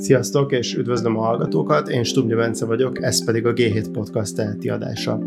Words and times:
Sziasztok, 0.00 0.52
és 0.52 0.74
üdvözlöm 0.74 1.18
a 1.18 1.22
hallgatókat, 1.22 1.88
én 1.88 2.04
Stubnya 2.04 2.36
Bence 2.36 2.66
vagyok, 2.66 3.02
ez 3.02 3.24
pedig 3.24 3.46
a 3.46 3.52
G7 3.52 3.86
Podcast 3.92 4.34
teheti 4.34 4.68
adása. 4.68 5.20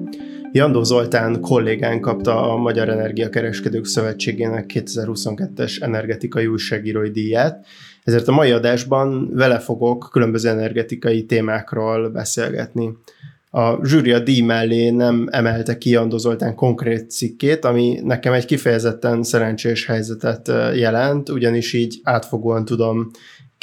Jandó 0.52 0.84
Zoltán 0.84 1.42
kollégán 1.42 2.02
kapta 2.02 2.52
a 2.52 2.58
Magyar 2.58 2.90
Energiakereskedők 2.90 3.86
Szövetségének 3.86 4.72
2022-es 4.74 5.82
energetikai 5.82 6.48
újságírói 6.48 7.10
díját, 7.10 7.66
ezért 8.04 8.28
a 8.28 8.32
mai 8.32 8.52
adásban 8.52 9.30
vele 9.34 9.60
fogok 9.60 10.10
különböző 10.12 10.50
energetikai 10.50 11.26
témákról 11.26 12.10
beszélgetni. 12.10 12.98
A 13.50 13.86
zsűri 13.86 14.12
a 14.12 14.20
díj 14.20 14.42
mellé 14.42 14.90
nem 14.90 15.28
emelte 15.32 15.78
ki 15.78 15.90
Jandó 15.90 16.18
Zoltán 16.18 16.56
konkrét 16.56 17.12
cikkét, 17.12 17.66
ami 17.66 18.00
nekem 18.04 18.34
egy 18.34 18.46
kifejezetten 18.46 19.24
szerencsés 19.24 19.86
helyzetet 19.86 20.48
jelent, 20.76 21.30
ugyanis 21.30 21.74
így 21.74 22.00
átfogóan 22.04 22.66
tudom 22.66 23.12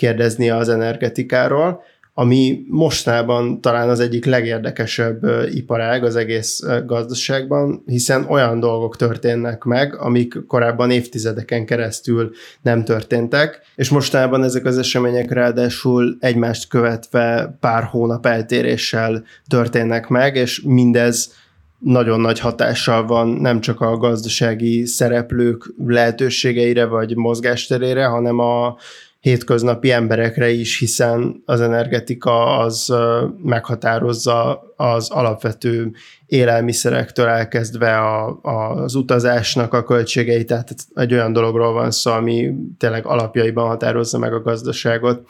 kérdezni 0.00 0.50
az 0.50 0.68
energetikáról, 0.68 1.82
ami 2.14 2.64
mostában 2.68 3.60
talán 3.60 3.88
az 3.88 4.00
egyik 4.00 4.24
legérdekesebb 4.24 5.26
iparág 5.52 6.04
az 6.04 6.16
egész 6.16 6.62
gazdaságban, 6.86 7.82
hiszen 7.86 8.24
olyan 8.28 8.60
dolgok 8.60 8.96
történnek 8.96 9.64
meg, 9.64 9.96
amik 9.96 10.46
korábban 10.46 10.90
évtizedeken 10.90 11.66
keresztül 11.66 12.30
nem 12.62 12.84
történtek, 12.84 13.60
és 13.74 13.88
mostában 13.88 14.44
ezek 14.44 14.64
az 14.64 14.78
események 14.78 15.30
ráadásul 15.30 16.16
egymást 16.20 16.68
követve 16.68 17.56
pár 17.60 17.82
hónap 17.82 18.26
eltéréssel 18.26 19.24
történnek 19.48 20.08
meg, 20.08 20.36
és 20.36 20.60
mindez 20.60 21.32
nagyon 21.78 22.20
nagy 22.20 22.38
hatással 22.38 23.06
van 23.06 23.28
nem 23.28 23.60
csak 23.60 23.80
a 23.80 23.96
gazdasági 23.96 24.86
szereplők 24.86 25.74
lehetőségeire 25.86 26.84
vagy 26.84 27.16
mozgásterére, 27.16 28.04
hanem 28.04 28.38
a 28.38 28.76
hétköznapi 29.20 29.90
emberekre 29.90 30.50
is, 30.50 30.78
hiszen 30.78 31.42
az 31.44 31.60
energetika 31.60 32.58
az 32.58 32.94
meghatározza 33.42 34.62
az 34.76 35.10
alapvető 35.10 35.92
élelmiszerektől 36.26 37.26
elkezdve 37.26 37.98
a, 37.98 38.38
a, 38.42 38.82
az 38.82 38.94
utazásnak 38.94 39.72
a 39.72 39.84
költségeit, 39.84 40.46
tehát 40.46 40.74
egy 40.94 41.12
olyan 41.12 41.32
dologról 41.32 41.72
van 41.72 41.90
szó, 41.90 42.10
ami 42.10 42.54
tényleg 42.78 43.06
alapjaiban 43.06 43.66
határozza 43.66 44.18
meg 44.18 44.32
a 44.32 44.42
gazdaságot. 44.42 45.28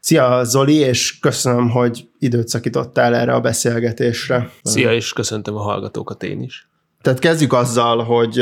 Szia 0.00 0.44
Zoli, 0.44 0.74
és 0.74 1.18
köszönöm, 1.18 1.70
hogy 1.70 2.08
időt 2.18 2.48
szakítottál 2.48 3.14
erre 3.14 3.34
a 3.34 3.40
beszélgetésre. 3.40 4.50
Szia, 4.62 4.94
és 4.94 5.12
köszöntöm 5.12 5.56
a 5.56 5.60
hallgatókat 5.60 6.22
én 6.22 6.42
is. 6.42 6.68
Tehát 7.02 7.18
kezdjük 7.18 7.52
azzal, 7.52 8.04
hogy 8.04 8.40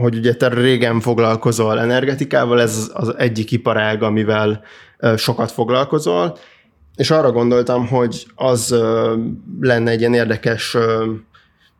hogy 0.00 0.16
ugye 0.16 0.34
te 0.34 0.48
régen 0.48 1.00
foglalkozol 1.00 1.80
energetikával, 1.80 2.60
ez 2.60 2.90
az 2.92 3.14
egyik 3.16 3.50
iparág, 3.50 4.02
amivel 4.02 4.62
sokat 5.16 5.50
foglalkozol, 5.50 6.38
és 6.96 7.10
arra 7.10 7.32
gondoltam, 7.32 7.86
hogy 7.86 8.26
az 8.34 8.74
lenne 9.60 9.90
egy 9.90 10.00
ilyen 10.00 10.14
érdekes 10.14 10.76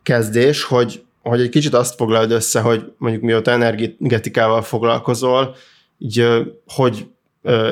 kezdés, 0.02 0.64
hogy, 0.64 1.02
hogy 1.22 1.40
egy 1.40 1.48
kicsit 1.48 1.74
azt 1.74 1.94
foglald 1.94 2.30
össze, 2.30 2.60
hogy 2.60 2.92
mondjuk 2.98 3.22
mióta 3.22 3.50
energetikával 3.50 4.62
foglalkozol, 4.62 5.54
így 5.98 6.26
hogy 6.66 7.06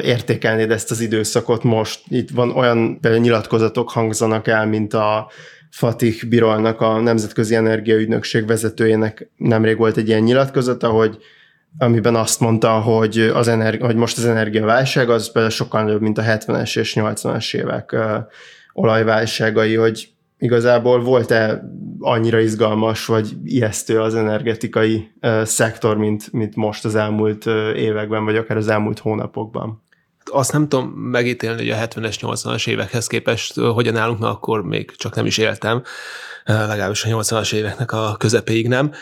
értékelnéd 0.03 0.71
ezt 0.71 0.91
az 0.91 1.01
időszakot 1.01 1.63
most? 1.63 2.01
Itt 2.09 2.31
van 2.31 2.51
olyan 2.51 3.01
például 3.01 3.23
nyilatkozatok 3.23 3.91
hangzanak 3.91 4.47
el, 4.47 4.67
mint 4.67 4.95
a 4.95 5.31
Fatih 5.71 6.25
Birolnak, 6.29 6.81
a 6.81 7.01
Nemzetközi 7.01 7.55
Energiaügynökség 7.55 8.47
vezetőjének 8.47 9.31
nemrég 9.37 9.77
volt 9.77 9.97
egy 9.97 10.09
ilyen 10.09 10.23
nyilatkozata, 10.23 10.89
hogy 10.89 11.19
amiben 11.79 12.15
azt 12.15 12.41
mondta, 12.41 12.81
hogy, 12.81 13.19
az 13.19 13.49
energi- 13.49 13.85
hogy 13.85 13.97
most 13.97 14.19
az 14.19 14.25
energiaválság 14.25 15.11
az 15.11 15.33
például 15.33 15.55
sokkal 15.55 15.83
nagyobb, 15.83 16.01
mint 16.01 16.19
a 16.19 16.23
70-es 16.23 16.79
és 16.79 16.95
80-as 16.97 17.55
évek 17.55 17.97
olajválságai, 18.73 19.75
hogy 19.75 20.09
igazából 20.39 21.03
volt-e 21.03 21.63
annyira 21.99 22.39
izgalmas 22.39 23.07
vagy 23.07 23.37
ijesztő 23.45 24.01
az 24.01 24.15
energetikai 24.15 25.11
szektor, 25.43 25.97
mint, 25.97 26.33
mint 26.33 26.57
most 26.57 26.85
az 26.85 26.95
elmúlt 26.95 27.47
években, 27.77 28.25
vagy 28.25 28.37
akár 28.37 28.57
az 28.57 28.69
elmúlt 28.69 28.99
hónapokban? 28.99 29.83
Azt 30.31 30.53
nem 30.53 30.69
tudom 30.69 30.89
megítélni, 30.89 31.59
hogy 31.59 31.71
a 31.71 31.87
70-es, 31.87 32.17
80-as 32.21 32.69
évekhez 32.69 33.07
képest 33.07 33.55
hogyan 33.55 33.97
állunk, 33.97 34.19
mert 34.19 34.33
akkor 34.33 34.63
még 34.63 34.97
csak 34.97 35.15
nem 35.15 35.27
is 35.27 35.39
éltem, 35.39 35.83
legalábbis 36.45 37.05
a 37.05 37.09
80-as 37.09 37.53
éveknek 37.53 37.93
a 37.93 38.17
közepéig 38.19 38.69
nem, 38.69 38.93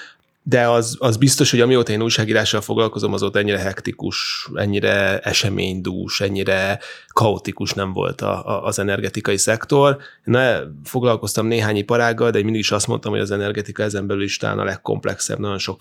de 0.48 0.68
az, 0.68 0.96
az 0.98 1.16
biztos, 1.16 1.50
hogy 1.50 1.60
amióta 1.60 1.92
én 1.92 2.02
újságírással 2.02 2.60
foglalkozom, 2.60 3.12
azóta 3.12 3.38
ennyire 3.38 3.58
hektikus, 3.58 4.48
ennyire 4.54 5.18
eseménydús, 5.18 6.20
ennyire 6.20 6.78
kaotikus 7.08 7.72
nem 7.72 7.92
volt 7.92 8.20
a, 8.20 8.46
a, 8.46 8.64
az 8.64 8.78
energetikai 8.78 9.36
szektor. 9.36 9.96
Ne, 10.24 10.58
foglalkoztam 10.84 11.46
néhány 11.46 11.76
iparággal, 11.76 12.30
de 12.30 12.42
mindig 12.42 12.60
is 12.60 12.70
azt 12.70 12.86
mondtam, 12.86 13.12
hogy 13.12 13.20
az 13.20 13.30
energetika 13.30 13.82
ezen 13.82 14.06
belül 14.06 14.22
is 14.22 14.36
talán 14.36 14.58
a 14.58 14.64
legkomplexebb, 14.64 15.38
nagyon 15.38 15.58
sok 15.58 15.80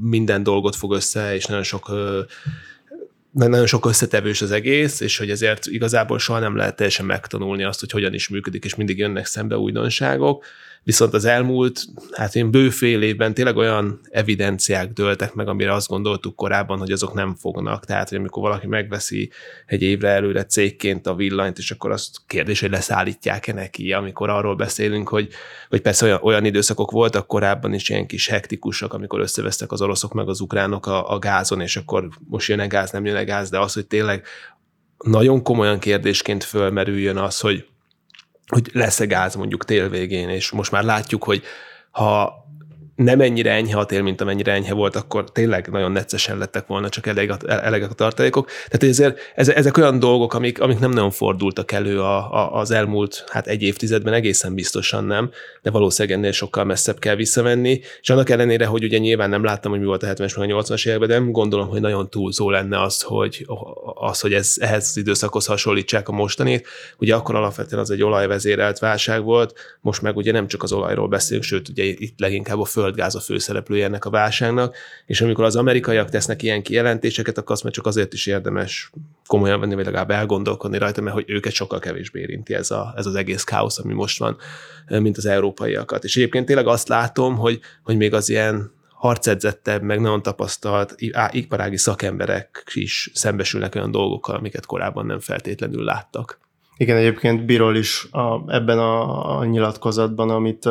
minden 0.00 0.42
dolgot 0.42 0.76
fog 0.76 0.92
össze, 0.92 1.34
és 1.34 1.44
nagyon 1.44 1.62
sok 1.62 1.90
nagyon 3.32 3.66
sok 3.66 3.86
összetevős 3.86 4.42
az 4.42 4.50
egész, 4.50 5.00
és 5.00 5.18
hogy 5.18 5.30
ezért 5.30 5.66
igazából 5.66 6.18
soha 6.18 6.38
nem 6.38 6.56
lehet 6.56 6.76
teljesen 6.76 7.06
megtanulni 7.06 7.64
azt, 7.64 7.80
hogy 7.80 7.90
hogyan 7.90 8.14
is 8.14 8.28
működik, 8.28 8.64
és 8.64 8.74
mindig 8.74 8.98
jönnek 8.98 9.26
szembe 9.26 9.56
újdonságok. 9.56 10.44
Viszont 10.84 11.14
az 11.14 11.24
elmúlt, 11.24 11.84
hát 12.12 12.34
én 12.34 12.50
bőfél 12.50 13.02
évben 13.02 13.34
tényleg 13.34 13.56
olyan 13.56 14.00
evidenciák 14.10 14.92
dőltek 14.92 15.34
meg, 15.34 15.48
amire 15.48 15.72
azt 15.72 15.88
gondoltuk 15.88 16.36
korábban, 16.36 16.78
hogy 16.78 16.92
azok 16.92 17.14
nem 17.14 17.34
fognak. 17.34 17.84
Tehát, 17.84 18.08
hogy 18.08 18.18
amikor 18.18 18.42
valaki 18.42 18.66
megveszi 18.66 19.30
egy 19.66 19.82
évre 19.82 20.08
előre 20.08 20.44
cégként 20.44 21.06
a 21.06 21.14
villanyt, 21.14 21.58
és 21.58 21.70
akkor 21.70 21.90
azt 21.90 22.16
kérdés, 22.26 22.60
hogy 22.60 22.70
leszállítják-e 22.70 23.52
neki, 23.52 23.92
amikor 23.92 24.28
arról 24.28 24.56
beszélünk, 24.56 25.08
hogy, 25.08 25.28
hogy 25.68 25.80
persze 25.80 26.04
olyan, 26.04 26.20
olyan 26.22 26.44
időszakok 26.44 26.90
voltak 26.90 27.26
korábban 27.26 27.74
is 27.74 27.88
ilyen 27.88 28.06
kis 28.06 28.28
hektikusak, 28.28 28.92
amikor 28.92 29.20
összevesztek 29.20 29.72
az 29.72 29.82
oroszok 29.82 30.12
meg 30.12 30.28
az 30.28 30.40
ukránok 30.40 30.86
a, 30.86 31.12
a 31.12 31.18
gázon, 31.18 31.60
és 31.60 31.76
akkor 31.76 32.08
most 32.28 32.48
jön-e 32.48 32.66
gáz, 32.66 32.90
nem 32.90 33.04
jön-e 33.04 33.24
gáz, 33.24 33.50
de 33.50 33.58
az, 33.58 33.72
hogy 33.72 33.86
tényleg 33.86 34.24
nagyon 35.04 35.42
komolyan 35.42 35.78
kérdésként 35.78 36.44
fölmerüljön 36.44 37.16
az, 37.16 37.40
hogy 37.40 37.66
hogy 38.46 38.70
lesz-e 38.72 39.04
gáz 39.04 39.34
mondjuk 39.34 39.64
tél 39.64 39.88
végén, 39.88 40.28
és 40.28 40.50
most 40.50 40.70
már 40.70 40.84
látjuk, 40.84 41.24
hogy 41.24 41.42
ha 41.90 42.41
nem 42.94 43.20
ennyire 43.20 43.50
enyhe 43.50 43.78
a 43.78 43.84
tél, 43.84 44.02
mint 44.02 44.20
amennyire 44.20 44.52
enyhe 44.52 44.74
volt, 44.74 44.96
akkor 44.96 45.32
tényleg 45.32 45.68
nagyon 45.70 45.92
neccesen 45.92 46.38
lettek 46.38 46.66
volna 46.66 46.88
csak 46.88 47.06
elég 47.06 47.30
a, 47.30 47.36
elég 47.46 47.82
a 47.82 47.88
tartalékok. 47.88 48.48
Tehát 48.68 48.82
ezért 48.82 49.18
ezek 49.34 49.76
olyan 49.76 49.98
dolgok, 49.98 50.34
amik, 50.34 50.60
amik 50.60 50.78
nem 50.78 50.90
nagyon 50.90 51.10
fordultak 51.10 51.72
elő 51.72 52.00
a, 52.00 52.32
a, 52.32 52.54
az 52.54 52.70
elmúlt 52.70 53.24
hát 53.28 53.46
egy 53.46 53.62
évtizedben, 53.62 54.12
egészen 54.12 54.54
biztosan 54.54 55.04
nem, 55.04 55.30
de 55.62 55.70
valószínűleg 55.70 56.18
ennél 56.18 56.32
sokkal 56.32 56.64
messzebb 56.64 56.98
kell 56.98 57.14
visszamenni. 57.14 57.80
És 58.00 58.10
annak 58.10 58.30
ellenére, 58.30 58.66
hogy 58.66 58.84
ugye 58.84 58.98
nyilván 58.98 59.30
nem 59.30 59.44
láttam, 59.44 59.70
hogy 59.70 59.80
mi 59.80 59.86
volt 59.86 60.02
a 60.02 60.06
70-es 60.06 60.38
meg 60.38 60.50
a 60.50 60.62
80-as 60.62 60.86
években, 60.86 61.08
de 61.08 61.14
nem 61.18 61.30
gondolom, 61.30 61.68
hogy 61.68 61.80
nagyon 61.80 62.10
túlzó 62.10 62.50
lenne 62.50 62.82
az, 62.82 63.02
hogy, 63.02 63.46
az, 63.94 64.20
hogy 64.20 64.32
ez, 64.32 64.54
ehhez 64.60 64.86
az 64.88 64.96
időszakhoz 64.96 65.46
hasonlítsák 65.46 66.08
a 66.08 66.12
mostanét. 66.12 66.66
Ugye 66.98 67.14
akkor 67.14 67.34
alapvetően 67.34 67.82
az 67.82 67.90
egy 67.90 68.02
olajvezérelt 68.02 68.78
válság 68.78 69.22
volt, 69.22 69.54
most 69.80 70.02
meg 70.02 70.16
ugye 70.16 70.32
nem 70.32 70.46
csak 70.46 70.62
az 70.62 70.72
olajról 70.72 71.08
beszélünk, 71.08 71.44
sőt 71.44 71.68
ugye 71.68 71.84
itt 71.84 72.20
leginkább 72.20 72.60
a 72.60 72.64
föld 72.64 72.91
földgáz 72.92 73.14
a 73.14 73.20
főszereplője 73.20 73.84
ennek 73.84 74.04
a 74.04 74.10
válságnak, 74.10 74.76
és 75.06 75.20
amikor 75.20 75.44
az 75.44 75.56
amerikaiak 75.56 76.08
tesznek 76.08 76.42
ilyen 76.42 76.62
kijelentéseket, 76.62 77.38
akkor 77.38 77.52
azt 77.52 77.62
már 77.62 77.72
csak 77.72 77.86
azért 77.86 78.12
is 78.12 78.26
érdemes 78.26 78.90
komolyan 79.26 79.60
venni, 79.60 79.74
vagy 79.74 79.84
legalább 79.84 80.10
elgondolkodni 80.10 80.78
rajta, 80.78 81.00
mert 81.00 81.14
hogy 81.14 81.24
őket 81.26 81.52
sokkal 81.52 81.78
kevésbé 81.78 82.20
érinti 82.20 82.54
ez, 82.54 82.70
a, 82.70 82.92
ez 82.96 83.06
az 83.06 83.14
egész 83.14 83.44
káosz, 83.44 83.78
ami 83.78 83.92
most 83.92 84.18
van, 84.18 84.36
mint 84.86 85.16
az 85.16 85.26
európaiakat. 85.26 86.04
És 86.04 86.16
egyébként 86.16 86.46
tényleg 86.46 86.66
azt 86.66 86.88
látom, 86.88 87.36
hogy, 87.36 87.60
hogy 87.82 87.96
még 87.96 88.14
az 88.14 88.28
ilyen 88.28 88.72
harcedzettebb, 88.88 89.82
meg 89.82 90.00
nagyon 90.00 90.22
tapasztalt 90.22 90.94
iparági 91.30 91.76
szakemberek 91.76 92.70
is 92.74 93.10
szembesülnek 93.14 93.74
olyan 93.74 93.90
dolgokkal, 93.90 94.36
amiket 94.36 94.66
korábban 94.66 95.06
nem 95.06 95.20
feltétlenül 95.20 95.84
láttak. 95.84 96.40
Igen, 96.76 96.96
egyébként 96.96 97.44
Birol 97.44 97.76
is 97.76 98.06
a, 98.10 98.52
ebben 98.52 98.78
a, 98.78 99.38
a 99.38 99.44
nyilatkozatban, 99.44 100.30
amit 100.30 100.68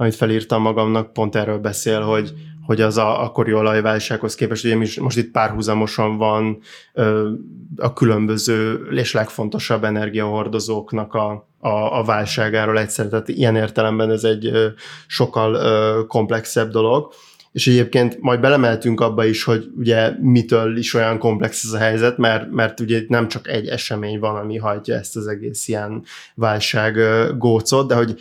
amit 0.00 0.14
felírtam 0.14 0.62
magamnak, 0.62 1.12
pont 1.12 1.36
erről 1.36 1.58
beszél, 1.58 2.00
hogy, 2.00 2.32
hogy 2.66 2.80
az 2.80 2.96
a 2.96 3.22
akkori 3.22 3.52
olajválsághoz 3.52 4.34
képest, 4.34 4.64
ugye 4.64 4.76
most 5.00 5.16
itt 5.16 5.30
párhuzamosan 5.30 6.16
van 6.16 6.58
ö, 6.94 7.30
a 7.76 7.92
különböző 7.92 8.86
és 8.90 9.12
legfontosabb 9.12 9.84
energiahordozóknak 9.84 11.14
a, 11.14 11.48
a, 11.58 11.98
a 11.98 12.04
válságáról 12.04 12.78
egyszer, 12.78 13.06
tehát 13.06 13.28
ilyen 13.28 13.56
értelemben 13.56 14.10
ez 14.10 14.24
egy 14.24 14.46
ö, 14.46 14.66
sokkal 15.06 15.54
ö, 15.54 16.00
komplexebb 16.06 16.70
dolog. 16.70 17.12
És 17.52 17.66
egyébként 17.66 18.20
majd 18.20 18.40
belemeltünk 18.40 19.00
abba 19.00 19.24
is, 19.24 19.44
hogy 19.44 19.70
ugye 19.76 20.12
mitől 20.20 20.76
is 20.76 20.94
olyan 20.94 21.18
komplex 21.18 21.64
ez 21.64 21.72
a 21.72 21.78
helyzet, 21.78 22.18
mert, 22.18 22.50
mert 22.50 22.80
ugye 22.80 23.02
nem 23.08 23.28
csak 23.28 23.48
egy 23.48 23.66
esemény 23.66 24.18
van, 24.18 24.36
ami 24.36 24.56
hajtja 24.56 24.94
ezt 24.94 25.16
az 25.16 25.26
egész 25.26 25.68
ilyen 25.68 26.04
válság 26.34 26.98
gócot, 27.38 27.88
de 27.88 27.94
hogy 27.94 28.20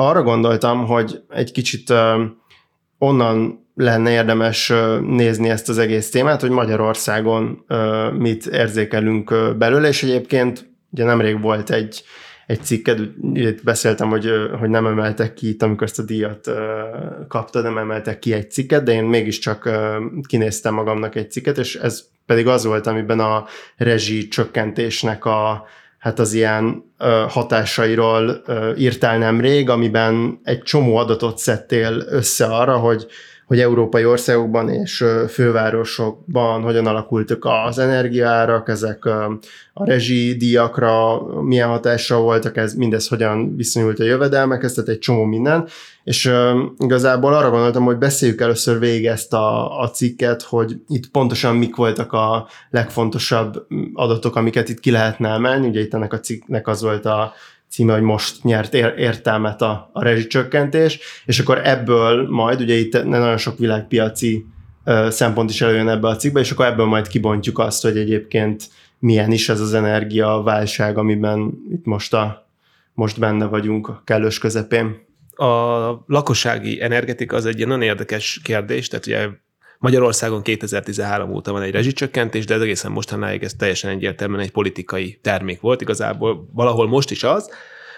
arra 0.00 0.22
gondoltam, 0.22 0.86
hogy 0.86 1.20
egy 1.28 1.52
kicsit 1.52 1.92
onnan 2.98 3.66
lenne 3.74 4.10
érdemes 4.10 4.72
nézni 5.00 5.48
ezt 5.48 5.68
az 5.68 5.78
egész 5.78 6.10
témát, 6.10 6.40
hogy 6.40 6.50
Magyarországon 6.50 7.64
mit 8.18 8.46
érzékelünk 8.46 9.56
belőle, 9.58 9.88
és 9.88 10.02
egyébként 10.02 10.70
ugye 10.90 11.04
nemrég 11.04 11.40
volt 11.40 11.70
egy, 11.70 12.02
egy 12.46 12.62
cikked, 12.62 13.00
itt 13.32 13.64
beszéltem, 13.64 14.08
hogy, 14.08 14.30
hogy 14.58 14.68
nem 14.68 14.86
emeltek 14.86 15.34
ki 15.34 15.48
itt, 15.48 15.62
amikor 15.62 15.86
ezt 15.86 15.98
a 15.98 16.02
díjat 16.02 16.50
kapta, 17.28 17.60
nem 17.60 17.78
emeltek 17.78 18.18
ki 18.18 18.32
egy 18.32 18.50
cikket, 18.50 18.82
de 18.82 18.92
én 18.92 19.04
mégiscsak 19.04 19.70
kinéztem 20.26 20.74
magamnak 20.74 21.14
egy 21.14 21.30
cikket, 21.30 21.58
és 21.58 21.74
ez 21.74 22.04
pedig 22.26 22.46
az 22.46 22.64
volt, 22.64 22.86
amiben 22.86 23.20
a 23.20 23.44
rezsi 23.76 24.28
csökkentésnek 24.28 25.24
a, 25.24 25.66
hát 26.00 26.18
az 26.18 26.32
ilyen 26.32 26.92
hatásairól 27.28 28.42
írtál 28.76 29.18
nemrég, 29.18 29.68
amiben 29.68 30.40
egy 30.42 30.62
csomó 30.62 30.96
adatot 30.96 31.38
szedtél 31.38 32.02
össze 32.08 32.46
arra, 32.46 32.76
hogy 32.76 33.06
hogy 33.50 33.60
európai 33.60 34.04
országokban 34.04 34.68
és 34.68 35.04
fővárosokban 35.28 36.62
hogyan 36.62 36.86
alakultak 36.86 37.44
az 37.66 37.78
energiaárak, 37.78 38.68
ezek 38.68 39.04
a 39.04 39.38
rezsidíjakra 39.74 41.22
milyen 41.42 41.68
hatással 41.68 42.20
voltak, 42.20 42.56
ez 42.56 42.74
mindez 42.74 43.08
hogyan 43.08 43.56
viszonyult 43.56 43.98
a 43.98 44.04
jövedelmekhez, 44.04 44.72
tehát 44.72 44.90
egy 44.90 44.98
csomó 44.98 45.24
minden. 45.24 45.68
És 46.04 46.32
igazából 46.78 47.34
arra 47.34 47.50
gondoltam, 47.50 47.84
hogy 47.84 47.96
beszéljük 47.96 48.40
először 48.40 48.78
végig 48.78 49.06
ezt 49.06 49.32
a, 49.32 49.80
a 49.80 49.90
cikket, 49.90 50.42
hogy 50.42 50.76
itt 50.88 51.10
pontosan 51.10 51.56
mik 51.56 51.76
voltak 51.76 52.12
a 52.12 52.48
legfontosabb 52.70 53.66
adatok, 53.94 54.36
amiket 54.36 54.68
itt 54.68 54.80
ki 54.80 54.90
lehetne 54.90 55.28
emelni. 55.28 55.68
Ugye 55.68 55.80
itt 55.80 55.94
ennek 55.94 56.12
a 56.12 56.20
cikknek 56.20 56.68
az 56.68 56.82
volt 56.82 57.04
a 57.04 57.32
címe, 57.70 57.92
hogy 57.92 58.02
most 58.02 58.44
nyert 58.44 58.74
értelmet 58.74 59.62
a, 59.62 59.90
a 59.92 60.02
rezsicsökkentés, 60.02 60.98
és 61.26 61.38
akkor 61.38 61.60
ebből 61.64 62.28
majd, 62.28 62.60
ugye 62.60 62.74
itt 62.74 63.04
nagyon 63.04 63.36
sok 63.36 63.58
világpiaci 63.58 64.46
szempont 65.08 65.50
is 65.50 65.60
előjön 65.60 65.88
ebbe 65.88 66.08
a 66.08 66.16
cikkbe, 66.16 66.40
és 66.40 66.50
akkor 66.50 66.66
ebből 66.66 66.86
majd 66.86 67.08
kibontjuk 67.08 67.58
azt, 67.58 67.82
hogy 67.82 67.96
egyébként 67.96 68.68
milyen 68.98 69.32
is 69.32 69.48
ez 69.48 69.60
az 69.60 69.74
energiaválság, 69.74 70.98
amiben 70.98 71.52
itt 71.70 71.84
most, 71.84 72.14
a, 72.14 72.48
most 72.94 73.18
benne 73.18 73.46
vagyunk 73.46 73.88
a 73.88 74.02
kellős 74.04 74.38
közepén. 74.38 75.08
A 75.36 75.90
lakossági 76.06 76.82
energetika 76.82 77.36
az 77.36 77.46
egy 77.46 77.66
nagyon 77.66 77.82
érdekes 77.82 78.40
kérdés, 78.42 78.88
tehát 78.88 79.06
ugye 79.06 79.28
Magyarországon 79.80 80.42
2013 80.42 81.32
óta 81.32 81.52
van 81.52 81.62
egy 81.62 81.70
rezsicsökkentés, 81.70 82.44
de 82.44 82.54
ez 82.54 82.60
egészen 82.60 82.92
mostanáig 82.92 83.42
ez 83.42 83.54
teljesen 83.54 83.90
egyértelműen 83.90 84.40
egy 84.40 84.50
politikai 84.50 85.18
termék 85.22 85.60
volt. 85.60 85.80
Igazából 85.80 86.48
valahol 86.52 86.88
most 86.88 87.10
is 87.10 87.24
az, 87.24 87.50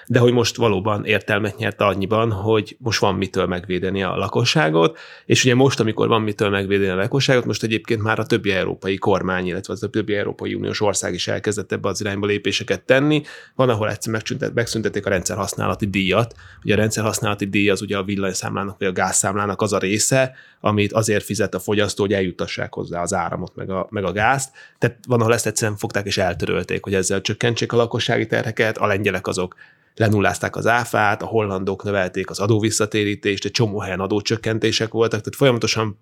de 0.06 0.18
hogy 0.18 0.32
most 0.32 0.56
valóban 0.56 1.04
értelmet 1.04 1.56
nyert 1.56 1.80
annyiban, 1.80 2.32
hogy 2.32 2.76
most 2.78 3.00
van 3.00 3.14
mitől 3.14 3.46
megvédeni 3.46 4.02
a 4.02 4.16
lakosságot, 4.16 4.98
és 5.26 5.44
ugye 5.44 5.54
most, 5.54 5.80
amikor 5.80 6.08
van 6.08 6.22
mitől 6.22 6.48
megvédeni 6.48 6.90
a 6.90 6.94
lakosságot, 6.94 7.44
most 7.44 7.62
egyébként 7.62 8.02
már 8.02 8.18
a 8.18 8.26
többi 8.26 8.50
európai 8.50 8.96
kormány, 8.96 9.46
illetve 9.46 9.72
az 9.72 9.82
a 9.82 9.88
többi 9.88 10.14
európai 10.14 10.54
uniós 10.54 10.80
ország 10.80 11.14
is 11.14 11.28
elkezdett 11.28 11.72
ebbe 11.72 11.88
az 11.88 12.00
irányba 12.00 12.26
lépéseket 12.26 12.82
tenni. 12.82 13.22
Van, 13.54 13.68
ahol 13.68 13.90
egyszer 13.90 14.22
megszüntették 14.54 15.06
a 15.06 15.10
rendszerhasználati 15.10 15.86
díjat. 15.86 16.34
Ugye 16.64 16.74
a 16.74 16.76
rendszerhasználati 16.76 17.44
díj 17.44 17.70
az 17.70 17.82
ugye 17.82 17.96
a 17.96 18.02
villanyszámlának 18.02 18.78
vagy 18.78 18.88
a 18.88 18.92
gázszámlának 18.92 19.60
az 19.62 19.72
a 19.72 19.78
része, 19.78 20.34
amit 20.60 20.92
azért 20.92 21.24
fizet 21.24 21.54
a 21.54 21.58
fogyasztó, 21.58 22.02
hogy 22.02 22.12
eljutassák 22.12 22.74
hozzá 22.74 23.02
az 23.02 23.14
áramot, 23.14 23.54
meg 23.54 23.70
a, 23.70 23.86
meg 23.90 24.04
a 24.04 24.12
gázt. 24.12 24.50
Tehát 24.78 24.98
van, 25.06 25.20
ahol 25.20 25.34
ezt 25.34 25.46
egyszerűen 25.46 25.76
fogták 25.76 26.06
és 26.06 26.18
eltörölték, 26.18 26.84
hogy 26.84 26.94
ezzel 26.94 27.20
csökkentsék 27.20 27.72
a 27.72 27.76
lakossági 27.76 28.26
terheket, 28.26 28.78
a 28.78 28.86
lengyelek 28.86 29.26
azok 29.26 29.54
lenullázták 29.94 30.56
az 30.56 30.66
áfát, 30.66 31.22
a 31.22 31.26
hollandok 31.26 31.84
növelték 31.84 32.30
az 32.30 32.38
adóvisszatérítést, 32.38 33.44
egy 33.44 33.50
csomó 33.50 33.78
helyen 33.78 34.00
adócsökkentések 34.00 34.92
voltak, 34.92 35.20
tehát 35.20 35.36
folyamatosan 35.36 35.98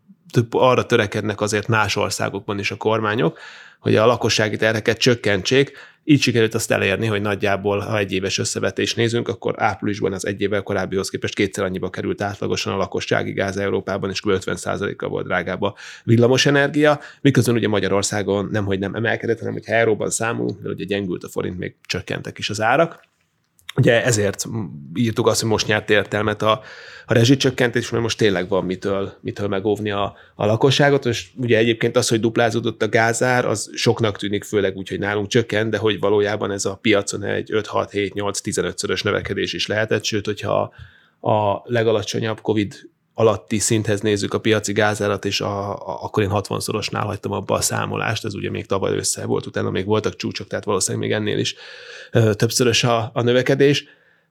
arra 0.50 0.86
törekednek 0.86 1.40
azért 1.40 1.68
más 1.68 1.96
országokban 1.96 2.58
is 2.58 2.70
a 2.70 2.76
kormányok, 2.76 3.38
hogy 3.80 3.96
a 3.96 4.06
lakossági 4.06 4.56
terheket 4.56 4.98
csökkentsék. 4.98 5.72
Így 6.04 6.20
sikerült 6.20 6.54
azt 6.54 6.70
elérni, 6.70 7.06
hogy 7.06 7.20
nagyjából, 7.20 7.78
ha 7.78 7.98
egy 7.98 8.12
éves 8.12 8.38
összevetést 8.38 8.96
nézünk, 8.96 9.28
akkor 9.28 9.54
áprilisban 9.56 10.12
az 10.12 10.26
egy 10.26 10.40
évvel 10.40 10.62
korábbihoz 10.62 11.08
képest 11.08 11.34
kétszer 11.34 11.64
annyiba 11.64 11.90
került 11.90 12.22
átlagosan 12.22 12.72
a 12.72 12.76
lakossági 12.76 13.32
gáz 13.32 13.56
Európában, 13.56 14.10
és 14.10 14.20
50%-a 14.24 15.06
volt 15.06 15.26
drágább 15.26 15.62
a 15.62 15.74
villamosenergia, 16.04 17.00
miközben 17.20 17.54
ugye 17.54 17.68
Magyarországon 17.68 18.48
nem, 18.50 18.64
hogy 18.64 18.78
nem 18.78 18.94
emelkedett, 18.94 19.38
hanem 19.38 19.52
hogy 19.52 19.62
euróban 19.66 20.10
számolunk, 20.10 20.60
mert 20.62 20.74
ugye 20.74 20.84
gyengült 20.84 21.24
a 21.24 21.28
forint, 21.28 21.58
még 21.58 21.74
csökkentek 21.86 22.38
is 22.38 22.50
az 22.50 22.60
árak. 22.60 23.08
Ugye 23.76 24.04
ezért 24.04 24.44
írtuk 24.94 25.26
azt, 25.26 25.40
hogy 25.40 25.50
most 25.50 25.66
nyert 25.66 25.90
értelmet 25.90 26.42
a, 26.42 26.62
a 27.06 27.12
rezsicsökkentés, 27.12 27.90
mert 27.90 28.02
most 28.02 28.18
tényleg 28.18 28.48
van 28.48 28.64
mitől, 28.64 29.12
mitől 29.20 29.48
megóvni 29.48 29.90
a, 29.90 30.16
a 30.34 30.46
lakosságot, 30.46 31.06
és 31.06 31.28
ugye 31.36 31.58
egyébként 31.58 31.96
az, 31.96 32.08
hogy 32.08 32.20
duplázódott 32.20 32.82
a 32.82 32.88
gázár, 32.88 33.44
az 33.44 33.70
soknak 33.74 34.16
tűnik, 34.16 34.44
főleg 34.44 34.76
úgy, 34.76 34.88
hogy 34.88 34.98
nálunk 34.98 35.28
csökkent, 35.28 35.70
de 35.70 35.76
hogy 35.76 35.98
valójában 35.98 36.50
ez 36.50 36.64
a 36.64 36.74
piacon 36.74 37.22
egy 37.24 37.50
5-6-7-8-15-szörös 37.52 39.04
növekedés 39.04 39.52
is 39.52 39.66
lehetett, 39.66 40.04
sőt, 40.04 40.26
hogyha 40.26 40.72
a 41.20 41.62
legalacsonyabb 41.64 42.40
COVID 42.40 42.74
alatti 43.14 43.58
szinthez 43.58 44.00
nézzük 44.00 44.34
a 44.34 44.40
piaci 44.40 44.72
gázárat, 44.72 45.24
és 45.24 45.40
a, 45.40 45.70
a, 45.72 46.02
akkor 46.02 46.22
én 46.22 46.30
60-szorosnál 46.32 47.02
hagytam 47.04 47.32
abba 47.32 47.54
a 47.54 47.60
számolást, 47.60 48.24
ez 48.24 48.34
ugye 48.34 48.50
még 48.50 48.66
tavaly 48.66 48.96
össze 48.96 49.24
volt, 49.24 49.46
utána 49.46 49.70
még 49.70 49.86
voltak 49.86 50.16
csúcsok, 50.16 50.46
tehát 50.46 50.64
valószínűleg 50.64 51.08
még 51.08 51.16
ennél 51.16 51.38
is 51.38 51.54
ö, 52.10 52.34
többszörös 52.34 52.84
a, 52.84 53.10
a 53.14 53.22
növekedés. 53.22 53.84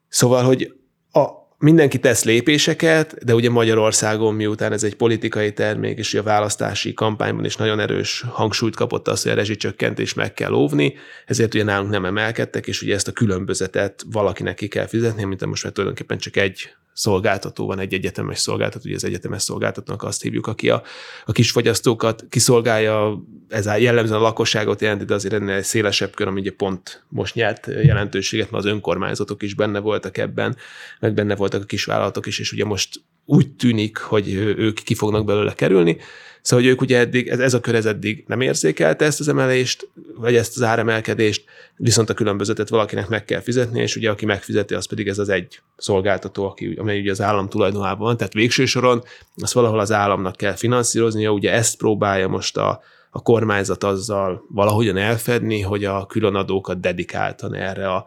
Szóval, 0.07 0.43
hogy 0.43 0.73
a, 1.11 1.27
mindenki 1.59 1.99
tesz 1.99 2.23
lépéseket, 2.23 3.25
de 3.25 3.35
ugye 3.35 3.49
Magyarországon 3.49 4.33
miután 4.33 4.71
ez 4.71 4.83
egy 4.83 4.95
politikai 4.95 5.53
termék, 5.53 5.97
és 5.97 6.13
a 6.13 6.23
választási 6.23 6.93
kampányban 6.93 7.45
is 7.45 7.55
nagyon 7.55 7.79
erős 7.79 8.25
hangsúlyt 8.29 8.75
kapott 8.75 9.07
az, 9.07 9.21
hogy 9.21 9.31
a 9.31 9.35
rezsicsökkentés 9.35 10.13
meg 10.13 10.33
kell 10.33 10.53
óvni, 10.53 10.93
ezért 11.25 11.53
ugye 11.53 11.63
nálunk 11.63 11.89
nem 11.89 12.05
emelkedtek, 12.05 12.67
és 12.67 12.81
ugye 12.81 12.93
ezt 12.93 13.07
a 13.07 13.11
különbözetet 13.11 14.03
valakinek 14.11 14.55
ki 14.55 14.67
kell 14.67 14.87
fizetni, 14.87 15.23
mint 15.23 15.45
most 15.45 15.63
már 15.63 15.73
tulajdonképpen 15.73 16.17
csak 16.17 16.35
egy 16.35 16.69
szolgáltató 16.93 17.65
van, 17.65 17.79
egy 17.79 17.93
egyetemes 17.93 18.39
szolgáltató, 18.39 18.83
ugye 18.85 18.95
az 18.95 19.03
egyetemes 19.03 19.41
szolgáltatónak 19.41 20.03
azt 20.03 20.21
hívjuk, 20.21 20.47
aki 20.47 20.69
a, 20.69 20.83
a 21.25 21.31
kisfogyasztókat 21.31 22.25
kiszolgálja, 22.29 23.23
ez 23.47 23.67
a 23.67 23.75
jellemzően 23.75 24.19
a 24.19 24.23
lakosságot 24.23 24.81
jelenti, 24.81 25.05
de 25.05 25.13
azért 25.13 25.33
ennél 25.33 25.55
egy 25.55 25.63
szélesebb 25.63 26.13
kör, 26.13 26.27
ami 26.27 26.39
ugye 26.39 26.51
pont 26.51 27.05
most 27.09 27.35
nyert 27.35 27.67
jelentőséget, 27.67 28.51
mert 28.51 28.63
az 28.63 28.71
önkormányzatok 28.71 29.43
is 29.43 29.53
benne 29.53 29.79
voltak 29.79 30.17
ebben, 30.17 30.55
meg 30.99 31.13
benne 31.13 31.35
voltak 31.35 31.61
a 31.61 31.65
kisvállalatok 31.65 32.25
is, 32.25 32.39
és 32.39 32.51
ugye 32.51 32.65
most 32.65 33.01
úgy 33.29 33.49
tűnik, 33.51 33.97
hogy 33.97 34.33
ők 34.33 34.79
ki 34.83 34.95
fognak 34.95 35.25
belőle 35.25 35.53
kerülni. 35.53 35.97
Szóval, 36.41 36.65
hogy 36.65 36.73
ők 36.73 36.81
ugye 36.81 36.97
eddig, 36.97 37.27
ez, 37.27 37.39
ez 37.39 37.53
a 37.53 37.59
kör 37.59 37.75
ez 37.75 37.85
eddig 37.85 38.23
nem 38.27 38.41
érzékelte 38.41 39.05
ezt 39.05 39.19
az 39.19 39.27
emelést, 39.27 39.89
vagy 40.15 40.35
ezt 40.35 40.55
az 40.55 40.61
áremelkedést, 40.61 41.43
viszont 41.75 42.09
a 42.09 42.13
különbözetet 42.13 42.69
valakinek 42.69 43.07
meg 43.07 43.25
kell 43.25 43.39
fizetni, 43.39 43.81
és 43.81 43.95
ugye 43.95 44.09
aki 44.09 44.25
megfizeti, 44.25 44.73
az 44.73 44.85
pedig 44.85 45.07
ez 45.07 45.19
az 45.19 45.29
egy 45.29 45.59
szolgáltató, 45.77 46.45
aki, 46.45 46.75
amely 46.79 46.99
ugye 46.99 47.11
az 47.11 47.21
állam 47.21 47.49
tulajdonában 47.49 48.07
van, 48.07 48.17
tehát 48.17 48.33
végső 48.33 48.65
soron 48.65 49.03
azt 49.35 49.53
valahol 49.53 49.79
az 49.79 49.91
államnak 49.91 50.35
kell 50.35 50.55
finanszíroznia, 50.55 51.31
ugye 51.31 51.51
ezt 51.51 51.77
próbálja 51.77 52.27
most 52.27 52.57
a, 52.57 52.81
a 53.09 53.21
kormányzat 53.21 53.83
azzal 53.83 54.45
valahogyan 54.49 54.97
elfedni, 54.97 55.61
hogy 55.61 55.85
a 55.85 56.05
különadókat 56.05 56.79
dedikáltan 56.79 57.55
erre 57.55 57.89
a, 57.89 58.05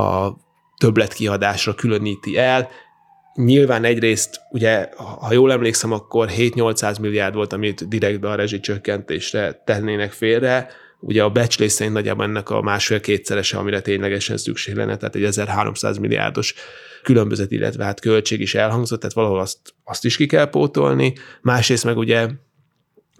a 0.00 0.36
többletkiadásra 0.76 1.74
különíti 1.74 2.38
el, 2.38 2.68
Nyilván 3.34 3.84
egyrészt, 3.84 4.40
ugye, 4.50 4.88
ha 4.96 5.32
jól 5.32 5.52
emlékszem, 5.52 5.92
akkor 5.92 6.28
7-800 6.36 7.00
milliárd 7.00 7.34
volt, 7.34 7.52
amit 7.52 7.88
direktbe 7.88 8.28
a 8.28 8.34
rezsicsökkentésre 8.34 9.62
tennének 9.64 10.12
félre, 10.12 10.68
ugye 11.00 11.22
a 11.22 11.30
becslés 11.30 11.72
szerint 11.72 11.94
nagyjából 11.94 12.24
ennek 12.24 12.50
a 12.50 12.62
másfél-kétszerese, 12.62 13.58
amire 13.58 13.80
ténylegesen 13.80 14.36
szükség 14.36 14.74
lenne, 14.74 14.96
tehát 14.96 15.14
egy 15.14 15.24
1300 15.24 15.98
milliárdos 15.98 16.54
különbözet, 17.02 17.50
illetve 17.50 17.84
hát 17.84 18.00
költség 18.00 18.40
is 18.40 18.54
elhangzott, 18.54 19.00
tehát 19.00 19.14
valahol 19.14 19.40
azt, 19.40 19.58
azt 19.84 20.04
is 20.04 20.16
ki 20.16 20.26
kell 20.26 20.50
pótolni. 20.50 21.12
Másrészt 21.42 21.84
meg 21.84 21.96
ugye 21.96 22.28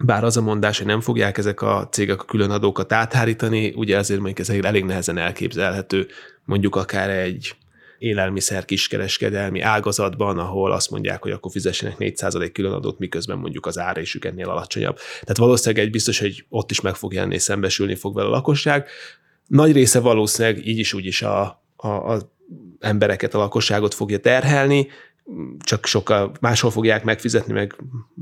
bár 0.03 0.23
az 0.23 0.37
a 0.37 0.41
mondás, 0.41 0.77
hogy 0.77 0.87
nem 0.87 1.01
fogják 1.01 1.37
ezek 1.37 1.61
a 1.61 1.87
cégek 1.91 2.21
a 2.21 2.25
különadókat 2.25 2.93
áthárítani, 2.93 3.73
ugye 3.75 3.97
azért 3.97 4.19
mondjuk 4.19 4.47
ez 4.47 4.65
elég 4.65 4.85
nehezen 4.85 5.17
elképzelhető, 5.17 6.07
mondjuk 6.45 6.75
akár 6.75 7.09
egy 7.09 7.55
élelmiszer 8.01 8.65
kiskereskedelmi 8.65 9.59
ágazatban, 9.61 10.37
ahol 10.37 10.71
azt 10.71 10.89
mondják, 10.89 11.21
hogy 11.21 11.31
akkor 11.31 11.51
fizessenek 11.51 11.95
4% 11.99 12.49
különadót, 12.53 12.99
miközben 12.99 13.37
mondjuk 13.37 13.65
az 13.65 13.79
árésük 13.79 14.25
ennél 14.25 14.49
alacsonyabb. 14.49 14.95
Tehát 14.95 15.37
valószínűleg 15.37 15.85
egy 15.85 15.91
biztos, 15.91 16.19
hogy 16.19 16.45
ott 16.49 16.71
is 16.71 16.81
meg 16.81 16.95
fog 16.95 17.13
jelenni, 17.13 17.37
szembesülni 17.37 17.95
fog 17.95 18.15
vele 18.15 18.27
a 18.27 18.31
lakosság. 18.31 18.87
Nagy 19.47 19.71
része 19.71 19.99
valószínűleg 19.99 20.67
így 20.67 20.77
is 20.77 20.93
úgy 20.93 21.05
is 21.05 21.21
a, 21.21 21.63
a, 21.75 21.87
a 21.87 22.31
embereket, 22.79 23.33
a 23.33 23.37
lakosságot 23.37 23.93
fogja 23.93 24.19
terhelni, 24.19 24.87
csak 25.59 25.85
sokkal 25.85 26.31
máshol 26.39 26.71
fogják 26.71 27.03
megfizetni, 27.03 27.53
meg 27.53 27.75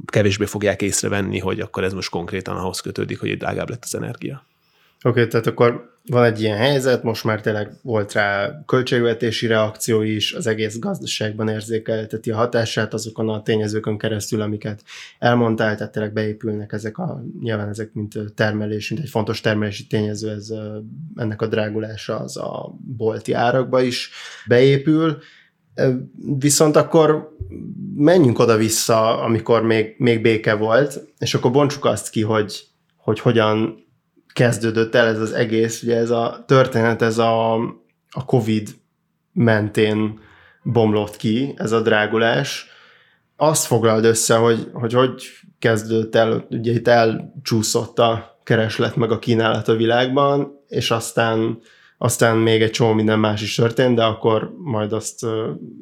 kevésbé 0.05 0.45
fogják 0.45 0.81
észrevenni, 0.81 1.39
hogy 1.39 1.59
akkor 1.59 1.83
ez 1.83 1.93
most 1.93 2.09
konkrétan 2.09 2.57
ahhoz 2.57 2.79
kötődik, 2.79 3.19
hogy 3.19 3.37
drágább 3.37 3.69
lett 3.69 3.83
az 3.83 3.95
energia. 3.95 4.45
Okay, 5.03 5.27
tehát 5.27 5.47
akkor 5.47 5.97
van 6.09 6.23
egy 6.23 6.41
ilyen 6.41 6.57
helyzet, 6.57 7.03
most 7.03 7.23
már 7.23 7.41
tényleg 7.41 7.71
volt 7.81 8.13
rá 8.13 8.61
költségvetési 8.65 9.47
reakció 9.47 10.01
is, 10.01 10.33
az 10.33 10.47
egész 10.47 10.79
gazdaságban 10.79 11.47
érzékelteti 11.47 12.31
a 12.31 12.35
hatását 12.35 12.93
azokon 12.93 13.29
a 13.29 13.41
tényezőkön 13.41 13.97
keresztül, 13.97 14.41
amiket 14.41 14.83
elmondtál, 15.19 15.75
tehát 15.75 15.91
tényleg 15.91 16.13
beépülnek 16.13 16.71
ezek 16.71 16.97
a, 16.97 17.23
nyilván 17.41 17.69
ezek 17.69 17.93
mint 17.93 18.15
termelés, 18.35 18.89
mint 18.89 19.01
egy 19.01 19.09
fontos 19.09 19.41
termelési 19.41 19.87
tényező, 19.87 20.29
ez 20.29 20.47
ennek 21.15 21.41
a 21.41 21.47
drágulása 21.47 22.19
az 22.19 22.37
a 22.37 22.75
bolti 22.97 23.33
árakba 23.33 23.81
is 23.81 24.11
beépül, 24.47 25.17
Viszont 26.39 26.75
akkor 26.75 27.37
menjünk 27.95 28.39
oda-vissza, 28.39 29.21
amikor 29.21 29.63
még, 29.63 29.95
még 29.97 30.21
béke 30.21 30.53
volt, 30.53 31.01
és 31.17 31.33
akkor 31.33 31.51
bontsuk 31.51 31.85
azt 31.85 32.09
ki, 32.09 32.21
hogy, 32.21 32.63
hogy 32.97 33.19
hogyan 33.19 33.87
kezdődött 34.33 34.95
el 34.95 35.07
ez 35.07 35.19
az 35.19 35.31
egész, 35.31 35.83
ugye 35.83 35.95
ez 35.95 36.09
a 36.09 36.43
történet, 36.47 37.01
ez 37.01 37.17
a, 37.17 37.53
a 38.09 38.25
Covid 38.25 38.69
mentén 39.33 40.19
bomlott 40.63 41.15
ki, 41.15 41.53
ez 41.57 41.71
a 41.71 41.81
drágulás. 41.81 42.67
Azt 43.35 43.65
foglald 43.65 44.05
össze, 44.05 44.35
hogy 44.35 44.69
hogy, 44.73 44.93
hogy 44.93 45.23
kezdődött 45.59 46.15
el, 46.15 46.47
ugye 46.49 46.71
itt 46.71 46.87
elcsúszott 46.87 47.99
a 47.99 48.39
kereslet 48.43 48.95
meg 48.95 49.11
a 49.11 49.19
kínálat 49.19 49.67
a 49.67 49.75
világban, 49.75 50.63
és 50.67 50.91
aztán 50.91 51.59
aztán 52.01 52.37
még 52.37 52.61
egy 52.61 52.71
csomó 52.71 52.93
minden 52.93 53.19
más 53.19 53.41
is 53.41 53.55
történt, 53.55 53.95
de 53.95 54.03
akkor 54.03 54.53
majd 54.57 54.93
azt, 54.93 55.25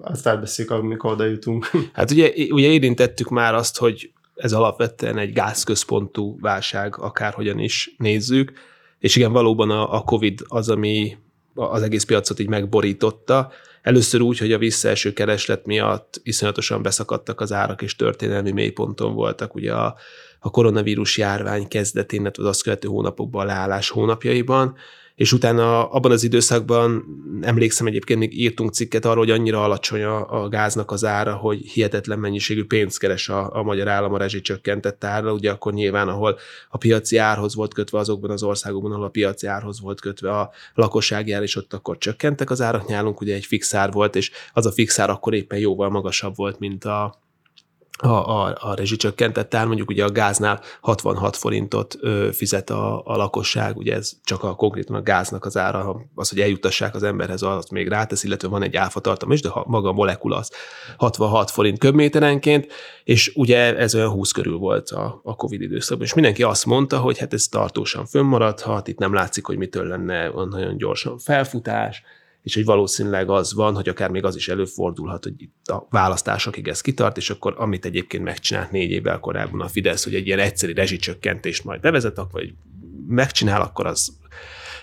azt 0.01 0.27
átbeszéljük, 0.27 0.74
amikor 0.74 1.12
oda 1.12 1.25
jutunk. 1.25 1.72
Hát 1.94 2.12
ugye, 2.12 2.32
ugye 2.50 2.68
érintettük 2.68 3.30
már 3.30 3.54
azt, 3.54 3.77
hogy 3.77 4.12
ez 4.38 4.53
alapvetően 4.53 5.17
egy 5.17 5.34
gázközpontú 5.34 6.39
válság, 6.39 6.98
akárhogyan 6.98 7.60
is 7.60 7.96
nézzük, 7.98 8.51
és 9.00 9.15
igen, 9.15 9.32
valóban 9.32 9.70
a, 9.70 9.94
a 9.94 10.01
COVID 10.01 10.39
az, 10.48 10.70
ami 10.70 11.17
az 11.53 11.82
egész 11.82 12.03
piacot 12.03 12.39
így 12.39 12.50
megborította. 12.50 13.51
Először 13.82 14.22
úgy, 14.22 14.38
hogy 14.38 14.51
a 14.51 14.58
visszaeső 14.58 15.13
kereslet 15.13 15.65
miatt 15.65 16.20
iszonyatosan 16.24 16.82
beszakadtak 16.82 17.41
az 17.41 17.51
árak, 17.51 17.82
és 17.82 17.96
történelmi 17.96 18.51
mélyponton 18.51 19.13
voltak 19.13 19.56
ugye 19.56 19.74
a, 19.74 19.96
a 20.39 20.50
koronavírus 20.50 21.17
járvány 21.17 21.67
kezdetén, 21.67 22.22
illetve 22.22 22.44
az 22.44 22.50
azt 22.50 22.63
követő 22.63 22.88
hónapokban, 22.88 23.41
a 23.41 23.46
leállás 23.46 23.89
hónapjaiban, 23.89 24.75
és 25.17 25.31
utána 25.33 25.89
abban 25.89 26.12
az 26.12 26.24
időszakban 26.24 27.05
emlékszem 27.41 27.88
egyébként 27.88 28.19
még 28.19 28.39
írtunk 28.39 28.74
cikket 28.74 29.05
arról, 29.05 29.25
hogy 29.25 29.29
annyira 29.33 29.63
alacsony 29.63 30.03
a, 30.03 30.43
a 30.43 30.47
gáznak 30.47 30.91
az 30.91 31.05
ára, 31.05 31.36
hogy 31.36 31.59
hihetetlen 31.65 32.19
mennyiségű 32.19 32.65
pénzt 32.65 33.00
keres 33.00 33.29
a, 33.29 33.55
a 33.55 33.63
magyar 33.63 33.88
állam 33.88 34.13
a 34.13 34.17
rezsicsökkentett 34.17 35.03
árra, 35.03 35.33
ugye 35.33 35.51
akkor 35.51 35.74
nyilván, 35.74 36.07
ahol 36.07 36.38
a 36.69 36.77
piaci 36.77 37.17
árhoz 37.17 37.55
volt 37.55 37.74
kötve 37.74 37.97
azokban 37.97 38.29
az 38.29 38.43
országokban, 38.43 38.91
ahol 38.91 39.05
a 39.05 39.09
piaci 39.09 39.47
árhoz 39.47 39.81
volt 39.81 40.01
kötve 40.01 40.31
a 40.31 40.51
lakossági 40.74 41.31
ár, 41.31 41.41
és 41.41 41.55
ott 41.55 41.74
akkor 41.74 41.97
csökkentek 41.97 42.50
az 42.50 42.62
árak, 42.62 42.88
nyálunk 42.88 43.21
ugye 43.21 43.33
egy 43.33 43.45
fix 43.45 43.74
ár 43.74 43.91
volt, 43.91 44.15
és 44.15 44.31
az 44.53 44.65
a 44.65 44.71
fix 44.71 45.00
ár 45.00 45.09
akkor 45.09 45.33
éppen 45.33 45.59
jóval 45.59 45.89
magasabb 45.89 46.36
volt, 46.36 46.59
mint 46.59 46.86
a, 46.86 47.26
a, 47.98 48.08
a, 48.08 48.58
a 48.60 48.75
rezsicsökkentett 48.75 49.54
ár, 49.54 49.66
mondjuk 49.66 49.89
ugye 49.89 50.04
a 50.04 50.12
gáznál 50.12 50.62
66 50.82 51.36
forintot 51.36 51.96
ö, 52.01 52.30
fizet 52.32 52.70
a, 52.70 53.01
a 53.06 53.16
lakosság, 53.16 53.77
ugye 53.77 53.96
ez 53.96 54.12
csak 54.24 54.44
a 54.44 54.56
konkrétan 54.56 54.96
a 54.96 55.01
gáznak 55.01 55.46
az 55.46 55.58
ára, 55.58 56.01
az, 56.16 56.30
hogy 56.30 56.39
eljutassák 56.39 56.96
az 56.96 57.04
emberhez, 57.04 57.42
az 57.42 57.70
még 57.70 57.88
rátesz, 57.88 58.24
illetve 58.24 58.48
van 58.48 58.63
egy 58.63 58.75
áfatartam 58.75 59.32
is, 59.32 59.42
de 59.42 59.50
ha 59.50 59.63
maga 59.68 59.89
a 59.89 59.94
molekula 59.94 60.38
az 60.38 60.51
66 60.98 61.51
forint 61.51 61.80
köbméterenként, 61.80 62.68
és 63.04 63.32
ugye 63.36 63.77
ez 63.77 63.96
olyan 63.96 64.10
20 64.10 64.32
körül 64.32 64.58
volt 64.58 64.89
a, 64.89 65.22
a 65.24 65.36
Covid 65.36 65.62
időszakban, 65.62 66.06
és 66.06 66.13
mindenki 66.13 66.44
azt 66.44 66.66
mondta, 66.66 66.98
hogy 66.98 67.18
hát 67.18 67.34
ez 67.34 67.48
tartósan 67.48 68.06
fönnmaradhat, 68.06 68.88
itt 68.88 68.98
nem 68.98 69.13
látszik, 69.13 69.46
hogy 69.46 69.58
mitől 69.58 69.88
lenne 69.88 70.30
nagyon 70.30 70.77
gyorsan 70.77 71.18
felfutás, 71.18 72.04
és 72.48 72.56
hogy 72.56 72.66
valószínűleg 72.66 73.30
az 73.30 73.54
van, 73.54 73.75
hogy 73.75 73.89
akár 73.89 74.10
még 74.10 74.24
az 74.24 74.36
is 74.36 74.48
előfordulhat, 74.48 75.24
hogy 75.24 75.34
itt 75.38 75.68
a 75.68 75.88
választásokig 75.89 76.68
ez 76.68 76.82
kitart, 76.82 77.18
és 77.18 77.30
akkor 77.30 77.56
amit 77.58 77.86
egyébként 77.86 78.24
megcsinált 78.24 78.72
négy 78.72 78.92
évvel 78.92 79.20
korábban 79.20 79.62
a 79.62 79.68
Fidesz, 79.68 80.04
hogy 80.04 80.16
egy 80.16 80.25
ilyen 80.25 80.39
egyszerű 80.39 80.74
rezsicsökkentést 80.74 81.63
majd 81.63 81.82
bevezet, 81.82 82.22
vagy 82.32 82.54
megcsinál, 83.08 83.62
akkor 83.62 83.86
az 83.86 84.18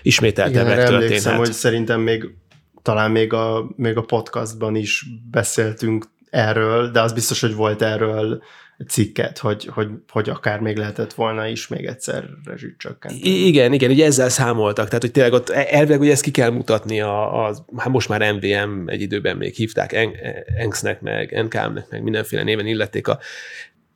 ismételten 0.01 0.65
megtörténhet. 0.65 1.37
hogy 1.37 1.51
szerintem 1.51 2.01
még 2.01 2.35
talán 2.81 3.11
még 3.11 3.33
a, 3.33 3.73
még 3.75 3.97
a 3.97 4.01
podcastban 4.01 4.75
is 4.75 5.05
beszéltünk 5.31 6.05
erről, 6.29 6.91
de 6.91 7.01
az 7.01 7.13
biztos, 7.13 7.41
hogy 7.41 7.55
volt 7.55 7.81
erről 7.81 8.43
cikket, 8.87 9.37
hogy, 9.37 9.65
hogy, 9.65 9.87
hogy 10.11 10.29
akár 10.29 10.59
még 10.59 10.77
lehetett 10.77 11.13
volna 11.13 11.47
is 11.47 11.67
még 11.67 11.85
egyszer 11.85 12.29
rezsicsökkenteni. 12.43 13.29
Igen, 13.29 13.73
igen, 13.73 13.91
ugye 13.91 14.05
ezzel 14.05 14.29
számoltak, 14.29 14.85
tehát 14.85 15.01
hogy 15.01 15.11
tényleg 15.11 15.33
ott 15.33 15.49
elvileg 15.49 15.99
ugye 15.99 16.11
ezt 16.11 16.21
ki 16.21 16.31
kell 16.31 16.49
mutatni, 16.49 17.01
a, 17.01 17.45
a, 17.45 17.55
hát 17.77 17.89
most 17.89 18.09
már 18.09 18.33
MVM 18.33 18.89
egy 18.89 19.01
időben 19.01 19.37
még 19.37 19.55
hívták, 19.55 19.93
ENX-nek, 19.93 21.01
meg 21.01 21.43
NKM-nek, 21.43 21.89
meg 21.89 22.03
mindenféle 22.03 22.43
néven 22.43 22.65
illették 22.65 23.07
a 23.07 23.19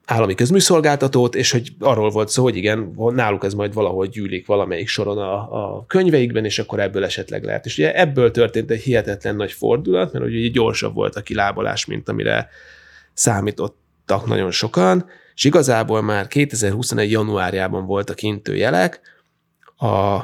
állami 0.05 0.35
közműszolgáltatót, 0.35 1.35
és 1.35 1.51
hogy 1.51 1.69
arról 1.79 2.09
volt 2.09 2.29
szó, 2.29 2.43
hogy 2.43 2.55
igen, 2.55 2.93
náluk 2.95 3.43
ez 3.43 3.53
majd 3.53 3.73
valahol 3.73 4.05
gyűlik 4.05 4.47
valamelyik 4.47 4.87
soron 4.87 5.17
a, 5.17 5.33
a 5.35 5.85
könyveikben, 5.87 6.45
és 6.45 6.59
akkor 6.59 6.79
ebből 6.79 7.03
esetleg 7.03 7.43
lehet. 7.43 7.65
És 7.65 7.77
ugye 7.77 7.95
ebből 7.95 8.31
történt 8.31 8.71
egy 8.71 8.81
hihetetlen 8.81 9.35
nagy 9.35 9.51
fordulat, 9.51 10.13
mert 10.13 10.25
ugye 10.25 10.47
gyorsabb 10.47 10.93
volt 10.93 11.15
a 11.15 11.21
kilábalás, 11.21 11.85
mint 11.85 12.09
amire 12.09 12.49
számított 13.13 13.77
tudtak 14.09 14.27
nagyon 14.27 14.51
sokan, 14.51 15.05
és 15.33 15.43
igazából 15.43 16.01
már 16.01 16.27
2021. 16.27 17.11
januárjában 17.11 17.85
voltak 17.85 18.21
intőjelek, 18.21 19.01
a, 19.77 20.19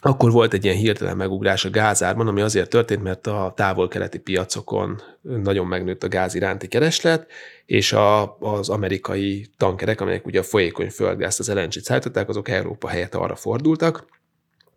akkor 0.00 0.30
volt 0.30 0.52
egy 0.52 0.64
ilyen 0.64 0.76
hirtelen 0.76 1.16
megugrás 1.16 1.64
a 1.64 1.70
gázárban, 1.70 2.28
ami 2.28 2.40
azért 2.40 2.70
történt, 2.70 3.02
mert 3.02 3.26
a 3.26 3.52
távol-keleti 3.56 4.18
piacokon 4.18 5.00
nagyon 5.22 5.66
megnőtt 5.66 6.02
a 6.02 6.08
gáz 6.08 6.34
iránti 6.34 6.68
kereslet, 6.68 7.26
és 7.66 7.92
a, 7.92 8.36
az 8.38 8.68
amerikai 8.68 9.46
tankerek, 9.56 10.00
amelyek 10.00 10.26
ugye 10.26 10.38
a 10.38 10.42
folyékony 10.42 10.90
földgázt, 10.90 11.38
az 11.38 11.52
lng 11.52 11.72
szállították, 11.72 12.28
azok 12.28 12.48
Európa 12.48 12.88
helyett 12.88 13.14
arra 13.14 13.36
fordultak. 13.36 14.06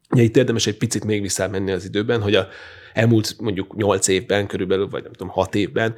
Ugye 0.10 0.24
itt 0.24 0.38
érdemes 0.38 0.68
egy 0.68 0.78
picit 0.78 1.06
még 1.06 1.22
visszamenni 1.22 1.72
az 1.72 1.86
időben, 1.86 2.22
hogy 2.22 2.36
a 2.36 2.48
elmúlt 2.98 3.36
mondjuk 3.40 3.76
8 3.76 4.08
évben 4.08 4.48
körülbelül, 4.48 4.88
vagy 4.88 5.04
nem 5.04 5.12
tudom, 5.12 5.34
6 5.34 5.56
évben, 5.56 5.96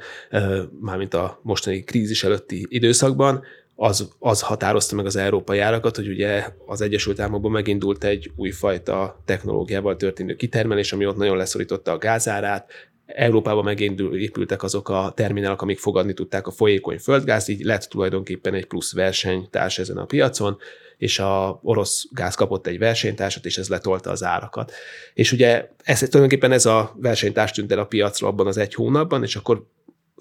mármint 0.80 1.14
a 1.14 1.40
mostani 1.42 1.84
krízis 1.84 2.24
előtti 2.24 2.66
időszakban, 2.68 3.42
az, 3.74 4.08
az 4.18 4.40
határozta 4.40 4.96
meg 4.96 5.06
az 5.06 5.16
európai 5.16 5.58
árakat, 5.58 5.96
hogy 5.96 6.08
ugye 6.08 6.46
az 6.66 6.80
Egyesült 6.80 7.20
Államokban 7.20 7.50
megindult 7.50 8.04
egy 8.04 8.30
újfajta 8.36 9.22
technológiával 9.24 9.96
történő 9.96 10.34
kitermelés, 10.34 10.92
ami 10.92 11.06
ott 11.06 11.16
nagyon 11.16 11.36
leszorította 11.36 11.92
a 11.92 11.98
gázárát, 11.98 12.70
Európában 13.06 13.64
megépültek 13.64 14.62
azok 14.62 14.88
a 14.88 15.12
terminálok, 15.16 15.62
amik 15.62 15.78
fogadni 15.78 16.12
tudták 16.12 16.46
a 16.46 16.50
folyékony 16.50 16.98
földgáz, 16.98 17.48
így 17.48 17.64
lett 17.64 17.82
tulajdonképpen 17.82 18.54
egy 18.54 18.66
plusz 18.66 18.94
versenytárs 18.94 19.78
ezen 19.78 19.96
a 19.96 20.04
piacon, 20.04 20.58
és 21.00 21.18
a 21.18 21.60
orosz 21.62 22.06
gáz 22.10 22.34
kapott 22.34 22.66
egy 22.66 22.78
versenytársat, 22.78 23.44
és 23.44 23.58
ez 23.58 23.68
letolta 23.68 24.10
az 24.10 24.22
árakat. 24.22 24.72
És 25.14 25.32
ugye 25.32 25.68
ez, 25.82 25.98
tulajdonképpen 25.98 26.52
ez 26.52 26.66
a 26.66 26.96
versenytárs 26.96 27.50
tűnt 27.50 27.72
el 27.72 27.78
a 27.78 27.84
piacra 27.84 28.26
abban 28.26 28.46
az 28.46 28.56
egy 28.56 28.74
hónapban, 28.74 29.22
és 29.22 29.36
akkor 29.36 29.66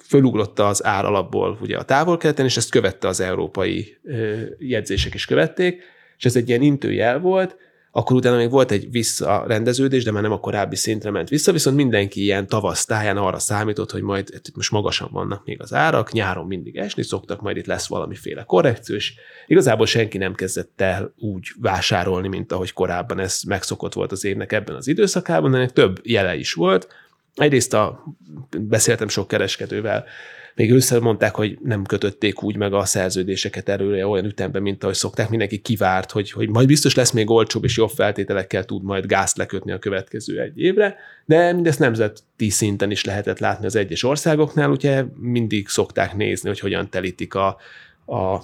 fölugrotta 0.04 0.68
az 0.68 0.86
ár 0.86 1.06
alapból 1.06 1.58
ugye 1.62 1.78
a 1.78 1.84
távol 1.84 2.18
és 2.18 2.58
ezt 2.58 2.70
követte 2.70 3.08
az 3.08 3.20
európai 3.20 3.98
jegyzések 4.58 5.14
is 5.14 5.26
követték, 5.26 5.84
és 6.18 6.26
ez 6.26 6.36
egy 6.36 6.50
ilyen 6.50 6.62
intőjel 6.62 7.20
volt, 7.20 7.58
akkor 7.92 8.16
utána 8.16 8.36
még 8.36 8.50
volt 8.50 8.72
egy 8.72 8.92
visszarendeződés, 8.92 10.04
de 10.04 10.12
már 10.12 10.22
nem 10.22 10.32
a 10.32 10.40
korábbi 10.40 10.76
szintre 10.76 11.12
ment 11.12 11.30
vissza, 11.30 11.52
viszont 11.52 11.76
mindenki 11.76 12.22
ilyen 12.22 12.48
tavasztáján 12.48 13.18
arra 13.18 13.40
számított, 13.40 13.92
hogy 13.92 14.02
majd 14.02 14.30
itt 14.32 14.56
most 14.56 14.72
magasan 14.72 15.10
vannak 15.12 15.46
még 15.46 15.62
az 15.62 15.74
árak, 15.74 16.12
nyáron 16.12 16.48
mindig 16.48 16.78
esni 16.78 17.04
szoktak, 17.04 17.42
majd 17.42 17.58
itt 17.58 17.66
lesz 17.66 17.88
valamiféle 17.88 18.44
korrekció, 18.44 18.96
és 18.96 19.14
igazából 19.48 19.86
senki 19.86 20.18
nem 20.18 20.34
kezdett 20.34 20.82
el 20.82 21.14
úgy 21.18 21.48
vásárolni, 21.62 22.28
mint 22.28 22.52
ahogy 22.52 22.74
korábban 22.74 23.20
ez 23.20 23.42
megszokott 23.48 23.94
volt 23.94 24.12
az 24.12 24.26
évnek 24.26 24.52
ebben 24.52 24.76
az 24.76 24.88
időszakában, 24.88 25.56
ennek 25.56 25.74
több 25.74 26.00
jele 26.04 26.36
is 26.36 26.54
volt. 26.54 26.88
Egyrészt 27.36 27.74
a, 27.74 28.04
beszéltem 28.60 29.08
sok 29.08 29.28
kereskedővel, 29.28 30.06
még 30.60 30.72
ősszel 30.72 31.00
mondták, 31.00 31.36
hogy 31.36 31.58
nem 31.64 31.84
kötötték 31.84 32.44
úgy 32.44 32.56
meg 32.56 32.74
a 32.74 32.86
szerződéseket 32.86 33.70
erőre 33.70 34.08
olyan 34.08 34.26
ütemben, 34.26 34.62
mint 34.62 34.84
ahogy 34.84 34.96
szokták. 34.96 35.30
Mindenki 35.30 35.58
kivárt, 35.58 36.12
hogy, 36.12 36.32
hogy 36.32 36.50
majd 36.50 36.68
biztos 36.68 36.96
lesz 36.96 37.12
még 37.12 37.30
olcsóbb 37.30 37.64
és 37.64 37.78
jobb 37.78 37.90
feltételekkel 37.90 38.66
tud 38.66 38.84
majd 38.84 39.06
gázt 39.06 39.38
lekötni 39.38 39.72
a 39.72 39.80
következő 39.80 40.40
egy 40.40 40.60
évre, 40.60 40.96
de 41.26 41.54
mindezt 41.54 41.80
nemzeti 41.80 42.50
szinten 42.50 42.92
is 42.92 43.06
lehetett 43.06 43.40
látni 43.40 43.66
az 43.66 43.76
egyes 43.76 44.04
országoknál, 44.04 44.70
ugye 44.70 45.04
mindig 45.16 45.68
szokták 45.68 46.16
nézni, 46.16 46.48
hogy 46.48 46.60
hogyan 46.60 46.90
telítik 46.90 47.34
a, 47.34 47.48
a 48.06 48.44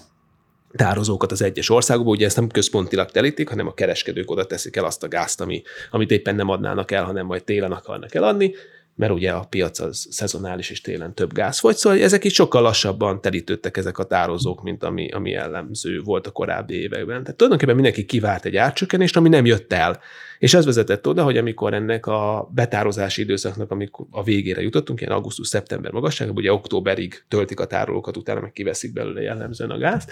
tározókat 0.76 1.32
az 1.32 1.42
egyes 1.42 1.70
országokban, 1.70 2.14
ugye 2.14 2.26
ezt 2.26 2.36
nem 2.36 2.48
központilag 2.48 3.12
telítik, 3.12 3.50
hanem 3.50 3.68
a 3.68 3.74
kereskedők 3.74 4.32
oda 4.32 4.46
teszik 4.46 4.76
el 4.76 4.86
azt 4.86 5.04
a 5.04 5.08
gázt, 5.08 5.42
ami, 5.42 5.62
amit 5.92 6.12
éppen 6.12 6.36
nem 6.36 6.50
adnának 6.50 6.92
el, 6.92 7.04
hanem 7.04 7.26
majd 7.26 7.44
télen 7.44 7.72
akarnak 7.72 8.16
eladni, 8.16 8.54
mert 8.96 9.12
ugye 9.12 9.32
a 9.32 9.44
piac 9.50 9.80
az 9.80 10.08
szezonális 10.10 10.70
és 10.70 10.82
télen 10.82 11.14
több 11.14 11.34
gáz 11.34 11.60
fogy, 11.60 11.76
szóval 11.76 12.00
ezek 12.00 12.24
is 12.24 12.34
sokkal 12.34 12.62
lassabban 12.62 13.22
telítődtek 13.22 13.78
ezek 13.78 13.98
a 13.98 14.04
tározók, 14.04 14.64
mint 14.64 14.84
ami, 14.84 15.10
ami 15.10 15.30
jellemző 15.30 16.02
volt 16.02 16.28
a 16.28 16.32
korábbi 16.32 16.74
években. 16.74 17.22
Tehát 17.22 17.36
tulajdonképpen 17.36 17.76
mindenki 17.76 18.06
kivárt 18.06 18.46
egy 18.46 18.56
árcsökkenést, 18.56 19.18
ami 19.18 19.30
nem 19.30 19.46
jött 19.46 19.74
el. 19.74 20.00
És 20.40 20.54
ez 20.54 20.66
vezetett 20.66 21.08
oda, 21.08 21.24
hogy 21.24 21.38
amikor 21.38 21.74
ennek 21.74 22.06
a 22.06 22.50
betározási 22.54 23.22
időszaknak, 23.22 23.72
amikor 23.72 24.06
a 24.12 24.24
végére 24.24 24.62
jutottunk, 24.62 25.02
ilyen 25.02 25.14
augusztus-szeptember 25.14 25.92
magasságban, 25.92 26.38
ugye 26.38 26.54
októberig 26.54 27.24
töltik 27.28 27.60
a 27.60 27.66
tárolókat, 27.66 28.18
utána 28.18 28.40
meg 28.40 28.52
kiveszik 28.52 28.94
belőle 28.94 29.22
jellemzően 29.22 29.70
a 29.70 29.78
gázt, 29.78 30.12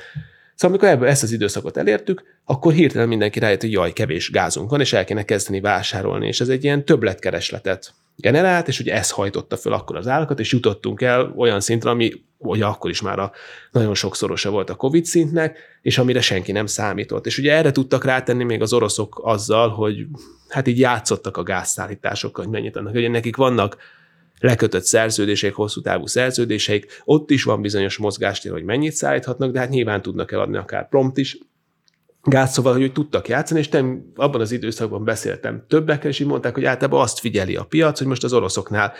Szóval 0.55 0.77
amikor 0.77 0.87
ebből 0.95 1.07
ezt 1.07 1.23
az 1.23 1.31
időszakot 1.31 1.77
elértük, 1.77 2.23
akkor 2.45 2.73
hirtelen 2.73 3.07
mindenki 3.07 3.39
rájött, 3.39 3.61
hogy 3.61 3.71
jaj, 3.71 3.93
kevés 3.93 4.31
gázunk 4.31 4.69
van, 4.69 4.79
és 4.79 4.93
el 4.93 5.05
kéne 5.05 5.23
kezdeni 5.23 5.59
vásárolni, 5.61 6.27
és 6.27 6.41
ez 6.41 6.49
egy 6.49 6.63
ilyen 6.63 6.85
többletkeresletet 6.85 7.93
generált, 8.15 8.67
és 8.67 8.79
ugye 8.79 8.93
ez 8.93 9.09
hajtotta 9.09 9.57
föl 9.57 9.73
akkor 9.73 9.95
az 9.95 10.07
állakat, 10.07 10.39
és 10.39 10.51
jutottunk 10.51 11.01
el 11.01 11.33
olyan 11.37 11.59
szintre, 11.59 11.89
ami 11.89 12.11
ugye 12.37 12.65
akkor 12.65 12.89
is 12.89 13.01
már 13.01 13.19
a 13.19 13.31
nagyon 13.71 13.95
sokszorosa 13.95 14.49
volt 14.49 14.69
a 14.69 14.75
Covid 14.75 15.05
szintnek, 15.05 15.57
és 15.81 15.97
amire 15.97 16.21
senki 16.21 16.51
nem 16.51 16.65
számított. 16.65 17.25
És 17.25 17.37
ugye 17.37 17.53
erre 17.53 17.71
tudtak 17.71 18.03
rátenni 18.03 18.43
még 18.43 18.61
az 18.61 18.73
oroszok 18.73 19.21
azzal, 19.23 19.69
hogy 19.69 20.05
hát 20.49 20.67
így 20.67 20.79
játszottak 20.79 21.37
a 21.37 21.43
gázszállításokkal, 21.43 22.43
hogy 22.43 22.53
mennyit 22.53 22.75
annak, 22.75 22.93
hogy 22.93 23.09
nekik 23.09 23.35
vannak 23.35 23.77
lekötött 24.39 24.83
szerződések, 24.83 25.53
hosszú 25.53 25.81
távú 25.81 26.05
szerződéseik, 26.05 27.01
ott 27.03 27.29
is 27.29 27.43
van 27.43 27.61
bizonyos 27.61 27.97
mozgástér, 27.97 28.51
hogy 28.51 28.63
mennyit 28.63 28.93
szállíthatnak, 28.93 29.51
de 29.51 29.59
hát 29.59 29.69
nyilván 29.69 30.01
tudnak 30.01 30.31
eladni 30.31 30.57
akár 30.57 30.89
prompt 30.89 31.17
is, 31.17 31.37
gáz, 32.23 32.51
szóval, 32.51 32.73
hogy 32.73 32.91
tudtak 32.91 33.27
játszani, 33.27 33.59
és 33.59 33.69
nem 33.69 34.11
abban 34.15 34.41
az 34.41 34.51
időszakban 34.51 35.03
beszéltem 35.03 35.65
többekkel, 35.67 36.09
és 36.09 36.19
így 36.19 36.27
mondták, 36.27 36.53
hogy 36.53 36.65
általában 36.65 37.01
azt 37.01 37.19
figyeli 37.19 37.55
a 37.55 37.63
piac, 37.63 37.97
hogy 37.97 38.07
most 38.07 38.23
az 38.23 38.33
oroszoknál 38.33 38.93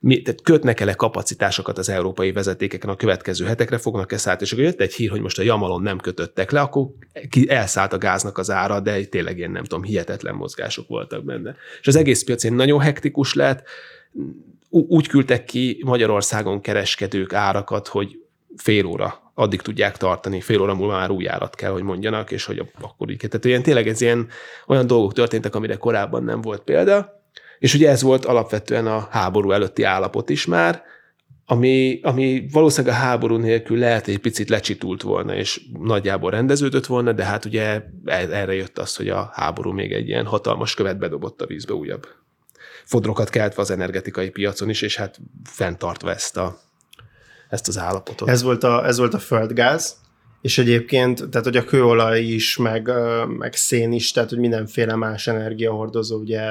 mi, 0.00 0.22
tehát 0.22 0.42
kötnek 0.42 0.80
ele 0.80 0.94
kapacitásokat 0.94 1.78
az 1.78 1.88
európai 1.88 2.32
vezetékeken 2.32 2.90
a 2.90 2.96
következő 2.96 3.44
hetekre, 3.44 3.78
fognak-e 3.78 4.16
szállt, 4.16 4.40
és 4.40 4.52
akkor 4.52 4.64
jött 4.64 4.80
egy 4.80 4.94
hír, 4.94 5.10
hogy 5.10 5.20
most 5.20 5.38
a 5.38 5.42
Jamalon 5.42 5.82
nem 5.82 5.98
kötöttek 5.98 6.50
le, 6.50 6.60
akkor 6.60 6.86
ki 7.28 7.50
elszállt 7.50 7.92
a 7.92 7.98
gáznak 7.98 8.38
az 8.38 8.50
ára, 8.50 8.80
de 8.80 9.04
tényleg 9.04 9.38
ilyen 9.38 9.50
nem 9.50 9.62
tudom, 9.62 9.82
hihetetlen 9.82 10.34
mozgások 10.34 10.88
voltak 10.88 11.24
benne. 11.24 11.56
És 11.80 11.86
az 11.86 11.96
egész 11.96 12.24
piac 12.24 12.42
nagyon 12.42 12.80
hektikus 12.80 13.34
lett, 13.34 13.62
úgy 14.68 15.08
küldtek 15.08 15.44
ki 15.44 15.82
Magyarországon 15.84 16.60
kereskedők 16.60 17.32
árakat, 17.32 17.88
hogy 17.88 18.18
fél 18.56 18.86
óra 18.86 19.21
addig 19.34 19.62
tudják 19.62 19.96
tartani, 19.96 20.40
fél 20.40 20.60
óra 20.60 20.74
múlva 20.74 20.96
már 20.96 21.10
új 21.10 21.28
árat 21.28 21.54
kell, 21.54 21.70
hogy 21.70 21.82
mondjanak, 21.82 22.30
és 22.30 22.44
hogy 22.44 22.62
akkor 22.80 23.10
így. 23.10 23.16
Tehát 23.28 23.44
ilyen, 23.44 23.62
tényleg 23.62 23.88
ez 23.88 24.00
ilyen 24.00 24.28
olyan 24.66 24.86
dolgok 24.86 25.12
történtek, 25.12 25.54
amire 25.54 25.76
korábban 25.76 26.24
nem 26.24 26.40
volt 26.40 26.62
példa, 26.62 27.22
és 27.58 27.74
ugye 27.74 27.90
ez 27.90 28.02
volt 28.02 28.24
alapvetően 28.24 28.86
a 28.86 29.08
háború 29.10 29.50
előtti 29.50 29.82
állapot 29.82 30.30
is 30.30 30.46
már, 30.46 30.82
ami, 31.46 32.00
ami 32.02 32.46
valószínűleg 32.52 32.96
a 32.96 33.00
háború 33.00 33.36
nélkül 33.36 33.78
lehet 33.78 34.08
egy 34.08 34.18
picit 34.18 34.48
lecsitult 34.48 35.02
volna, 35.02 35.34
és 35.34 35.60
nagyjából 35.78 36.30
rendeződött 36.30 36.86
volna, 36.86 37.12
de 37.12 37.24
hát 37.24 37.44
ugye 37.44 37.62
e-, 38.04 38.28
erre 38.30 38.54
jött 38.54 38.78
az, 38.78 38.96
hogy 38.96 39.08
a 39.08 39.30
háború 39.32 39.72
még 39.72 39.92
egy 39.92 40.08
ilyen 40.08 40.26
hatalmas 40.26 40.74
követ 40.74 40.98
bedobott 40.98 41.42
a 41.42 41.46
vízbe 41.46 41.72
újabb 41.72 42.06
fodrokat 42.84 43.30
keltve 43.30 43.62
az 43.62 43.70
energetikai 43.70 44.30
piacon 44.30 44.68
is, 44.68 44.82
és 44.82 44.96
hát 44.96 45.20
fenntartva 45.44 46.10
ezt, 46.10 46.36
a, 46.36 46.60
ezt 47.52 47.68
az 47.68 47.78
állapotot. 47.78 48.28
Ez 48.28 48.42
volt 48.42 48.64
a, 48.64 48.86
ez 48.86 48.98
volt 48.98 49.14
a 49.14 49.18
földgáz, 49.18 49.96
és 50.40 50.58
egyébként, 50.58 51.28
tehát 51.30 51.46
hogy 51.46 51.56
a 51.56 51.64
kőolaj 51.64 52.20
is, 52.20 52.56
meg, 52.56 52.90
meg 53.38 53.54
szén 53.54 53.92
is, 53.92 54.12
tehát 54.12 54.28
hogy 54.28 54.38
mindenféle 54.38 54.94
más 54.94 55.26
energiahordozó 55.26 56.18
ugye 56.18 56.42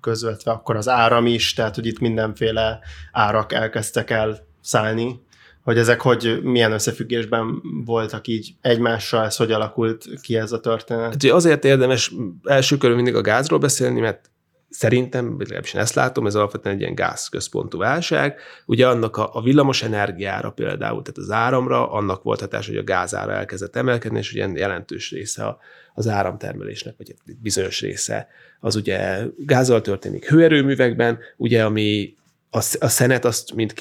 közvetve, 0.00 0.50
akkor 0.50 0.76
az 0.76 0.88
áram 0.88 1.26
is, 1.26 1.54
tehát 1.54 1.74
hogy 1.74 1.86
itt 1.86 1.98
mindenféle 1.98 2.78
árak 3.12 3.52
elkezdtek 3.52 4.10
el 4.10 4.46
szállni, 4.60 5.20
hogy 5.62 5.78
ezek 5.78 6.00
hogy 6.00 6.40
milyen 6.42 6.72
összefüggésben 6.72 7.62
voltak 7.84 8.26
így 8.26 8.54
egymással, 8.60 9.24
ez 9.24 9.36
hogy 9.36 9.52
alakult 9.52 10.06
ki 10.22 10.36
ez 10.36 10.52
a 10.52 10.60
történet? 10.60 11.22
Hát, 11.22 11.24
azért 11.24 11.64
érdemes 11.64 12.12
első 12.42 12.76
körül 12.76 12.96
mindig 12.96 13.14
a 13.14 13.20
gázról 13.20 13.58
beszélni, 13.58 14.00
mert 14.00 14.30
szerintem, 14.72 15.36
legalábbis 15.38 15.74
ezt 15.74 15.94
látom, 15.94 16.26
ez 16.26 16.34
alapvetően 16.34 16.74
egy 16.74 16.80
ilyen 16.80 16.94
gázközpontú 16.94 17.78
válság. 17.78 18.38
Ugye 18.66 18.88
annak 18.88 19.16
a, 19.16 19.34
a 19.34 19.42
villamos 19.42 19.82
energiára 19.82 20.50
például, 20.50 21.02
tehát 21.02 21.18
az 21.18 21.30
áramra, 21.30 21.90
annak 21.90 22.22
volt 22.22 22.40
hatás, 22.40 22.66
hogy 22.66 22.76
a 22.76 22.84
gázára 22.84 23.32
elkezdett 23.32 23.76
emelkedni, 23.76 24.18
és 24.18 24.32
ugye 24.32 24.48
jelentős 24.54 25.10
része 25.10 25.56
az 25.94 26.08
áramtermelésnek, 26.08 26.94
vagy 26.96 27.14
bizonyos 27.42 27.80
része 27.80 28.28
az 28.60 28.76
ugye 28.76 29.24
gázzal 29.36 29.80
történik 29.80 30.28
hőerőművekben, 30.28 31.18
ugye 31.36 31.64
ami 31.64 32.14
a, 32.50 32.58
a 32.78 32.88
szenet 32.88 33.24
azt 33.24 33.54
mint 33.54 33.74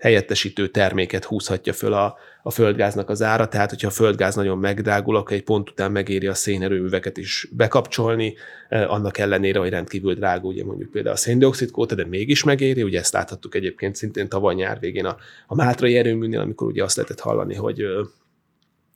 helyettesítő 0.00 0.68
terméket 0.68 1.24
húzhatja 1.24 1.72
föl 1.72 1.92
a, 1.92 2.16
a 2.42 2.50
földgáznak 2.50 3.08
az 3.08 3.22
ára, 3.22 3.48
tehát 3.48 3.70
hogyha 3.70 3.88
a 3.88 3.90
földgáz 3.90 4.34
nagyon 4.34 4.58
megdrágul, 4.58 5.16
akkor 5.16 5.36
egy 5.36 5.42
pont 5.42 5.70
után 5.70 5.92
megéri 5.92 6.26
a 6.26 6.34
szénerőműveket 6.34 7.16
is 7.16 7.48
bekapcsolni, 7.50 8.34
eh, 8.68 8.92
annak 8.92 9.18
ellenére, 9.18 9.58
hogy 9.58 9.70
rendkívül 9.70 10.14
drága, 10.14 10.48
ugye 10.48 10.64
mondjuk 10.64 10.90
például 10.90 11.14
a 11.14 11.18
széndiokszid 11.18 11.70
kóta, 11.70 11.94
de 11.94 12.06
mégis 12.06 12.44
megéri, 12.44 12.82
ugye 12.82 12.98
ezt 12.98 13.12
láthattuk 13.12 13.54
egyébként 13.54 13.96
szintén 13.96 14.28
tavaly 14.28 14.54
nyár 14.54 14.78
végén 14.80 15.04
a, 15.04 15.16
a 15.46 15.54
Mátrai 15.54 15.96
erőműnél, 15.96 16.40
amikor 16.40 16.66
ugye 16.66 16.84
azt 16.84 16.96
lehetett 16.96 17.20
hallani, 17.20 17.54
hogy, 17.54 17.84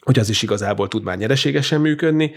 hogy 0.01 0.19
az 0.19 0.29
is 0.29 0.43
igazából 0.43 0.88
tud 0.88 1.03
már 1.03 1.19
nyereségesen 1.19 1.81
működni, 1.81 2.33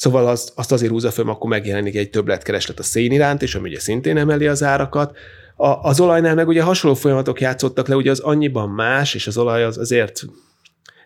Szóval 0.00 0.28
az, 0.28 0.52
azt 0.54 0.72
azért 0.72 0.90
húzza 0.90 1.10
föl, 1.10 1.28
akkor 1.28 1.50
megjelenik 1.50 1.96
egy 1.96 2.10
többletkereslet 2.10 2.78
a 2.78 2.82
szén 2.82 3.12
iránt, 3.12 3.42
és 3.42 3.54
ami 3.54 3.68
ugye 3.68 3.80
szintén 3.80 4.16
emeli 4.16 4.46
az 4.46 4.62
árakat. 4.62 5.16
A, 5.60 5.82
az 5.82 6.00
olajnál 6.00 6.34
meg 6.34 6.48
ugye 6.48 6.62
hasonló 6.62 6.96
folyamatok 6.96 7.40
játszottak 7.40 7.88
le, 7.88 7.96
ugye 7.96 8.10
az 8.10 8.20
annyiban 8.20 8.68
más, 8.70 9.14
és 9.14 9.26
az 9.26 9.38
olaj 9.38 9.64
az 9.64 9.78
azért 9.78 10.22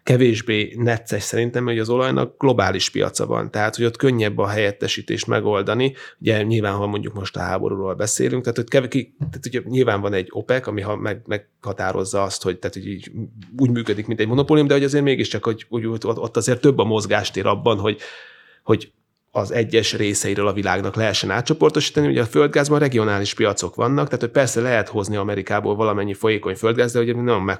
kevésbé 0.02 0.74
necces 0.76 1.22
szerintem, 1.22 1.64
hogy 1.64 1.78
az 1.78 1.88
olajnak 1.88 2.34
globális 2.38 2.90
piaca 2.90 3.26
van, 3.26 3.50
tehát 3.50 3.76
hogy 3.76 3.84
ott 3.84 3.96
könnyebb 3.96 4.38
a 4.38 4.46
helyettesítést 4.46 5.26
megoldani. 5.26 5.94
Ugye 6.20 6.42
nyilván, 6.42 6.74
ha 6.74 6.86
mondjuk 6.86 7.14
most 7.14 7.36
a 7.36 7.40
háborúról 7.40 7.94
beszélünk, 7.94 8.42
tehát, 8.42 8.56
hogy 8.56 8.68
kev- 8.68 8.90
tehát 9.18 9.46
ugye 9.46 9.60
nyilván 9.64 10.00
van 10.00 10.12
egy 10.12 10.28
OPEC, 10.30 10.66
ami 10.66 10.80
ha 10.80 10.96
meg, 10.96 11.22
meghatározza 11.26 12.22
azt, 12.22 12.42
hogy, 12.42 12.58
tehát, 12.58 12.76
hogy 12.76 12.86
így 12.86 13.10
úgy 13.58 13.70
működik, 13.70 14.06
mint 14.06 14.20
egy 14.20 14.28
monopólium, 14.28 14.66
de 14.66 14.74
hogy 14.74 14.84
azért 14.84 15.04
mégiscsak, 15.04 15.44
hogy, 15.44 15.66
hogy 15.68 15.86
ott 16.00 16.36
azért 16.36 16.60
több 16.60 16.78
a 16.78 16.84
mozgástér 16.84 17.46
abban, 17.46 17.78
hogy, 17.78 17.98
hogy 18.62 18.92
az 19.36 19.52
egyes 19.52 19.92
részeiről 19.92 20.46
a 20.46 20.52
világnak 20.52 20.94
lehessen 20.94 21.30
átcsoportosítani. 21.30 22.06
Ugye 22.06 22.22
a 22.22 22.26
földgázban 22.26 22.78
regionális 22.78 23.34
piacok 23.34 23.74
vannak, 23.74 24.04
tehát 24.04 24.20
hogy 24.20 24.30
persze 24.30 24.60
lehet 24.60 24.88
hozni 24.88 25.16
Amerikából 25.16 25.74
valamennyi 25.74 26.14
folyékony 26.14 26.54
földgáz, 26.54 26.92
de 26.92 27.00
ugye 27.00 27.14
nem 27.14 27.56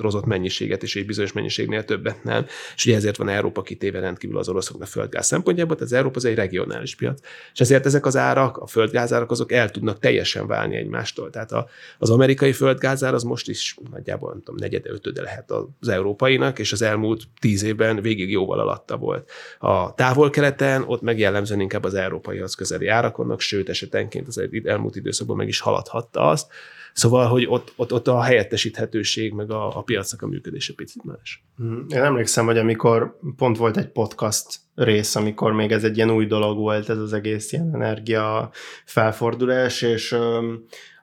meghatározott 0.00 0.24
mennyiséget, 0.24 0.82
és 0.82 0.96
egy 0.96 1.06
bizonyos 1.06 1.32
mennyiségnél 1.32 1.84
többet 1.84 2.24
nem. 2.24 2.46
És 2.74 2.86
ugye 2.86 2.96
ezért 2.96 3.16
van 3.16 3.28
Európa 3.28 3.62
kitéve 3.62 4.00
rendkívül 4.00 4.38
az 4.38 4.48
oroszoknak 4.48 4.88
földgáz 4.88 5.26
szempontjából, 5.26 5.76
tehát 5.76 5.92
az 5.92 5.98
Európa 5.98 6.16
az 6.16 6.24
egy 6.24 6.34
regionális 6.34 6.94
piac. 6.94 7.20
És 7.52 7.60
ezért 7.60 7.86
ezek 7.86 8.06
az 8.06 8.16
árak, 8.16 8.56
a 8.56 8.66
földgázárak, 8.66 9.30
azok 9.30 9.52
el 9.52 9.70
tudnak 9.70 9.98
teljesen 9.98 10.46
válni 10.46 10.76
egymástól. 10.76 11.30
Tehát 11.30 11.52
a, 11.52 11.68
az 11.98 12.10
amerikai 12.10 12.52
földgázár 12.52 13.14
az 13.14 13.22
most 13.22 13.48
is 13.48 13.76
nagyjából 13.90 14.30
nem 14.30 14.38
tudom, 14.38 14.60
negyede, 14.60 14.90
ötöde 14.90 15.22
lehet 15.22 15.50
az 15.80 15.88
európainak, 15.88 16.58
és 16.58 16.72
az 16.72 16.82
elmúlt 16.82 17.22
tíz 17.40 17.62
évben 17.62 18.00
végig 18.02 18.30
jóval 18.30 18.58
alatta 18.58 18.96
volt. 18.96 19.30
A 19.58 19.94
távol-keleten 19.94 20.84
ott 20.86 21.00
meg 21.00 21.18
jellemzően 21.18 21.60
inkább 21.60 21.84
az 21.84 21.94
európaihoz 21.94 22.54
közeli 22.54 22.86
árakonnak, 22.86 23.40
sőt 23.40 23.68
esetenként 23.68 24.26
az 24.26 24.42
elmúlt 24.64 24.96
időszakban 24.96 25.36
meg 25.36 25.48
is 25.48 25.60
haladhatta 25.60 26.28
azt. 26.28 26.46
Szóval, 26.92 27.26
hogy 27.26 27.46
ott, 27.48 27.72
ott, 27.76 27.92
ott 27.92 28.08
a 28.08 28.22
helyettesíthetőség, 28.22 29.32
meg 29.32 29.50
a, 29.50 29.76
a 29.76 29.82
piacnak 29.90 30.22
a 30.22 30.26
működése 30.26 30.72
picit 30.76 31.04
más. 31.04 31.44
Mm, 31.62 31.80
én 31.88 32.02
emlékszem, 32.02 32.44
hogy 32.44 32.58
amikor 32.58 33.18
pont 33.36 33.56
volt 33.56 33.76
egy 33.76 33.88
podcast 33.88 34.46
rész, 34.74 35.16
amikor 35.16 35.52
még 35.52 35.72
ez 35.72 35.84
egy 35.84 35.96
ilyen 35.96 36.10
új 36.10 36.26
dolog 36.26 36.56
volt, 36.58 36.88
ez 36.88 36.98
az 36.98 37.12
egész 37.12 37.52
ilyen 37.52 37.74
energia 37.74 38.50
felfordulás, 38.84 39.82
és 39.82 40.16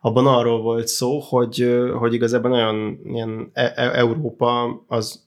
abban 0.01 0.27
arról 0.27 0.61
volt 0.61 0.87
szó, 0.87 1.19
hogy, 1.19 1.81
hogy 1.93 2.13
igazából 2.13 2.49
nagyon 2.49 2.99
ilyen 3.03 3.49
e- 3.53 3.73
e- 3.75 3.97
Európa 3.97 4.83
az 4.87 5.25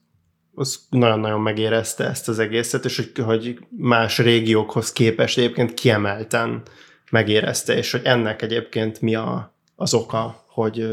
az 0.54 0.86
nagyon-nagyon 0.90 1.40
megérezte 1.40 2.04
ezt 2.04 2.28
az 2.28 2.38
egészet, 2.38 2.84
és 2.84 2.96
hogy, 2.96 3.24
hogy 3.24 3.58
más 3.76 4.18
régiókhoz 4.18 4.92
képest 4.92 5.38
egyébként 5.38 5.74
kiemelten 5.74 6.62
megérezte, 7.10 7.76
és 7.76 7.90
hogy 7.90 8.00
ennek 8.04 8.42
egyébként 8.42 9.00
mi 9.00 9.14
a, 9.14 9.54
az 9.76 9.94
oka, 9.94 10.44
hogy, 10.48 10.86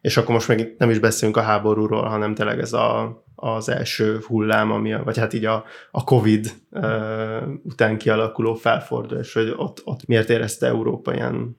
és 0.00 0.16
akkor 0.16 0.34
most 0.34 0.48
még 0.48 0.74
nem 0.78 0.90
is 0.90 0.98
beszélünk 0.98 1.36
a 1.36 1.42
háborúról, 1.42 2.02
hanem 2.02 2.34
tényleg 2.34 2.58
ez 2.58 2.72
a, 2.72 3.22
az 3.34 3.68
első 3.68 4.18
hullám, 4.26 4.70
ami, 4.70 4.94
vagy 5.04 5.18
hát 5.18 5.32
így 5.32 5.44
a, 5.44 5.64
a 5.90 6.04
Covid 6.04 6.52
uh, 6.70 7.42
után 7.62 7.98
kialakuló 7.98 8.54
felfordulás, 8.54 9.32
hogy 9.32 9.54
ott, 9.56 9.80
ott 9.84 10.06
miért 10.06 10.30
érezte 10.30 10.66
Európa 10.66 11.14
ilyen 11.14 11.58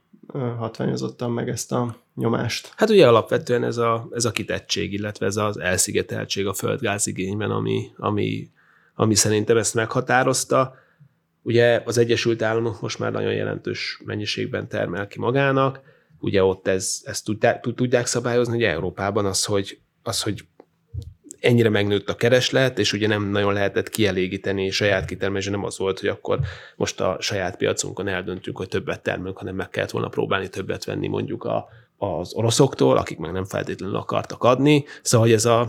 hatványozottan 0.57 1.31
meg 1.31 1.49
ezt 1.49 1.71
a 1.71 1.95
nyomást. 2.15 2.73
Hát 2.75 2.89
ugye 2.89 3.07
alapvetően 3.07 3.63
ez 3.63 3.77
a, 3.77 4.07
ez 4.11 4.25
a 4.25 4.31
kitettség, 4.31 4.93
illetve 4.93 5.25
ez 5.25 5.35
az 5.35 5.59
elszigeteltség 5.59 6.47
a 6.47 6.53
földgázigényben, 6.53 7.51
ami, 7.51 7.91
ami, 7.97 8.49
ami 8.95 9.15
szerintem 9.15 9.57
ezt 9.57 9.73
meghatározta. 9.73 10.75
Ugye 11.41 11.81
az 11.85 11.97
Egyesült 11.97 12.41
Államok 12.41 12.81
most 12.81 12.99
már 12.99 13.11
nagyon 13.11 13.33
jelentős 13.33 14.01
mennyiségben 14.05 14.67
termel 14.67 15.07
ki 15.07 15.19
magának, 15.19 15.79
ugye 16.21 16.43
ott 16.43 16.67
ez, 16.67 17.01
ezt 17.03 17.25
tudják, 17.25 17.61
tudják 17.75 18.05
szabályozni, 18.05 18.53
hogy 18.53 18.63
Európában 18.63 19.25
az, 19.25 19.45
hogy, 19.45 19.79
az, 20.03 20.21
hogy 20.21 20.45
ennyire 21.39 21.69
megnőtt 21.69 22.09
a 22.09 22.15
kereslet, 22.15 22.79
és 22.79 22.93
ugye 22.93 23.07
nem 23.07 23.29
nagyon 23.29 23.53
lehetett 23.53 23.89
kielégíteni 23.89 24.69
saját 24.69 25.05
kitermelés, 25.05 25.47
nem 25.47 25.63
az 25.63 25.77
volt, 25.77 25.99
hogy 25.99 26.09
akkor 26.09 26.39
most 26.75 27.01
a 27.01 27.17
saját 27.19 27.57
piacunkon 27.57 28.07
eldöntünk, 28.07 28.57
hogy 28.57 28.67
többet 28.67 29.03
termelünk, 29.03 29.37
hanem 29.37 29.55
meg 29.55 29.69
kellett 29.69 29.91
volna 29.91 30.07
próbálni 30.07 30.49
többet 30.49 30.85
venni 30.85 31.07
mondjuk 31.07 31.43
a, 31.43 31.67
az 31.97 32.33
oroszoktól, 32.33 32.97
akik 32.97 33.17
meg 33.17 33.31
nem 33.31 33.45
feltétlenül 33.45 33.95
akartak 33.95 34.43
adni. 34.43 34.85
Szóval 35.01 35.27
hogy 35.27 35.35
ez 35.35 35.45
a, 35.45 35.59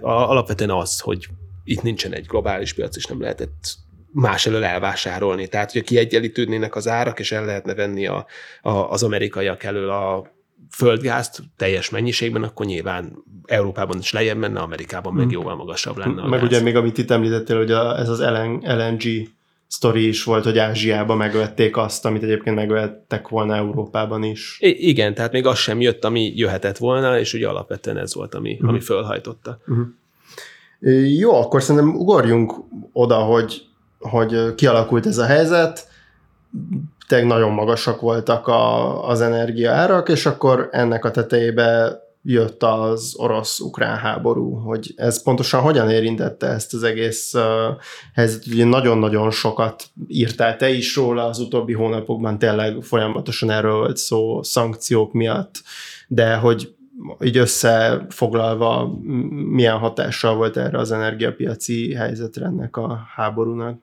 a, 0.00 0.10
alapvetően 0.10 0.70
az, 0.70 1.00
hogy 1.00 1.28
itt 1.64 1.82
nincsen 1.82 2.12
egy 2.12 2.26
globális 2.26 2.72
piac, 2.72 2.96
és 2.96 3.06
nem 3.06 3.20
lehetett 3.20 3.74
más 4.14 4.46
elől 4.46 4.64
elvásárolni. 4.64 5.48
Tehát, 5.48 5.72
hogyha 5.72 5.86
kiegyenlítődnének 5.86 6.76
az 6.76 6.88
árak, 6.88 7.18
és 7.18 7.32
el 7.32 7.44
lehetne 7.44 7.74
venni 7.74 8.06
a, 8.06 8.26
a, 8.62 8.70
az 8.70 9.02
amerikaiak 9.02 9.62
elől 9.62 9.90
a 9.90 10.32
földgázt 10.70 11.42
teljes 11.56 11.90
mennyiségben, 11.90 12.42
akkor 12.42 12.66
nyilván 12.66 13.12
Európában 13.46 13.98
is 13.98 14.12
lejjebb 14.12 14.36
menne, 14.36 14.60
Amerikában 14.60 15.12
meg 15.14 15.24
hmm. 15.24 15.32
jóval 15.32 15.56
magasabb 15.56 15.96
lenne 15.96 16.22
a 16.22 16.28
Meg 16.28 16.40
gáz. 16.40 16.48
ugye 16.48 16.60
még 16.60 16.76
amit 16.76 16.98
itt 16.98 17.10
említettél, 17.10 17.56
hogy 17.56 17.70
a, 17.70 17.98
ez 17.98 18.08
az 18.08 18.20
LNG 18.62 19.02
sztori 19.66 20.08
is 20.08 20.24
volt, 20.24 20.44
hogy 20.44 20.58
Ázsiában 20.58 21.16
megvették 21.16 21.76
azt, 21.76 22.04
amit 22.04 22.22
egyébként 22.22 22.56
megvettek 22.56 23.28
volna 23.28 23.56
Európában 23.56 24.22
is. 24.22 24.58
I- 24.60 24.88
igen, 24.88 25.14
tehát 25.14 25.32
még 25.32 25.46
az 25.46 25.58
sem 25.58 25.80
jött, 25.80 26.04
ami 26.04 26.32
jöhetett 26.36 26.76
volna, 26.76 27.18
és 27.18 27.34
ugye 27.34 27.48
alapvetően 27.48 27.96
ez 27.96 28.14
volt, 28.14 28.34
ami, 28.34 28.52
uh-huh. 28.52 28.68
ami 28.68 28.80
fölhajtotta. 28.80 29.58
Uh-huh. 29.66 29.86
Jó, 31.18 31.34
akkor 31.34 31.62
szerintem 31.62 31.94
ugorjunk 31.94 32.54
oda, 32.92 33.16
hogy, 33.16 33.62
hogy 34.10 34.54
kialakult 34.54 35.06
ez 35.06 35.18
a 35.18 35.24
helyzet, 35.24 35.88
tényleg 37.08 37.28
nagyon 37.28 37.52
magasak 37.52 38.00
voltak 38.00 38.46
a, 38.46 39.08
az 39.08 39.20
energiaárak, 39.20 40.08
és 40.08 40.26
akkor 40.26 40.68
ennek 40.72 41.04
a 41.04 41.10
tetejébe 41.10 41.98
jött 42.26 42.62
az 42.62 43.14
orosz-ukrán 43.16 43.96
háború, 43.96 44.54
hogy 44.54 44.92
ez 44.96 45.22
pontosan 45.22 45.60
hogyan 45.60 45.90
érintette 45.90 46.46
ezt 46.46 46.74
az 46.74 46.82
egész 46.82 47.34
uh, 47.34 47.42
helyzetet. 48.14 48.52
Ugye 48.52 48.64
nagyon-nagyon 48.64 49.30
sokat 49.30 49.84
írtál 50.06 50.56
te 50.56 50.70
is 50.70 50.96
róla 50.96 51.24
az 51.24 51.38
utóbbi 51.38 51.72
hónapokban, 51.72 52.38
tényleg 52.38 52.82
folyamatosan 52.82 53.50
erről 53.50 53.76
volt 53.76 53.96
szó 53.96 54.42
szankciók 54.42 55.12
miatt, 55.12 55.62
de 56.08 56.34
hogy 56.34 56.74
így 57.20 57.36
összefoglalva 57.36 58.98
milyen 59.30 59.78
hatással 59.78 60.34
volt 60.34 60.56
erre 60.56 60.78
az 60.78 60.92
energiapiaci 60.92 61.94
helyzetre 61.94 62.44
ennek 62.44 62.76
a 62.76 63.06
háborúnak? 63.14 63.78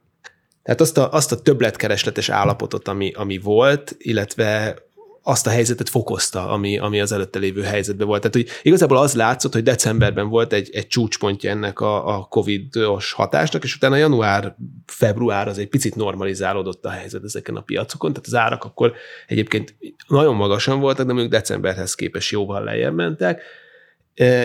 Tehát 0.64 0.82
azt 0.82 0.98
a, 0.98 1.12
azt 1.12 1.32
a 1.32 1.42
többletkeresletes 1.42 2.30
állapotot, 2.30 2.88
ami, 2.88 3.12
ami 3.12 3.38
volt, 3.38 3.96
illetve 3.98 4.76
azt 5.24 5.48
a 5.48 5.50
helyzetet 5.50 5.90
fokozta, 5.90 6.50
ami, 6.50 6.78
ami 6.78 7.02
az 7.02 7.12
előtte 7.12 7.40
lévő 7.40 7.62
helyzetben 7.62 8.08
volt. 8.08 8.22
Tehát 8.22 8.36
hogy 8.36 8.48
igazából 8.62 8.98
az 8.98 9.14
látszott, 9.14 9.54
hogy 9.54 9.64
decemberben 9.64 10.30
volt 10.30 10.54
egy, 10.54 10.70
egy 10.74 10.88
csúcspontja 10.88 11.50
ennek 11.50 11.80
a, 11.80 12.18
a 12.18 12.24
COVID-os 12.24 13.12
hatásnak, 13.12 13.64
és 13.64 13.76
utána 13.76 13.96
január, 13.96 14.56
február 14.86 15.48
az 15.48 15.58
egy 15.58 15.70
picit 15.70 15.96
normalizálódott 15.96 16.86
a 16.86 16.90
helyzet 16.90 17.24
ezeken 17.24 17.56
a 17.56 17.62
piacokon, 17.62 18.14
tehát 18.14 18.28
az 18.28 18.36
árak 18.36 18.64
akkor 18.64 18.94
egyébként 19.28 19.76
nagyon 20.08 20.36
magasan 20.36 20.80
voltak, 20.80 21.06
de 21.06 21.14
mondjuk 21.14 21.34
decemberhez 21.34 21.96
képest 21.96 22.32
jóval 22.32 22.64
lejjebb 22.64 22.94
mentek, 22.94 23.42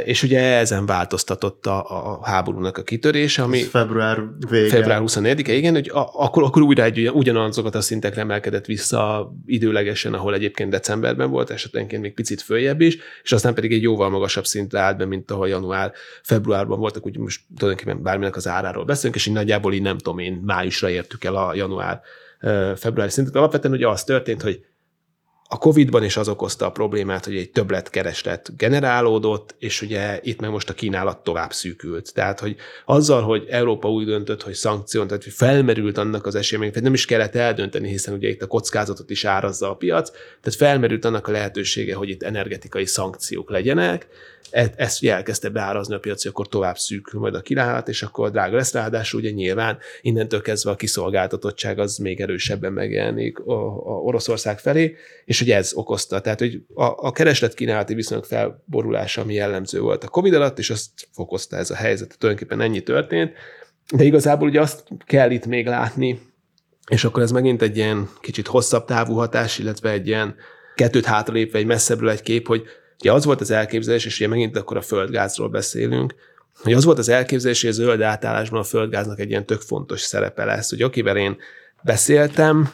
és 0.04 0.22
ugye 0.22 0.40
ezen 0.40 0.86
változtatott 0.86 1.66
a, 1.66 2.10
a 2.12 2.24
háborúnak 2.24 2.78
a 2.78 2.82
kitörése, 2.82 3.42
ami 3.42 3.58
Ez 3.58 3.66
február 3.66 4.22
vége. 4.48 4.68
Február 4.68 5.02
24-e, 5.04 5.52
igen, 5.52 5.74
hogy 5.74 5.88
a, 5.88 6.08
akkor, 6.12 6.42
akkor 6.42 6.62
újra 6.62 6.82
egy 6.82 7.08
ugyanazokat 7.08 7.74
a 7.74 7.80
szintekre 7.80 8.20
emelkedett 8.20 8.66
vissza 8.66 9.32
időlegesen, 9.46 10.14
ahol 10.14 10.34
egyébként 10.34 10.70
decemberben 10.70 11.30
volt, 11.30 11.50
esetenként 11.50 12.02
még 12.02 12.14
picit 12.14 12.42
följebb 12.42 12.80
is, 12.80 12.98
és 13.22 13.32
aztán 13.32 13.54
pedig 13.54 13.72
egy 13.72 13.82
jóval 13.82 14.10
magasabb 14.10 14.46
szintre 14.46 14.80
állt 14.80 14.96
be, 14.96 15.04
mint 15.04 15.30
ahol 15.30 15.48
január, 15.48 15.92
februárban 16.22 16.78
voltak, 16.78 17.06
úgy 17.06 17.18
most 17.18 17.40
tulajdonképpen 17.58 18.02
bárminek 18.02 18.36
az 18.36 18.48
áráról 18.48 18.84
beszélünk, 18.84 19.14
és 19.14 19.26
így 19.26 19.34
nagyjából 19.34 19.74
így 19.74 19.82
nem 19.82 19.98
tudom 19.98 20.18
én, 20.18 20.42
májusra 20.44 20.90
értük 20.90 21.24
el 21.24 21.36
a 21.36 21.54
január, 21.54 22.00
február 22.76 23.10
szintet. 23.10 23.34
Alapvetően 23.34 23.74
ugye 23.74 23.88
az 23.88 24.04
történt, 24.04 24.42
hogy 24.42 24.64
a 25.48 25.58
Covid-ban 25.58 26.04
is 26.04 26.16
az 26.16 26.28
okozta 26.28 26.66
a 26.66 26.70
problémát, 26.70 27.24
hogy 27.24 27.36
egy 27.36 27.50
többletkereslet 27.50 28.56
generálódott, 28.56 29.54
és 29.58 29.82
ugye 29.82 30.20
itt 30.22 30.40
meg 30.40 30.50
most 30.50 30.70
a 30.70 30.74
kínálat 30.74 31.18
tovább 31.18 31.52
szűkült. 31.52 32.14
Tehát, 32.14 32.40
hogy 32.40 32.56
azzal, 32.84 33.22
hogy 33.22 33.46
Európa 33.50 33.90
úgy 33.90 34.04
döntött, 34.04 34.42
hogy 34.42 34.54
szankción, 34.54 35.06
tehát 35.06 35.24
felmerült 35.24 35.98
annak 35.98 36.26
az 36.26 36.34
esélye, 36.34 36.70
nem 36.80 36.94
is 36.94 37.04
kellett 37.04 37.34
eldönteni, 37.34 37.88
hiszen 37.88 38.14
ugye 38.14 38.28
itt 38.28 38.42
a 38.42 38.46
kockázatot 38.46 39.10
is 39.10 39.24
árazza 39.24 39.70
a 39.70 39.74
piac, 39.74 40.10
tehát 40.10 40.58
felmerült 40.58 41.04
annak 41.04 41.28
a 41.28 41.32
lehetősége, 41.32 41.94
hogy 41.94 42.08
itt 42.08 42.22
energetikai 42.22 42.86
szankciók 42.86 43.50
legyenek, 43.50 44.06
e- 44.56 44.72
ezt 44.76 45.02
ugye 45.02 45.14
elkezdte 45.14 45.48
beárazni 45.48 45.94
a 45.94 45.98
piac, 45.98 46.22
hogy 46.22 46.30
akkor 46.30 46.48
tovább 46.48 46.76
szűkül 46.76 47.20
majd 47.20 47.34
a 47.34 47.40
kínálat, 47.40 47.88
és 47.88 48.02
akkor 48.02 48.30
drága 48.30 48.56
lesz, 48.56 48.72
ráadásul 48.72 49.20
ugye 49.20 49.30
nyilván 49.30 49.78
innentől 50.00 50.40
kezdve 50.40 50.70
a 50.70 50.76
kiszolgáltatottság 50.76 51.78
az 51.78 51.96
még 51.96 52.20
erősebben 52.20 52.72
megjelenik 52.72 53.38
a, 53.38 53.66
a 53.66 54.00
Oroszország 54.00 54.58
felé, 54.58 54.96
és 55.24 55.38
hogy 55.38 55.50
ez 55.50 55.72
okozta. 55.74 56.20
Tehát, 56.20 56.38
hogy 56.38 56.62
a, 56.74 56.84
a 56.84 57.12
kereslet-kínálati 57.12 57.94
viszonyok 57.94 58.24
felborulása, 58.24 59.20
ami 59.20 59.34
jellemző 59.34 59.80
volt 59.80 60.04
a 60.04 60.08
Covid 60.08 60.34
alatt, 60.34 60.58
és 60.58 60.70
azt 60.70 60.90
fokozta 61.12 61.56
ez 61.56 61.70
a 61.70 61.74
helyzet. 61.74 62.16
Tulajdonképpen 62.18 62.64
ennyi 62.64 62.80
történt, 62.82 63.32
de 63.96 64.04
igazából 64.04 64.48
ugye 64.48 64.60
azt 64.60 64.88
kell 65.06 65.30
itt 65.30 65.46
még 65.46 65.66
látni, 65.66 66.20
és 66.90 67.04
akkor 67.04 67.22
ez 67.22 67.30
megint 67.30 67.62
egy 67.62 67.76
ilyen 67.76 68.08
kicsit 68.20 68.46
hosszabb 68.46 68.84
távú 68.84 69.14
hatás, 69.14 69.58
illetve 69.58 69.90
egy 69.90 70.06
ilyen 70.06 70.34
kettőt 70.74 71.04
hátralépve 71.04 71.58
egy 71.58 71.66
messzebbről 71.66 72.10
egy 72.10 72.22
kép, 72.22 72.46
hogy 72.46 72.62
Ugye 73.00 73.12
az 73.12 73.24
volt 73.24 73.40
az 73.40 73.50
elképzelés, 73.50 74.04
és 74.04 74.16
ugye 74.16 74.28
megint 74.28 74.56
akkor 74.56 74.76
a 74.76 74.82
földgázról 74.82 75.48
beszélünk, 75.48 76.14
hogy 76.62 76.72
az 76.72 76.84
volt 76.84 76.98
az 76.98 77.08
elképzelés, 77.08 77.60
hogy 77.60 77.70
a 77.70 77.72
zöld 77.72 78.00
átállásban 78.00 78.60
a 78.60 78.64
földgáznak 78.64 79.20
egy 79.20 79.30
ilyen 79.30 79.46
tök 79.46 79.60
fontos 79.60 80.00
szerepe 80.00 80.44
lesz. 80.44 80.72
Ugye 80.72 80.84
akivel 80.84 81.16
én 81.16 81.36
beszéltem, 81.82 82.70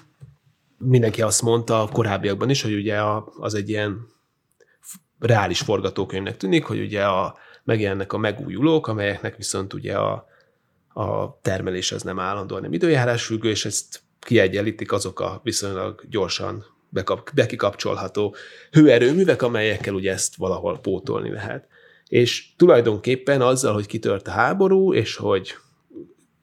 mindenki 0.79 1.23
azt 1.23 1.43
mondta 1.43 1.83
a 1.83 1.89
korábbiakban 1.89 2.51
is, 2.51 2.63
hogy 2.63 2.75
ugye 2.75 2.99
az 3.39 3.55
egy 3.55 3.69
ilyen 3.69 4.07
reális 5.19 5.61
forgatókönyvnek 5.61 6.37
tűnik, 6.37 6.65
hogy 6.65 6.81
ugye 6.81 7.05
a, 7.05 7.37
megjelennek 7.65 8.13
a 8.13 8.19
megújulók, 8.19 8.87
amelyeknek 8.87 9.37
viszont 9.37 9.73
ugye 9.73 9.97
a, 9.97 10.27
a 10.89 11.39
termelés 11.43 11.93
az 11.93 12.03
nem 12.03 12.19
állandó, 12.19 12.55
hanem 12.55 12.73
időjárás 12.73 13.25
függő, 13.25 13.49
és 13.49 13.65
ezt 13.65 14.01
kiegyenlítik 14.21 14.93
azok 14.93 15.21
a 15.21 15.41
viszonylag 15.45 16.03
gyorsan 16.09 16.65
bekap, 16.93 17.31
bekikapcsolható 17.35 18.35
hőerőművek, 18.71 19.43
amelyekkel 19.43 19.95
ugye 19.95 20.13
ezt 20.13 20.37
valahol 20.37 20.79
pótolni 20.79 21.31
lehet. 21.31 21.67
És 22.09 22.47
tulajdonképpen 22.57 23.41
azzal, 23.41 23.73
hogy 23.73 23.87
kitört 23.87 24.29
a 24.29 24.31
háború, 24.31 24.95
és 24.95 25.17
hogy 25.17 25.55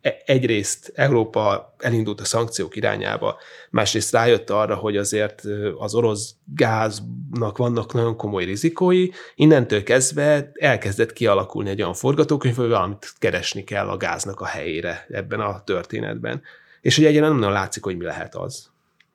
e, 0.01 0.21
egyrészt 0.25 0.91
Európa 0.95 1.75
elindult 1.77 2.21
a 2.21 2.25
szankciók 2.25 2.75
irányába, 2.75 3.37
másrészt 3.69 4.11
rájött 4.11 4.49
arra, 4.49 4.75
hogy 4.75 4.97
azért 4.97 5.43
az 5.77 5.95
orosz 5.95 6.33
gáznak 6.55 7.57
vannak 7.57 7.93
nagyon 7.93 8.15
komoly 8.15 8.45
rizikói, 8.45 9.07
innentől 9.35 9.83
kezdve 9.83 10.51
elkezdett 10.53 11.13
kialakulni 11.13 11.69
egy 11.69 11.81
olyan 11.81 11.93
forgatókönyv, 11.93 12.55
hogy 12.55 12.69
valamit 12.69 13.13
keresni 13.19 13.63
kell 13.63 13.87
a 13.89 13.97
gáznak 13.97 14.39
a 14.39 14.45
helyére 14.45 15.05
ebben 15.09 15.39
a 15.39 15.63
történetben. 15.63 16.41
És 16.81 16.95
hogy 16.95 17.05
egyáltalán 17.05 17.31
nem 17.31 17.39
nagyon 17.39 17.55
látszik, 17.55 17.83
hogy 17.83 17.97
mi 17.97 18.05
lehet 18.05 18.35
az. 18.35 18.69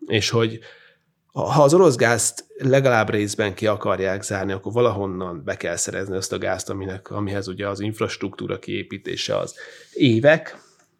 És 0.07 0.31
hogy 0.31 0.59
ha 1.35 1.63
az 1.63 1.75
orosz 1.75 1.97
gázt 1.97 2.47
legalább 2.59 3.11
részben 3.11 3.55
ki 3.55 3.67
akarják 3.67 4.23
zárni, 4.23 4.53
akkor 4.53 4.73
valahonnan 4.73 5.43
be 5.45 5.57
kell 5.57 5.77
szerezni 5.77 6.17
azt 6.17 6.33
a 6.33 6.39
gázt, 6.39 6.71
aminek, 6.71 7.11
amihez 7.11 7.49
ugye 7.49 7.69
az 7.69 7.81
infrastruktúra 7.81 8.59
kiépítése 8.59 9.37
az 9.37 9.55
évek, 9.93 10.59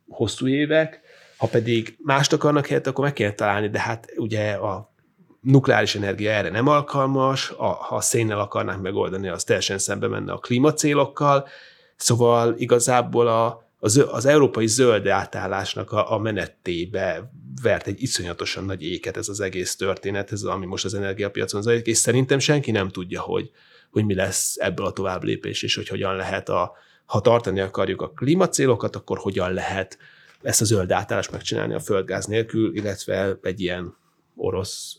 hosszú 0.09 0.47
évek, 0.47 1.01
ha 1.37 1.47
pedig 1.47 1.97
mást 2.03 2.33
akarnak 2.33 2.67
helyett, 2.67 2.87
akkor 2.87 3.05
meg 3.05 3.13
kell 3.13 3.33
találni, 3.33 3.69
de 3.69 3.81
hát 3.81 4.13
ugye 4.17 4.53
a 4.53 4.93
nukleáris 5.41 5.95
energia 5.95 6.31
erre 6.31 6.51
nem 6.51 6.69
alkalmas, 6.69 7.51
a, 7.51 7.67
ha 7.67 8.01
szénnel 8.01 8.41
akarnák 8.41 8.81
megoldani, 8.81 9.29
az 9.29 9.45
teljesen 9.45 9.79
szembe 9.79 10.09
menne 10.09 10.33
a 10.33 10.39
klímacélokkal, 10.39 11.49
szóval 11.97 12.55
igazából 12.57 13.29
a, 13.29 13.64
az, 13.85 14.05
az 14.11 14.27
európai 14.27 14.67
zöld 14.67 15.07
átállásnak 15.07 15.93
a, 15.93 16.13
a 16.13 16.19
menetébe 16.19 17.31
vert 17.63 17.87
egy 17.87 18.03
iszonyatosan 18.03 18.65
nagy 18.65 18.83
éket 18.83 19.17
ez 19.17 19.29
az 19.29 19.41
egész 19.41 19.77
történet, 19.77 20.33
ez 20.33 20.43
ami 20.43 20.67
most 20.67 20.85
az 20.85 20.95
energiapiacon 20.95 21.63
zajlik, 21.63 21.87
és 21.87 21.97
szerintem 21.97 22.39
senki 22.39 22.71
nem 22.71 22.89
tudja, 22.89 23.21
hogy, 23.21 23.51
hogy 23.91 24.05
mi 24.05 24.15
lesz 24.15 24.57
ebből 24.57 24.87
a 24.87 24.93
tovább 24.93 25.23
lépés, 25.23 25.63
és 25.63 25.75
hogy 25.75 25.89
hogyan 25.89 26.17
lehet 26.17 26.49
a, 26.49 26.73
ha 27.07 27.21
tartani 27.21 27.61
akarjuk 27.61 28.03
a 28.03 28.11
klímacélokat, 28.11 28.97
akkor 28.97 29.19
hogyan 29.19 29.53
lehet 29.53 29.99
ezt 30.43 30.61
a 30.61 30.65
zöld 30.65 30.93
átállást 30.93 31.31
megcsinálni 31.31 31.75
a 31.75 31.81
földgáz 31.81 32.27
nélkül, 32.27 32.77
illetve 32.77 33.39
egy 33.43 33.61
ilyen 33.61 33.97
orosz 34.37 34.97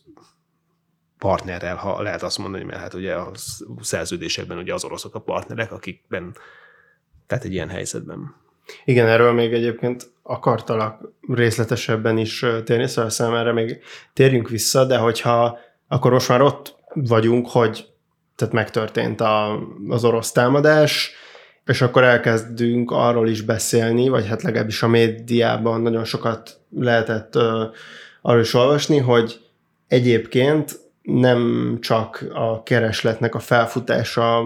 partnerrel, 1.18 1.76
ha 1.76 2.02
lehet 2.02 2.24
azt 2.24 2.38
mondani, 2.38 2.64
mert 2.64 2.80
hát 2.80 2.94
ugye 2.94 3.14
a 3.14 3.32
szerződésekben 3.82 4.58
ugye 4.58 4.74
az 4.74 4.84
oroszok 4.84 5.16
a 5.16 5.22
partnerek, 5.22 5.72
akikben, 5.72 6.36
tehát 7.28 7.44
egy 7.44 7.54
ilyen 7.54 7.70
helyzetben. 7.70 8.44
Igen, 8.86 9.08
erről 9.08 9.34
még 9.34 9.54
egyébként 9.54 10.14
akartalak 10.24 11.02
részletesebben 11.28 12.18
is 12.18 12.46
térni, 12.66 12.88
szóval 12.88 13.38
erre 13.38 13.52
még 13.52 13.80
térjünk 14.14 14.50
vissza, 14.50 14.86
de 14.86 14.98
hogyha 14.98 15.58
akkor 15.88 16.12
most 16.12 16.30
már 16.30 16.42
ott 16.42 16.76
vagyunk, 16.94 17.50
hogy 17.50 17.88
tehát 18.36 18.54
megtörtént 18.54 19.22
a, 19.22 19.60
az 19.90 20.04
orosz 20.04 20.32
támadás, 20.32 21.12
és 21.66 21.82
akkor 21.82 22.04
elkezdünk 22.04 22.92
arról 22.92 23.28
is 23.28 23.42
beszélni, 23.42 24.10
vagy 24.10 24.28
hát 24.28 24.42
legalábbis 24.42 24.84
a 24.84 24.88
médiában 24.88 25.82
nagyon 25.82 26.04
sokat 26.04 26.60
lehetett 26.70 27.36
uh, 27.36 27.44
arról 28.22 28.42
is 28.42 28.54
olvasni, 28.54 28.98
hogy 28.98 29.40
egyébként 29.88 30.80
nem 31.02 31.78
csak 31.82 32.26
a 32.34 32.64
keresletnek 32.64 33.36
a 33.36 33.40
felfutása 33.40 34.46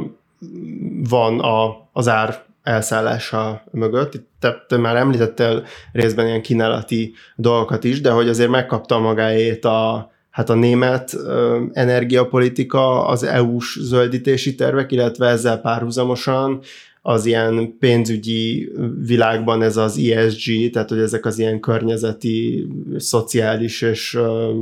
van 1.09 1.39
a, 1.39 1.87
az 1.91 2.07
ár 2.07 2.43
elszállása 2.63 3.63
mögött. 3.71 4.13
Itt 4.13 4.27
te, 4.39 4.65
te 4.67 4.77
már 4.77 4.95
említettél 4.95 5.63
részben 5.91 6.27
ilyen 6.27 6.41
kínálati 6.41 7.13
dolgokat 7.35 7.83
is, 7.83 8.01
de 8.01 8.11
hogy 8.11 8.29
azért 8.29 8.49
megkapta 8.49 8.99
magáét 8.99 9.65
a, 9.65 10.11
hát 10.29 10.49
a 10.49 10.53
német 10.53 11.13
ö, 11.13 11.63
energiapolitika, 11.73 13.07
az 13.07 13.23
EU-s 13.23 13.79
zöldítési 13.81 14.55
tervek, 14.55 14.91
illetve 14.91 15.27
ezzel 15.27 15.57
párhuzamosan 15.61 16.61
az 17.01 17.25
ilyen 17.25 17.77
pénzügyi 17.79 18.71
világban 19.05 19.61
ez 19.61 19.77
az 19.77 19.97
ESG, 19.97 20.69
tehát 20.69 20.89
hogy 20.89 20.99
ezek 20.99 21.25
az 21.25 21.39
ilyen 21.39 21.59
környezeti, 21.59 22.67
szociális 22.97 23.81
és 23.81 24.13
ö, 24.13 24.53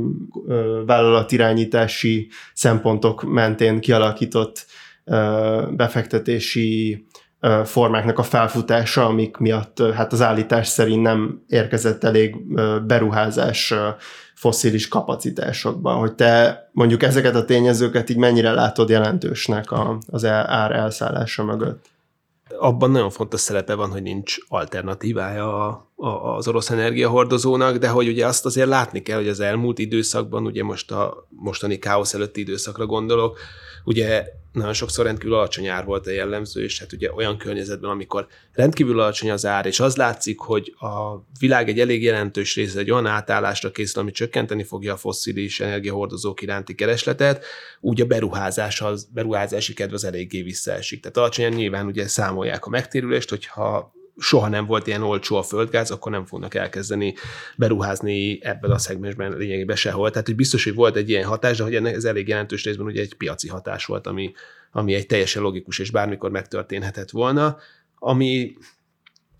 ö, 0.46 0.82
vállalatirányítási 0.86 2.28
szempontok 2.54 3.22
mentén 3.32 3.80
kialakított 3.80 4.66
ö, 5.04 5.62
befektetési 5.76 7.06
formáknak 7.64 8.18
a 8.18 8.22
felfutása, 8.22 9.04
amik 9.04 9.36
miatt 9.36 9.82
hát 9.94 10.12
az 10.12 10.22
állítás 10.22 10.68
szerint 10.68 11.02
nem 11.02 11.42
érkezett 11.48 12.04
elég 12.04 12.36
beruházás 12.86 13.74
fosszilis 14.34 14.88
kapacitásokban, 14.88 15.98
hogy 15.98 16.14
te 16.14 16.62
mondjuk 16.72 17.02
ezeket 17.02 17.34
a 17.34 17.44
tényezőket 17.44 18.10
így 18.10 18.16
mennyire 18.16 18.52
látod 18.52 18.88
jelentősnek 18.88 19.70
a, 19.70 19.98
az 20.06 20.24
ár 20.24 20.72
elszállása 20.72 21.44
mögött? 21.44 21.86
abban 22.58 22.90
nagyon 22.90 23.10
fontos 23.10 23.40
szerepe 23.40 23.74
van, 23.74 23.90
hogy 23.90 24.02
nincs 24.02 24.36
alternatívája 24.48 25.66
a, 25.66 25.86
az 26.36 26.48
orosz 26.48 26.70
energiahordozónak, 26.70 27.76
de 27.76 27.88
hogy 27.88 28.08
ugye 28.08 28.26
azt 28.26 28.44
azért 28.44 28.68
látni 28.68 29.02
kell, 29.02 29.16
hogy 29.16 29.28
az 29.28 29.40
elmúlt 29.40 29.78
időszakban, 29.78 30.46
ugye 30.46 30.64
most 30.64 30.90
a 30.90 31.26
mostani 31.28 31.78
káosz 31.78 32.14
előtti 32.14 32.40
időszakra 32.40 32.86
gondolok, 32.86 33.38
ugye 33.84 34.24
nagyon 34.52 34.72
sokszor 34.72 35.04
rendkívül 35.04 35.34
alacsony 35.34 35.66
ár 35.66 35.84
volt 35.84 36.06
a 36.06 36.10
jellemző, 36.10 36.62
és 36.62 36.78
hát 36.78 36.92
ugye 36.92 37.12
olyan 37.12 37.38
környezetben, 37.38 37.90
amikor 37.90 38.26
rendkívül 38.52 39.00
alacsony 39.00 39.30
az 39.30 39.46
ár, 39.46 39.66
és 39.66 39.80
az 39.80 39.96
látszik, 39.96 40.38
hogy 40.38 40.74
a 40.78 41.24
világ 41.38 41.68
egy 41.68 41.80
elég 41.80 42.02
jelentős 42.02 42.54
része 42.54 42.78
egy 42.78 42.90
olyan 42.90 43.06
átállásra 43.06 43.70
készül, 43.70 44.02
ami 44.02 44.10
csökkenteni 44.10 44.62
fogja 44.62 44.92
a 44.92 44.96
fosszilis 44.96 45.60
energiahordozók 45.60 46.42
iránti 46.42 46.74
keresletet, 46.74 47.44
úgy 47.80 48.00
a 48.00 48.06
beruházás, 48.06 48.80
az 48.80 49.08
beruházási 49.12 49.74
kedv 49.74 49.92
az 49.92 50.04
eléggé 50.04 50.42
visszaesik. 50.42 51.00
Tehát 51.00 51.16
alacsonyan 51.16 51.52
nyilván 51.52 51.86
ugye 51.86 52.06
számolják 52.06 52.66
a 52.66 52.70
megtérülést, 52.70 53.30
hogyha 53.30 53.96
soha 54.18 54.48
nem 54.48 54.66
volt 54.66 54.86
ilyen 54.86 55.02
olcsó 55.02 55.36
a 55.36 55.42
földgáz, 55.42 55.90
akkor 55.90 56.12
nem 56.12 56.26
fognak 56.26 56.54
elkezdeni 56.54 57.14
beruházni 57.56 58.38
ebben 58.42 58.70
a 58.70 58.78
szegmensben 58.78 59.36
lényegében 59.36 59.76
sehol. 59.76 60.10
Tehát 60.10 60.26
hogy 60.26 60.36
biztos, 60.36 60.64
hogy 60.64 60.74
volt 60.74 60.96
egy 60.96 61.08
ilyen 61.08 61.24
hatás, 61.24 61.56
de 61.56 61.62
hogy 61.62 61.74
ennek 61.74 61.94
ez 61.94 62.04
elég 62.04 62.28
jelentős 62.28 62.64
részben 62.64 62.86
ugye 62.86 63.00
egy 63.00 63.14
piaci 63.14 63.48
hatás 63.48 63.84
volt, 63.84 64.06
ami, 64.06 64.32
ami 64.70 64.94
egy 64.94 65.06
teljesen 65.06 65.42
logikus 65.42 65.78
és 65.78 65.90
bármikor 65.90 66.30
megtörténhetett 66.30 67.10
volna, 67.10 67.56
ami 67.94 68.56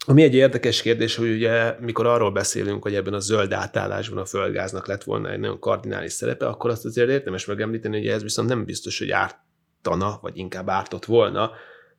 ami 0.07 0.23
egy 0.23 0.35
érdekes 0.35 0.83
kérdés, 0.83 1.17
hogy 1.17 1.31
ugye 1.31 1.75
mikor 1.81 2.07
arról 2.07 2.31
beszélünk, 2.31 2.83
hogy 2.83 2.95
ebben 2.95 3.15
a 3.15 3.19
zöld 3.19 3.53
átállásban 3.53 4.19
a 4.19 4.25
földgáznak 4.25 4.87
lett 4.87 5.05
volna 5.05 5.31
egy 5.31 5.39
nagyon 5.39 5.59
kardinális 5.59 6.13
szerepe, 6.13 6.47
akkor 6.47 6.71
azt 6.71 6.85
azért 6.85 7.09
érdemes 7.09 7.45
megemlíteni, 7.45 7.97
hogy 7.97 8.07
ez 8.07 8.23
viszont 8.23 8.49
nem 8.49 8.65
biztos, 8.65 8.99
hogy 8.99 9.11
ártana, 9.11 10.19
vagy 10.23 10.37
inkább 10.37 10.69
ártott 10.69 11.05
volna, 11.05 11.51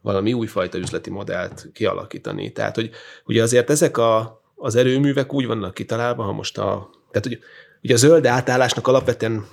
valami 0.02 0.34
újfajta 0.34 0.78
üzleti 0.78 1.10
modellt 1.10 1.70
kialakítani. 1.74 2.52
Tehát, 2.52 2.76
hogy 2.76 2.90
ugye 3.26 3.44
azért 3.44 3.70
ezek 3.70 3.98
a, 3.98 4.42
az 4.56 4.76
erőművek 4.76 5.34
úgy 5.34 5.46
vannak 5.46 5.74
kitalálva, 5.74 6.24
ha 6.24 6.32
most 6.32 6.58
a, 6.58 6.90
tehát 7.12 7.28
hogy 7.28 7.40
ugye 7.84 7.94
a 7.94 7.98
zöld 7.98 8.26
átállásnak 8.26 8.88
alapvetően 8.88 9.46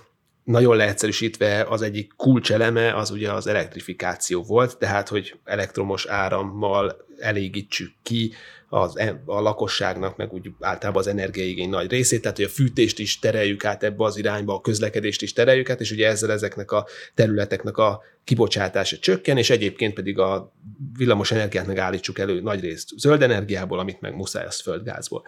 nagyon 0.45 0.77
leegyszerűsítve 0.77 1.67
az 1.69 1.83
egyik 1.83 2.13
kulcseleme 2.17 2.95
az 2.95 3.11
ugye 3.11 3.33
az 3.33 3.47
elektrifikáció 3.47 4.43
volt, 4.43 4.79
tehát 4.79 5.09
hogy 5.09 5.39
elektromos 5.45 6.07
árammal 6.07 7.06
elégítsük 7.19 7.93
ki 8.03 8.33
az, 8.69 8.97
a 9.25 9.41
lakosságnak, 9.41 10.17
meg 10.17 10.33
úgy 10.33 10.51
általában 10.61 11.01
az 11.03 11.09
energiaigény 11.09 11.69
nagy 11.69 11.91
részét, 11.91 12.21
tehát 12.23 12.37
hogy 12.37 12.47
a 12.47 12.49
fűtést 12.49 12.99
is 12.99 13.19
tereljük 13.19 13.65
át 13.65 13.83
ebbe 13.83 14.05
az 14.05 14.17
irányba, 14.19 14.55
a 14.55 14.61
közlekedést 14.61 15.23
is 15.23 15.33
tereljük 15.33 15.71
át, 15.71 15.81
és 15.81 15.91
ugye 15.91 16.09
ezzel 16.09 16.33
ezeknek 16.33 16.71
a 16.71 16.87
területeknek 17.15 17.77
a 17.77 18.03
kibocsátása 18.25 18.99
csökken, 18.99 19.37
és 19.37 19.51
egyébként 19.51 19.95
pedig 19.95 20.19
a 20.19 20.53
villamos 20.99 21.31
energiát 21.31 21.67
meg 21.67 21.79
állítsuk 21.79 22.19
elő 22.19 22.41
nagy 22.41 22.61
részt 22.61 22.89
zöld 22.97 23.23
energiából, 23.23 23.79
amit 23.79 24.01
meg 24.01 24.15
muszáj 24.15 24.45
az 24.45 24.61
földgázból 24.61 25.23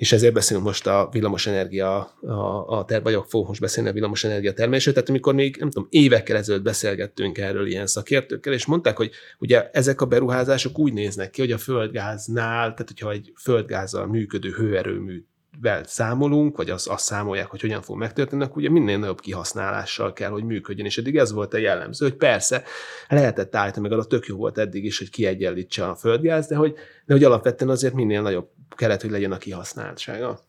és 0.00 0.12
ezért 0.12 0.34
beszélünk 0.34 0.66
most 0.66 0.86
a 0.86 1.08
villamosenergia, 1.12 1.98
a, 2.20 2.66
a 2.78 2.84
ter, 2.84 3.02
vagyok 3.02 3.26
fogok 3.28 3.48
most 3.48 3.60
beszélni 3.60 3.88
a 3.88 3.92
villamosenergia 3.92 4.52
termelésről, 4.52 4.94
tehát 4.94 5.08
amikor 5.08 5.34
még, 5.34 5.56
nem 5.56 5.70
tudom, 5.70 5.88
évekkel 5.90 6.36
ezelőtt 6.36 6.62
beszélgettünk 6.62 7.38
erről 7.38 7.66
ilyen 7.66 7.86
szakértőkkel, 7.86 8.52
és 8.52 8.66
mondták, 8.66 8.96
hogy 8.96 9.10
ugye 9.38 9.70
ezek 9.72 10.00
a 10.00 10.06
beruházások 10.06 10.78
úgy 10.78 10.92
néznek 10.92 11.30
ki, 11.30 11.40
hogy 11.40 11.52
a 11.52 11.58
földgáznál, 11.58 12.60
tehát 12.60 12.86
hogyha 12.86 13.10
egy 13.10 13.32
földgázzal 13.40 14.06
működő 14.06 14.50
hőerőmű 14.50 15.24
vel 15.60 15.84
számolunk, 15.84 16.56
vagy 16.56 16.70
azt, 16.70 16.88
azt 16.88 17.04
számolják, 17.04 17.46
hogy 17.46 17.60
hogyan 17.60 17.82
fog 17.82 17.96
megtörténni, 17.96 18.44
akkor 18.44 18.56
ugye 18.56 18.70
minél 18.70 18.98
nagyobb 18.98 19.20
kihasználással 19.20 20.12
kell, 20.12 20.30
hogy 20.30 20.44
működjön. 20.44 20.86
És 20.86 20.98
eddig 20.98 21.16
ez 21.16 21.32
volt 21.32 21.54
a 21.54 21.58
jellemző, 21.58 22.06
hogy 22.06 22.16
persze 22.16 22.62
lehetett 23.08 23.54
állítani, 23.54 23.88
meg 23.88 23.98
az 23.98 24.06
tök 24.06 24.26
jó 24.26 24.36
volt 24.36 24.58
eddig 24.58 24.84
is, 24.84 24.98
hogy 24.98 25.10
kiegyenlítse 25.10 25.88
a 25.88 25.94
földgáz, 25.94 26.46
de 26.46 26.56
hogy, 26.56 26.74
de 27.06 27.12
hogy 27.12 27.24
alapvetően 27.24 27.70
azért 27.70 27.94
minél 27.94 28.22
nagyobb 28.22 28.48
kellett, 28.76 29.00
hogy 29.00 29.10
legyen 29.10 29.32
a 29.32 29.38
kihasználtsága. 29.38 30.40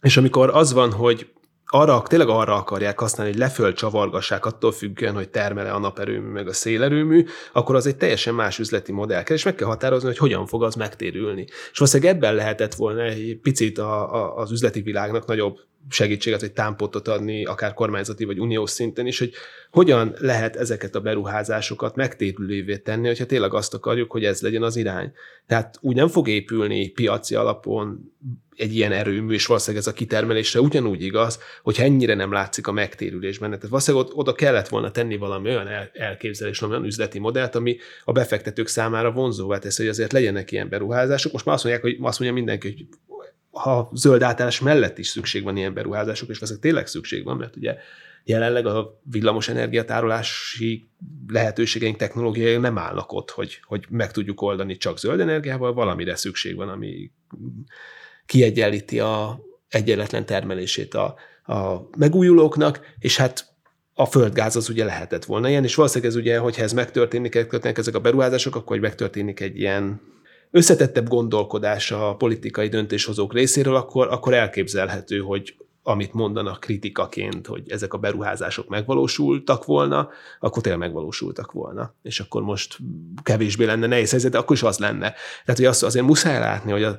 És 0.00 0.16
amikor 0.16 0.50
az 0.50 0.72
van, 0.72 0.92
hogy 0.92 1.30
arra, 1.66 2.02
tényleg 2.02 2.28
arra 2.28 2.54
akarják 2.54 2.98
használni, 2.98 3.32
hogy 3.32 3.40
leföl 3.40 3.72
csavargassák 3.72 4.46
attól 4.46 4.72
függően, 4.72 5.14
hogy 5.14 5.28
termele 5.28 5.72
a 5.72 5.78
naperőmű 5.78 6.28
meg 6.28 6.48
a 6.48 6.52
szélerőmű, 6.52 7.24
akkor 7.52 7.74
az 7.74 7.86
egy 7.86 7.96
teljesen 7.96 8.34
más 8.34 8.58
üzleti 8.58 8.92
modell 8.92 9.22
kell, 9.22 9.36
és 9.36 9.44
meg 9.44 9.54
kell 9.54 9.68
határozni, 9.68 10.08
hogy 10.08 10.18
hogyan 10.18 10.46
fog 10.46 10.62
az 10.62 10.74
megtérülni. 10.74 11.44
És 11.72 11.78
valószínűleg 11.78 12.14
ebben 12.14 12.34
lehetett 12.34 12.74
volna 12.74 13.02
egy 13.02 13.38
picit 13.42 13.78
a, 13.78 14.14
a, 14.14 14.36
az 14.36 14.50
üzleti 14.52 14.80
világnak 14.80 15.26
nagyobb 15.26 15.58
segítséget, 15.88 16.40
vagy 16.40 16.52
támpontot 16.52 17.08
adni, 17.08 17.44
akár 17.44 17.74
kormányzati 17.74 18.24
vagy 18.24 18.38
uniós 18.38 18.70
szinten 18.70 19.06
is, 19.06 19.18
hogy 19.18 19.32
hogyan 19.70 20.14
lehet 20.18 20.56
ezeket 20.56 20.94
a 20.94 21.00
beruházásokat 21.00 21.96
megtérülővé 21.96 22.76
tenni, 22.76 23.06
hogyha 23.06 23.26
tényleg 23.26 23.54
azt 23.54 23.74
akarjuk, 23.74 24.10
hogy 24.10 24.24
ez 24.24 24.40
legyen 24.40 24.62
az 24.62 24.76
irány. 24.76 25.12
Tehát 25.46 25.78
úgy 25.80 25.96
nem 25.96 26.08
fog 26.08 26.28
épülni 26.28 26.88
piaci 26.88 27.34
alapon 27.34 28.12
egy 28.56 28.74
ilyen 28.74 28.92
erőmű, 28.92 29.34
és 29.34 29.46
valószínűleg 29.46 29.86
ez 29.86 29.92
a 29.92 29.96
kitermelésre 29.96 30.60
ugyanúgy 30.60 31.02
igaz, 31.02 31.38
hogyha 31.62 31.82
ennyire 31.82 32.14
nem 32.14 32.32
látszik 32.32 32.66
a 32.66 32.72
megtérülésben. 32.72 33.50
Tehát 33.50 33.68
valószínűleg 33.68 34.06
oda 34.12 34.32
kellett 34.32 34.68
volna 34.68 34.90
tenni 34.90 35.16
valami 35.16 35.48
olyan 35.48 35.68
elképzelés, 35.92 36.62
olyan 36.62 36.84
üzleti 36.84 37.18
modellt, 37.18 37.54
ami 37.54 37.76
a 38.04 38.12
befektetők 38.12 38.66
számára 38.66 39.12
vonzóvá 39.12 39.58
teszi, 39.58 39.82
hogy 39.82 39.90
azért 39.90 40.12
legyenek 40.12 40.52
ilyen 40.52 40.68
beruházások. 40.68 41.32
Most 41.32 41.44
már 41.44 41.54
azt 41.54 41.64
mondják, 41.64 41.84
hogy 41.84 41.96
azt 42.00 42.18
mondja 42.18 42.36
mindenki, 42.36 42.68
hogy 42.68 42.86
ha 43.56 43.90
zöld 43.94 44.22
átállás 44.22 44.60
mellett 44.60 44.98
is 44.98 45.08
szükség 45.08 45.42
van 45.42 45.56
ilyen 45.56 45.74
beruházások, 45.74 46.28
és 46.28 46.40
ezek 46.40 46.58
tényleg 46.58 46.86
szükség 46.86 47.24
van, 47.24 47.36
mert 47.36 47.56
ugye 47.56 47.76
jelenleg 48.24 48.66
a 48.66 49.00
villamos 49.10 49.48
energiatárolási 49.48 50.88
lehetőségeink, 51.28 51.96
technológiai 51.96 52.56
nem 52.56 52.78
állnak 52.78 53.12
ott, 53.12 53.30
hogy, 53.30 53.60
hogy 53.62 53.84
meg 53.88 54.12
tudjuk 54.12 54.42
oldani 54.42 54.76
csak 54.76 54.98
zöld 54.98 55.20
energiával, 55.20 55.72
valamire 55.72 56.16
szükség 56.16 56.56
van, 56.56 56.68
ami 56.68 57.10
kiegyenlíti 58.26 59.00
a 59.00 59.40
egyenletlen 59.68 60.26
termelését 60.26 60.94
a, 60.94 61.14
a 61.52 61.88
megújulóknak, 61.98 62.80
és 62.98 63.16
hát 63.16 63.54
a 63.94 64.06
földgáz 64.06 64.56
az 64.56 64.68
ugye 64.68 64.84
lehetett 64.84 65.24
volna 65.24 65.48
ilyen, 65.48 65.64
és 65.64 65.74
valószínűleg 65.74 66.14
ez 66.14 66.18
ugye, 66.18 66.38
hogyha 66.38 66.62
ez 66.62 66.72
megtörténik, 66.72 67.34
ezek 67.62 67.94
a 67.94 68.00
beruházások, 68.00 68.56
akkor 68.56 68.78
megtörténik 68.78 69.40
egy 69.40 69.58
ilyen 69.58 70.00
összetettebb 70.50 71.08
gondolkodás 71.08 71.90
a 71.90 72.14
politikai 72.14 72.68
döntéshozók 72.68 73.32
részéről, 73.32 73.76
akkor, 73.76 74.08
akkor 74.08 74.34
elképzelhető, 74.34 75.18
hogy 75.18 75.54
amit 75.88 76.12
mondanak 76.12 76.60
kritikaként, 76.60 77.46
hogy 77.46 77.70
ezek 77.70 77.92
a 77.92 77.98
beruházások 77.98 78.68
megvalósultak 78.68 79.64
volna, 79.64 80.08
akkor 80.40 80.62
tényleg 80.62 80.80
megvalósultak 80.80 81.52
volna. 81.52 81.94
És 82.02 82.20
akkor 82.20 82.42
most 82.42 82.78
kevésbé 83.22 83.64
lenne 83.64 83.86
nehéz 83.86 84.10
helyzet, 84.10 84.30
de 84.30 84.38
akkor 84.38 84.56
is 84.56 84.62
az 84.62 84.78
lenne. 84.78 85.14
Tehát, 85.44 85.56
hogy 85.56 85.64
azt 85.64 85.82
azért 85.82 86.06
muszáj 86.06 86.38
látni, 86.38 86.72
hogy 86.72 86.82
a, 86.82 86.98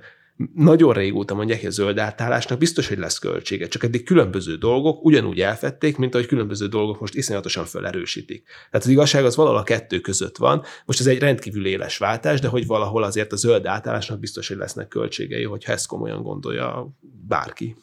nagyon 0.53 0.93
régóta 0.93 1.35
mondják, 1.35 1.59
hogy 1.59 1.69
a 1.69 1.71
zöld 1.71 1.97
átállásnak 1.97 2.57
biztos, 2.57 2.87
hogy 2.87 2.97
lesz 2.97 3.19
költsége, 3.19 3.67
csak 3.67 3.83
eddig 3.83 4.03
különböző 4.03 4.55
dolgok 4.55 5.05
ugyanúgy 5.05 5.39
elfették, 5.39 5.97
mint 5.97 6.13
ahogy 6.13 6.27
különböző 6.27 6.67
dolgok 6.67 6.99
most 6.99 7.15
iszonyatosan 7.15 7.65
felerősítik. 7.65 8.43
Tehát 8.45 8.85
az 8.85 8.91
igazság 8.91 9.25
az 9.25 9.35
valahol 9.35 9.59
a 9.59 9.63
kettő 9.63 9.99
között 9.99 10.37
van. 10.37 10.63
Most 10.85 10.99
ez 10.99 11.07
egy 11.07 11.19
rendkívül 11.19 11.65
éles 11.65 11.97
váltás, 11.97 12.39
de 12.39 12.47
hogy 12.47 12.65
valahol 12.65 13.03
azért 13.03 13.31
a 13.31 13.35
zöld 13.35 13.65
átállásnak 13.65 14.19
biztos, 14.19 14.47
hogy 14.47 14.57
lesznek 14.57 14.87
költségei, 14.87 15.43
hogyha 15.43 15.71
ezt 15.71 15.87
komolyan 15.87 16.21
gondolja 16.21 16.89
bárki. 17.27 17.75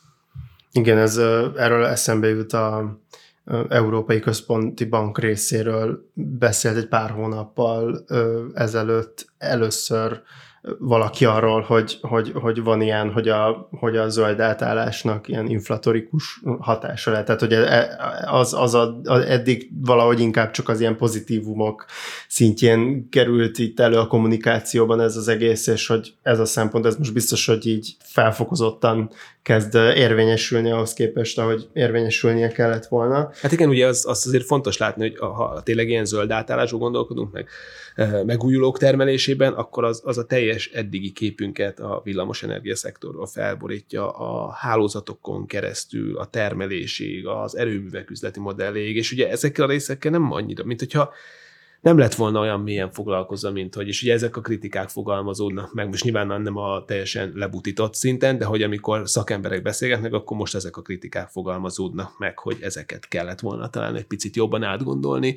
Igen, 0.73 0.99
ez 0.99 1.17
erről 1.57 1.85
eszembe 1.85 2.29
jut 2.29 2.53
a, 2.53 2.99
Európai 3.69 4.21
Központi 4.21 4.85
Bank 4.85 5.19
részéről 5.19 6.11
beszélt 6.15 6.77
egy 6.77 6.89
pár 6.89 7.11
hónappal 7.11 8.05
ezelőtt 8.55 9.33
először 9.39 10.23
valaki 10.79 11.25
arról, 11.25 11.61
hogy, 11.61 11.99
hogy, 12.01 12.33
hogy 12.35 12.63
van 12.63 12.81
ilyen, 12.81 13.13
hogy 13.13 13.29
a, 13.29 13.69
hogy 13.71 13.97
a 13.97 14.09
zöld 14.09 14.41
átállásnak 14.41 15.29
ilyen 15.29 15.49
inflatorikus 15.49 16.41
hatása 16.59 17.11
lehet. 17.11 17.27
Tehát, 17.27 17.41
hogy 17.41 17.53
e, 17.53 17.59
e, 17.59 17.97
az, 18.31 18.55
az, 18.55 18.75
a, 18.75 19.01
az 19.05 19.25
eddig 19.25 19.71
valahogy 19.81 20.21
inkább 20.21 20.51
csak 20.51 20.69
az 20.69 20.81
ilyen 20.81 20.97
pozitívumok 20.97 21.85
szintjén 22.29 23.09
került 23.09 23.59
itt 23.59 23.81
elő 23.81 23.97
a 23.97 24.07
kommunikációban 24.07 25.01
ez 25.01 25.17
az 25.17 25.29
egész, 25.29 25.67
és 25.67 25.87
hogy 25.87 26.15
ez 26.23 26.39
a 26.39 26.45
szempont, 26.45 26.87
ez 26.87 26.97
most 26.97 27.13
biztos, 27.13 27.47
hogy 27.47 27.67
így 27.67 27.97
felfokozottan 27.99 29.11
kezd 29.43 29.75
érvényesülni 29.75 30.71
ahhoz 30.71 30.93
képest, 30.93 31.39
ahogy 31.39 31.69
érvényesülnie 31.73 32.49
kellett 32.49 32.87
volna. 32.87 33.31
Hát 33.41 33.53
igen, 33.53 33.69
ugye 33.69 33.87
az, 33.87 34.05
az 34.07 34.27
azért 34.27 34.45
fontos 34.45 34.79
látni, 34.79 35.03
hogy 35.03 35.19
ha 35.19 35.61
tényleg 35.65 35.89
ilyen 35.89 36.05
zöld 36.05 36.31
átállású 36.31 36.79
gondolkodunk 36.79 37.33
meg, 37.33 37.49
megújulók 38.27 38.79
termelésében, 38.79 39.53
akkor 39.53 39.85
az, 39.85 40.01
az 40.05 40.19
a 40.19 40.25
teljes 40.25 40.54
eddigi 40.73 41.13
képünket 41.13 41.81
a 41.81 42.01
villamosenergia 42.05 42.77
szektorról 42.77 43.27
felborítja 43.27 44.11
a 44.11 44.51
hálózatokon 44.51 45.47
keresztül, 45.47 46.19
a 46.19 46.25
termelésig, 46.25 47.27
az 47.27 47.57
erőművek 47.57 48.11
üzleti 48.11 48.41
modelléig, 48.41 48.97
és 48.97 49.13
ugye 49.13 49.31
ezekkel 49.31 49.65
a 49.65 49.69
részekkel 49.69 50.11
nem 50.11 50.33
annyira, 50.33 50.65
mint 50.65 50.79
hogyha 50.79 51.13
nem 51.81 51.99
lett 51.99 52.15
volna 52.15 52.41
olyan 52.41 52.61
mélyen 52.61 52.91
foglalkozva, 52.91 53.51
mint 53.51 53.75
hogy, 53.75 53.89
és 53.89 54.03
ugye 54.03 54.13
ezek 54.13 54.37
a 54.37 54.41
kritikák 54.41 54.89
fogalmazódnak 54.89 55.75
meg, 55.75 55.89
most 55.89 56.05
nyilván 56.05 56.43
nem 56.43 56.57
a 56.57 56.85
teljesen 56.85 57.33
lebutított 57.35 57.95
szinten, 57.95 58.39
de 58.39 58.45
hogy 58.45 58.63
amikor 58.63 59.09
szakemberek 59.09 59.63
beszélgetnek, 59.63 60.13
akkor 60.13 60.37
most 60.37 60.55
ezek 60.55 60.77
a 60.77 60.83
kritikák 60.83 61.29
fogalmazódnak 61.29 62.19
meg, 62.19 62.39
hogy 62.39 62.57
ezeket 62.61 63.09
kellett 63.09 63.41
volna 63.41 63.71
talán 63.71 63.95
egy 63.95 64.07
picit 64.07 64.37
jobban 64.37 64.63
átgondolni, 64.63 65.37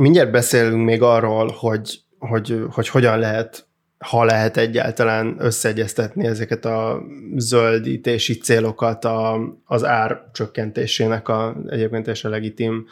Mindjárt 0.00 0.30
beszélünk 0.30 0.84
még 0.84 1.02
arról, 1.02 1.54
hogy, 1.58 2.00
hogy, 2.18 2.64
hogy 2.70 2.88
hogyan 2.88 3.18
lehet, 3.18 3.66
ha 4.04 4.24
lehet 4.24 4.56
egyáltalán 4.56 5.36
összeegyeztetni 5.38 6.26
ezeket 6.26 6.64
a 6.64 7.02
zöldítési 7.36 8.38
célokat 8.38 9.04
a, 9.04 9.40
az 9.64 9.84
ár 9.84 10.22
csökkentésének 10.32 11.28
a 11.28 11.56
egyébként 11.68 12.08
a 12.08 12.28
legitim 12.28 12.86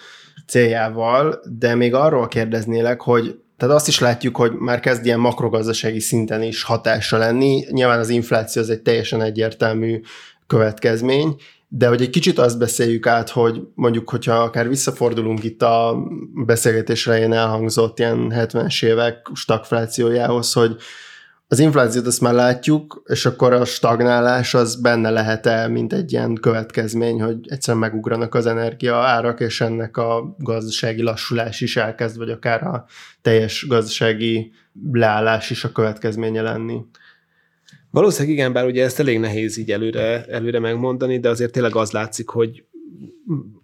céljával, 0.46 1.40
de 1.58 1.74
még 1.74 1.94
arról 1.94 2.28
kérdeznélek, 2.28 3.00
hogy 3.00 3.40
tehát 3.56 3.74
azt 3.74 3.88
is 3.88 3.98
látjuk, 3.98 4.36
hogy 4.36 4.52
már 4.52 4.80
kezd 4.80 5.04
ilyen 5.06 5.20
makrogazdasági 5.20 6.00
szinten 6.00 6.42
is 6.42 6.62
hatása 6.62 7.16
lenni. 7.16 7.64
Nyilván 7.70 7.98
az 7.98 8.08
infláció 8.08 8.62
az 8.62 8.70
egy 8.70 8.82
teljesen 8.82 9.22
egyértelmű 9.22 10.00
következmény, 10.48 11.36
de 11.68 11.88
hogy 11.88 12.02
egy 12.02 12.10
kicsit 12.10 12.38
azt 12.38 12.58
beszéljük 12.58 13.06
át, 13.06 13.30
hogy 13.30 13.60
mondjuk, 13.74 14.10
hogyha 14.10 14.34
akár 14.34 14.68
visszafordulunk 14.68 15.44
itt 15.44 15.62
a 15.62 15.96
beszélgetés 16.34 17.06
elején 17.06 17.32
elhangzott 17.32 17.98
ilyen 17.98 18.32
70-es 18.34 18.84
évek 18.84 19.28
stagflációjához, 19.34 20.52
hogy 20.52 20.76
az 21.50 21.58
inflációt 21.58 22.06
azt 22.06 22.20
már 22.20 22.34
látjuk, 22.34 23.02
és 23.06 23.26
akkor 23.26 23.52
a 23.52 23.64
stagnálás 23.64 24.54
az 24.54 24.80
benne 24.80 25.10
lehet-e, 25.10 25.68
mint 25.68 25.92
egy 25.92 26.12
ilyen 26.12 26.34
következmény, 26.34 27.22
hogy 27.22 27.38
egyszerűen 27.48 27.82
megugranak 27.82 28.34
az 28.34 28.46
energia 28.46 28.96
árak, 28.96 29.40
és 29.40 29.60
ennek 29.60 29.96
a 29.96 30.34
gazdasági 30.38 31.02
lassulás 31.02 31.60
is 31.60 31.76
elkezd, 31.76 32.16
vagy 32.16 32.30
akár 32.30 32.62
a 32.62 32.84
teljes 33.22 33.66
gazdasági 33.68 34.52
leállás 34.92 35.50
is 35.50 35.64
a 35.64 35.72
következménye 35.72 36.42
lenni. 36.42 36.80
Valószínűleg 37.90 38.36
igen, 38.36 38.52
bár 38.52 38.66
ugye 38.66 38.84
ezt 38.84 38.98
elég 38.98 39.18
nehéz 39.18 39.56
így 39.56 39.70
előre, 39.70 40.24
előre 40.24 40.58
megmondani, 40.58 41.18
de 41.18 41.28
azért 41.28 41.52
tényleg 41.52 41.76
az 41.76 41.90
látszik, 41.90 42.28
hogy 42.28 42.64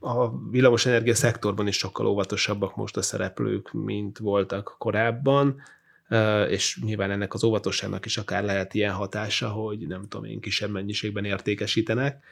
a 0.01 0.49
villamosenergia 0.51 1.15
szektorban 1.15 1.67
is 1.67 1.77
sokkal 1.77 2.07
óvatosabbak 2.07 2.77
most 2.77 2.97
a 2.97 3.03
szereplők, 3.03 3.73
mint 3.73 4.19
voltak 4.19 4.75
korábban, 4.79 5.61
és 6.49 6.81
nyilván 6.85 7.11
ennek 7.11 7.35
az 7.35 7.45
óvatosságnak 7.45 8.05
is 8.05 8.17
akár 8.17 8.45
lehet 8.45 8.75
ilyen 8.75 8.93
hatása, 8.93 9.49
hogy 9.49 9.87
nem 9.87 10.03
tudom 10.09 10.25
én, 10.25 10.41
kisebb 10.41 10.71
mennyiségben 10.71 11.25
értékesítenek. 11.25 12.25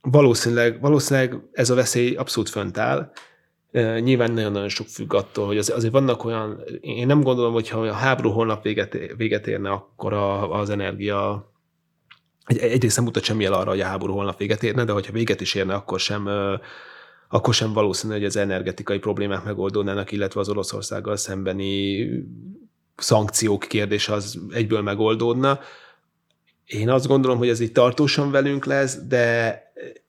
Valószínűleg, 0.00 0.80
valószínűleg 0.80 1.40
ez 1.52 1.70
a 1.70 1.74
veszély 1.74 2.14
abszolút 2.14 2.48
fönt 2.48 2.78
áll, 2.78 3.12
Nyilván 4.00 4.32
nagyon-nagyon 4.32 4.68
sok 4.68 4.86
függ 4.86 5.14
attól, 5.14 5.46
hogy 5.46 5.58
azért 5.58 5.92
vannak 5.92 6.24
olyan, 6.24 6.62
én 6.80 7.06
nem 7.06 7.22
gondolom, 7.22 7.52
hogy 7.52 7.68
ha 7.68 7.80
a 7.80 7.92
háború 7.92 8.30
holnap 8.30 8.62
véget, 8.62 8.98
véget 9.16 9.46
érne, 9.46 9.70
akkor 9.70 10.12
a, 10.12 10.52
az 10.60 10.70
energia 10.70 11.50
egy, 12.46 12.58
egyrészt 12.58 12.96
nem 12.96 13.04
mutat 13.04 13.24
semmi 13.24 13.46
arra, 13.46 13.70
hogy 13.70 13.80
a 13.80 13.86
háború 13.86 14.12
holnap 14.12 14.38
véget 14.38 14.62
érne, 14.62 14.84
de 14.84 14.92
hogyha 14.92 15.12
véget 15.12 15.40
is 15.40 15.54
érne, 15.54 15.74
akkor 15.74 16.00
sem, 16.00 16.28
akkor 17.28 17.54
sem 17.54 17.72
valószínű, 17.72 18.12
hogy 18.12 18.24
az 18.24 18.36
energetikai 18.36 18.98
problémák 18.98 19.44
megoldódnának, 19.44 20.12
illetve 20.12 20.40
az 20.40 20.48
Oroszországgal 20.48 21.16
szembeni 21.16 22.08
szankciók 22.96 23.64
kérdése 23.68 24.12
az 24.12 24.40
egyből 24.50 24.82
megoldódna. 24.82 25.60
Én 26.66 26.90
azt 26.90 27.06
gondolom, 27.06 27.38
hogy 27.38 27.48
ez 27.48 27.60
így 27.60 27.72
tartósan 27.72 28.30
velünk 28.30 28.64
lesz, 28.64 28.98
de 29.06 29.60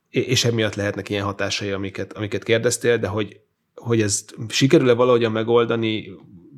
és 0.09 0.45
emiatt 0.45 0.75
lehetnek 0.75 1.09
ilyen 1.09 1.23
hatásai, 1.23 1.71
amiket, 1.71 2.13
amiket 2.13 2.43
kérdeztél, 2.43 2.97
de 2.97 3.07
hogy 3.07 3.39
hogy 3.87 4.01
ezt 4.01 4.35
sikerül-e 4.47 4.93
valahogyan 4.93 5.31
megoldani 5.31 6.11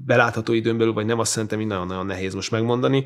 belátható 0.06 0.54
időn 0.54 0.78
belül, 0.78 0.94
vagy 0.94 1.06
nem, 1.06 1.20
azt 1.20 1.32
szerintem 1.32 1.60
nagyon-nagyon 1.60 2.06
nehéz 2.06 2.34
most 2.34 2.52
megmondani. 2.52 3.06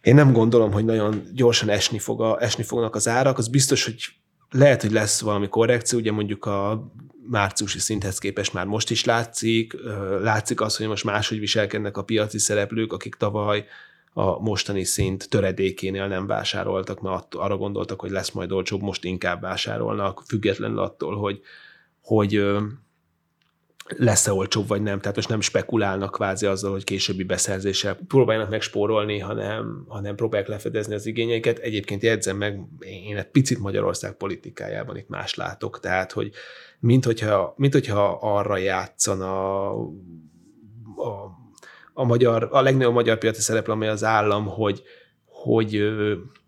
Én 0.00 0.14
nem 0.14 0.32
gondolom, 0.32 0.72
hogy 0.72 0.84
nagyon 0.84 1.22
gyorsan 1.34 1.68
esni, 1.68 1.98
fog 1.98 2.20
a, 2.20 2.42
esni 2.42 2.62
fognak 2.62 2.94
az 2.94 3.08
árak. 3.08 3.38
Az 3.38 3.48
biztos, 3.48 3.84
hogy 3.84 3.94
lehet, 4.50 4.82
hogy 4.82 4.92
lesz 4.92 5.20
valami 5.20 5.48
korrekció, 5.48 5.98
ugye 5.98 6.12
mondjuk 6.12 6.44
a 6.44 6.90
márciusi 7.30 7.78
szinthez 7.78 8.18
képest 8.18 8.52
már 8.52 8.66
most 8.66 8.90
is 8.90 9.04
látszik. 9.04 9.76
Látszik 10.20 10.60
az, 10.60 10.76
hogy 10.76 10.86
most 10.86 11.04
máshogy 11.04 11.38
viselkednek 11.38 11.96
a 11.96 12.04
piaci 12.04 12.38
szereplők, 12.38 12.92
akik 12.92 13.14
tavaly 13.14 13.64
a 14.12 14.40
mostani 14.40 14.84
szint 14.84 15.28
töredékénél 15.28 16.06
nem 16.06 16.26
vásároltak, 16.26 17.00
mert 17.00 17.34
arra 17.34 17.56
gondoltak, 17.56 18.00
hogy 18.00 18.10
lesz 18.10 18.30
majd 18.30 18.52
olcsóbb, 18.52 18.80
most 18.80 19.04
inkább 19.04 19.40
vásárolnak, 19.40 20.22
függetlenül 20.26 20.78
attól, 20.78 21.16
hogy, 21.16 21.40
hogy 22.02 22.44
lesz-e 23.96 24.32
olcsóbb, 24.32 24.68
vagy 24.68 24.82
nem. 24.82 25.00
Tehát 25.00 25.16
most 25.16 25.28
nem 25.28 25.40
spekulálnak 25.40 26.10
kvázi 26.10 26.46
azzal, 26.46 26.70
hogy 26.70 26.84
későbbi 26.84 27.24
beszerzéssel 27.24 27.98
próbálnak 28.08 28.50
megspórolni, 28.50 29.18
hanem, 29.18 29.84
hanem 29.88 30.14
próbálják 30.14 30.48
lefedezni 30.48 30.94
az 30.94 31.06
igényeiket. 31.06 31.58
Egyébként 31.58 32.02
jegyzem 32.02 32.36
meg, 32.36 32.60
én 32.78 33.16
egy 33.16 33.30
picit 33.30 33.58
Magyarország 33.58 34.12
politikájában 34.12 34.96
itt 34.96 35.08
más 35.08 35.34
látok, 35.34 35.80
tehát, 35.80 36.12
hogy 36.12 36.30
mint 36.80 37.04
hogyha, 37.04 37.54
mint 37.56 37.72
hogyha 37.72 38.18
arra 38.20 38.56
játszana 38.56 39.66
a, 40.96 41.38
a, 41.92 42.04
magyar, 42.04 42.48
a 42.50 42.60
legnagyobb 42.60 42.92
magyar 42.92 43.18
piaci 43.18 43.40
szereplő, 43.40 43.72
amely 43.72 43.88
az 43.88 44.04
állam, 44.04 44.46
hogy, 44.46 44.82
hogy, 45.24 45.82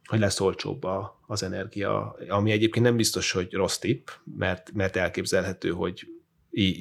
hogy 0.05 0.19
lesz 0.19 0.41
olcsóbb 0.41 0.85
a, 0.85 1.21
az 1.27 1.43
energia, 1.43 2.17
ami 2.29 2.51
egyébként 2.51 2.85
nem 2.85 2.97
biztos, 2.97 3.33
hogy 3.33 3.53
rossz 3.53 3.79
tipp, 3.79 4.09
mert, 4.37 4.71
mert 4.73 4.97
elképzelhető, 4.97 5.71
hogy 5.71 6.07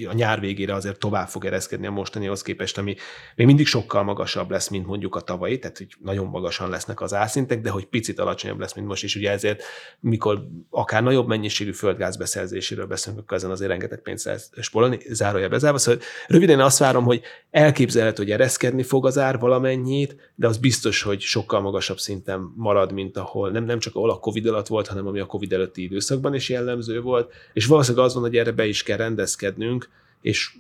a 0.10 0.14
nyár 0.14 0.40
végére 0.40 0.74
azért 0.74 1.00
tovább 1.00 1.28
fog 1.28 1.46
ereszkedni 1.46 1.88
a 1.88 1.92
mostanihoz 1.92 2.42
képest, 2.42 2.78
ami 2.78 2.96
még 3.36 3.46
mindig 3.46 3.68
sokkal 3.68 4.04
magasabb 4.04 4.50
lesz, 4.52 4.68
mint 4.68 4.86
mondjuk 4.86 5.16
a 5.16 5.22
tavalyi, 5.22 5.60
tehát 5.60 5.78
hogy 5.78 5.88
nagyon 6.04 6.26
magasan 6.28 6.70
lesznek 6.70 7.02
az 7.02 7.14
ászintek, 7.14 7.62
de 7.62 7.70
hogy 7.70 7.86
picit 7.86 8.20
alacsonyabb 8.20 8.60
lesz, 8.60 8.74
mint 8.74 8.88
most 8.88 9.04
is. 9.04 9.16
Ugye 9.16 9.32
ezért, 9.32 9.64
mikor 10.00 10.48
akár 10.70 11.04
nagyobb 11.04 11.28
mennyiségű 11.28 11.72
földgáz 11.72 12.18
beszerzéséről 12.18 12.86
beszélünk, 12.86 13.22
akkor 13.22 13.38
ezen 13.38 13.52
azért 13.52 13.70
rengeteg 13.70 14.02
pénzt 14.02 14.26
lehet 14.26 14.50
spórolni, 14.62 15.00
zárója 15.10 15.50
bezárva. 15.50 15.78
Szóval 15.78 16.02
röviden 16.28 16.60
azt 16.60 16.80
várom, 16.80 17.04
hogy 17.04 17.22
elképzelhető, 17.52 18.24
hogy 18.24 18.32
ereszkedni 18.32 18.84
fog 18.84 19.06
az 19.06 19.18
ár 19.18 19.40
valamennyit, 19.40 20.32
de 20.36 20.48
az 20.48 20.58
biztos, 20.58 21.02
hogy 21.02 21.22
sokkal 21.22 21.62
magasabb 21.62 22.00
szinten 22.00 22.54
marad, 22.56 22.92
mint 22.92 23.18
ahol 23.18 23.50
nem, 23.52 23.64
nem 23.64 23.80
csak 23.80 23.96
ahol 23.96 24.10
a 24.10 24.20
Covid 24.20 24.46
alatt 24.46 24.68
volt, 24.68 24.88
hanem 24.88 25.08
ami 25.08 25.20
a 25.20 25.26
Covid 25.26 25.54
előtti 25.54 25.84
időszakban 25.84 26.34
is 26.34 26.50
jellemző 26.50 27.02
volt, 27.02 27.34
és 27.54 27.66
valószínűleg 27.66 28.06
az 28.06 28.14
van, 28.14 28.24
hogy 28.24 28.38
erre 28.38 28.52
be 28.52 28.66
is 28.66 28.84
kell 28.84 28.98
rendezkedni, 28.98 29.59
csökkennünk, 29.60 29.90
és 30.22 30.52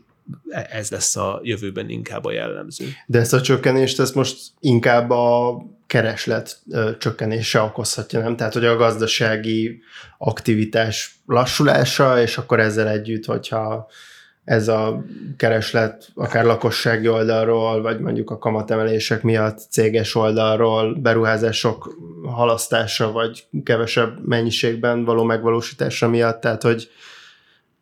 ez 0.51 0.89
lesz 0.89 1.15
a 1.15 1.39
jövőben 1.43 1.89
inkább 1.89 2.25
a 2.25 2.31
jellemző. 2.31 2.85
De 3.05 3.19
ezt 3.19 3.33
a 3.33 3.41
csökkenést, 3.41 3.99
ezt 3.99 4.15
most 4.15 4.37
inkább 4.59 5.09
a 5.09 5.57
kereslet 5.87 6.61
csökkenése 6.99 7.61
okozhatja, 7.61 8.19
nem? 8.19 8.35
Tehát, 8.35 8.53
hogy 8.53 8.65
a 8.65 8.75
gazdasági 8.75 9.81
aktivitás 10.17 11.19
lassulása, 11.25 12.21
és 12.21 12.37
akkor 12.37 12.59
ezzel 12.59 12.87
együtt, 12.87 13.25
hogyha 13.25 13.87
ez 14.43 14.67
a 14.67 15.03
kereslet 15.37 16.09
akár 16.15 16.45
lakossági 16.45 17.07
oldalról, 17.07 17.81
vagy 17.81 17.99
mondjuk 17.99 18.29
a 18.29 18.37
kamatemelések 18.37 19.21
miatt 19.21 19.59
céges 19.69 20.15
oldalról 20.15 20.95
beruházások 20.95 21.95
halasztása, 22.23 23.11
vagy 23.11 23.47
kevesebb 23.63 24.27
mennyiségben 24.27 25.05
való 25.05 25.23
megvalósítása 25.23 26.07
miatt, 26.09 26.41
tehát 26.41 26.63
hogy 26.63 26.89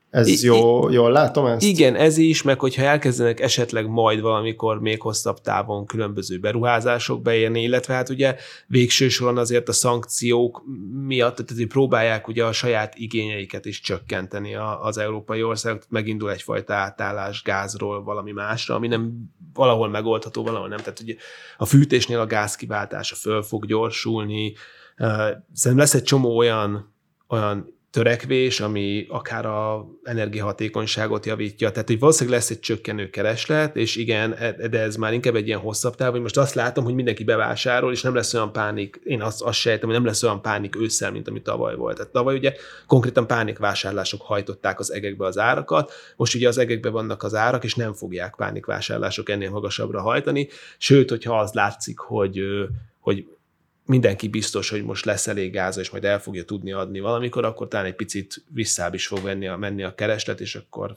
Ez 0.09 0.27
I- 0.27 0.45
jó, 0.45 0.89
jól 0.89 1.11
látom 1.11 1.45
ezt? 1.45 1.65
Igen, 1.65 1.95
ez 1.95 2.17
is, 2.17 2.41
meg 2.41 2.59
hogyha 2.59 2.81
elkezdenek 2.81 3.39
esetleg 3.39 3.87
majd 3.87 4.21
valamikor 4.21 4.79
még 4.81 5.01
hosszabb 5.01 5.41
távon 5.41 5.85
különböző 5.85 6.39
beruházások 6.39 7.21
beérni, 7.21 7.61
illetve 7.61 7.93
hát 7.93 8.09
ugye 8.09 8.35
végső 8.67 9.09
soron 9.09 9.37
azért 9.37 9.69
a 9.69 9.73
szankciók 9.73 10.63
miatt, 11.05 11.35
tehát 11.35 11.67
próbálják 11.67 12.27
ugye 12.27 12.45
a 12.45 12.51
saját 12.51 12.95
igényeiket 12.95 13.65
is 13.65 13.81
csökkenteni 13.81 14.55
az 14.81 14.97
európai 14.97 15.43
országok, 15.43 15.83
megindul 15.89 16.31
egyfajta 16.31 16.73
átállás 16.73 17.41
gázról 17.41 18.03
valami 18.03 18.31
másra, 18.31 18.75
ami 18.75 18.87
nem 18.87 19.13
valahol 19.53 19.89
megoldható, 19.89 20.43
valahol 20.43 20.67
nem. 20.67 20.77
Tehát 20.77 20.99
ugye 20.99 21.15
a 21.57 21.65
fűtésnél 21.65 22.19
a 22.19 22.25
gáz 22.25 22.55
kiváltása 22.55 23.15
föl 23.15 23.41
fog 23.41 23.65
gyorsulni, 23.65 24.53
szerintem 25.53 25.77
lesz 25.77 25.93
egy 25.93 26.03
csomó 26.03 26.37
olyan, 26.37 26.93
olyan 27.27 27.76
törekvés, 27.91 28.59
ami 28.59 29.05
akár 29.09 29.45
a 29.45 29.85
energiahatékonyságot 30.03 31.25
javítja. 31.25 31.71
Tehát, 31.71 31.87
hogy 31.87 31.99
valószínűleg 31.99 32.39
lesz 32.39 32.49
egy 32.49 32.59
csökkenő 32.59 33.09
kereslet, 33.09 33.75
és 33.75 33.95
igen, 33.95 34.33
e, 34.33 34.67
de 34.67 34.79
ez 34.79 34.95
már 34.95 35.13
inkább 35.13 35.35
egy 35.35 35.47
ilyen 35.47 35.59
hosszabb 35.59 35.95
táv, 35.95 36.11
hogy 36.11 36.21
most 36.21 36.37
azt 36.37 36.53
látom, 36.53 36.83
hogy 36.83 36.93
mindenki 36.93 37.23
bevásárol, 37.23 37.91
és 37.91 38.01
nem 38.01 38.15
lesz 38.15 38.33
olyan 38.33 38.51
pánik, 38.51 38.99
én 39.03 39.21
azt, 39.21 39.41
azt 39.41 39.59
sejtem, 39.59 39.89
hogy 39.89 39.97
nem 39.97 40.05
lesz 40.05 40.23
olyan 40.23 40.41
pánik 40.41 40.75
ősszel, 40.75 41.11
mint 41.11 41.27
ami 41.27 41.41
tavaly 41.41 41.75
volt. 41.75 41.95
Tehát 41.95 42.11
tavaly 42.11 42.35
ugye 42.35 42.53
konkrétan 42.87 43.27
pánikvásárlások 43.27 44.21
hajtották 44.21 44.79
az 44.79 44.91
egekbe 44.91 45.25
az 45.25 45.37
árakat, 45.37 45.91
most 46.15 46.35
ugye 46.35 46.47
az 46.47 46.57
egekbe 46.57 46.89
vannak 46.89 47.23
az 47.23 47.35
árak, 47.35 47.63
és 47.63 47.75
nem 47.75 47.93
fogják 47.93 48.35
pánikvásárlások 48.35 49.29
ennél 49.29 49.49
magasabbra 49.49 50.01
hajtani, 50.01 50.47
sőt, 50.77 51.09
hogyha 51.09 51.39
az 51.39 51.53
látszik, 51.53 51.99
hogy 51.99 52.39
hogy 53.07 53.25
mindenki 53.87 54.27
biztos, 54.27 54.69
hogy 54.69 54.83
most 54.83 55.05
lesz 55.05 55.27
elég 55.27 55.51
gáza, 55.51 55.81
és 55.81 55.89
majd 55.89 56.03
el 56.03 56.19
fogja 56.19 56.43
tudni 56.43 56.71
adni 56.71 56.99
valamikor, 56.99 57.45
akkor 57.45 57.67
talán 57.67 57.85
egy 57.85 57.95
picit 57.95 58.43
visszább 58.53 58.93
is 58.93 59.07
fog 59.07 59.21
venni 59.21 59.47
a, 59.47 59.57
menni 59.57 59.83
a 59.83 59.95
kereslet, 59.95 60.39
és 60.39 60.55
akkor 60.55 60.95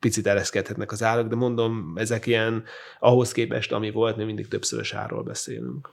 picit 0.00 0.26
ereszkedhetnek 0.26 0.92
az 0.92 1.02
árak, 1.02 1.28
de 1.28 1.34
mondom, 1.34 1.92
ezek 1.96 2.26
ilyen 2.26 2.64
ahhoz 2.98 3.32
képest, 3.32 3.72
ami 3.72 3.90
volt, 3.90 4.16
mi 4.16 4.24
mindig 4.24 4.48
többszörös 4.48 4.92
árról 4.92 5.22
beszélünk. 5.22 5.92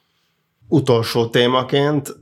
Utolsó 0.68 1.28
témaként 1.28 2.16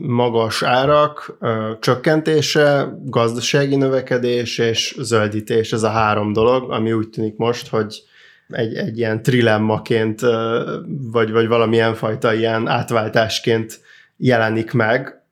magas 0.00 0.62
árak, 0.62 1.38
csökkentése, 1.80 2.98
gazdasági 3.04 3.76
növekedés 3.76 4.58
és 4.58 4.96
zöldítés, 4.98 5.72
ez 5.72 5.82
a 5.82 5.90
három 5.90 6.32
dolog, 6.32 6.70
ami 6.70 6.92
úgy 6.92 7.08
tűnik 7.08 7.36
most, 7.36 7.68
hogy 7.68 8.02
egy, 8.54 8.74
egy 8.74 8.98
ilyen 8.98 9.22
trilemmaként, 9.22 10.20
vagy, 10.86 11.30
vagy 11.30 11.46
valamilyen 11.46 11.94
fajta 11.94 12.34
ilyen 12.34 12.68
átváltásként 12.68 13.80
jelenik 14.16 14.72
meg. 14.72 15.22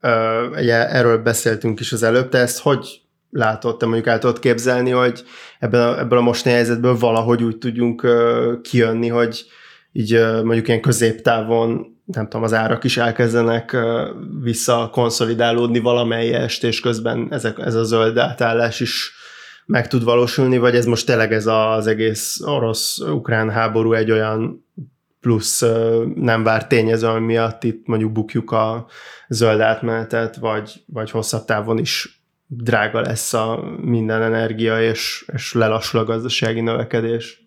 Ugye 0.51 0.89
erről 0.89 1.17
beszéltünk 1.17 1.79
is 1.79 1.91
az 1.91 2.03
előbb, 2.03 2.29
te 2.29 2.37
ezt 2.37 2.59
hogy 2.59 3.01
látod, 3.29 3.77
te 3.77 3.85
mondjuk 3.85 4.07
el 4.07 4.19
tudod 4.19 4.39
képzelni, 4.39 4.89
hogy 4.89 5.23
ebben 5.59 5.87
a, 5.87 5.99
ebből 5.99 6.17
a 6.17 6.21
mostani 6.21 6.55
helyzetből 6.55 6.97
valahogy 6.97 7.43
úgy 7.43 7.57
tudjunk 7.57 8.07
kijönni, 8.61 9.07
hogy 9.07 9.45
így 9.91 10.19
mondjuk 10.43 10.67
ilyen 10.67 10.81
középtávon 10.81 11.93
nem 12.05 12.23
tudom, 12.23 12.43
az 12.43 12.53
árak 12.53 12.83
is 12.83 12.97
elkezdenek 12.97 13.77
visszakonszolidálódni 14.41 15.79
valamelyest, 15.79 16.63
és 16.63 16.79
közben 16.79 17.27
ezek, 17.29 17.59
ez 17.59 17.75
a 17.75 17.83
zöld 17.83 18.17
átállás 18.17 18.79
is 18.79 19.11
meg 19.65 19.87
tud 19.87 20.03
valósulni, 20.03 20.57
vagy 20.57 20.75
ez 20.75 20.85
most 20.85 21.05
tényleg 21.05 21.33
ez 21.33 21.47
az 21.47 21.87
egész 21.87 22.41
orosz-ukrán 22.41 23.49
háború 23.49 23.93
egy 23.93 24.11
olyan 24.11 24.65
plusz 25.19 25.61
nem 26.15 26.43
várt 26.43 26.67
tényező, 26.67 27.07
ami 27.07 27.25
miatt 27.25 27.63
itt 27.63 27.87
mondjuk 27.87 28.11
bukjuk 28.11 28.51
a 28.51 28.87
zöld 29.27 29.59
átmenetet, 29.59 30.35
vagy, 30.35 30.83
vagy 30.85 31.11
hosszabb 31.11 31.45
távon 31.45 31.77
is 31.77 32.21
drága 32.47 33.01
lesz 33.01 33.33
a 33.33 33.75
minden 33.81 34.21
energia, 34.21 34.81
és, 34.81 35.25
és 35.33 35.53
lelassul 35.53 35.99
a 35.99 36.03
gazdasági 36.03 36.61
növekedés. 36.61 37.41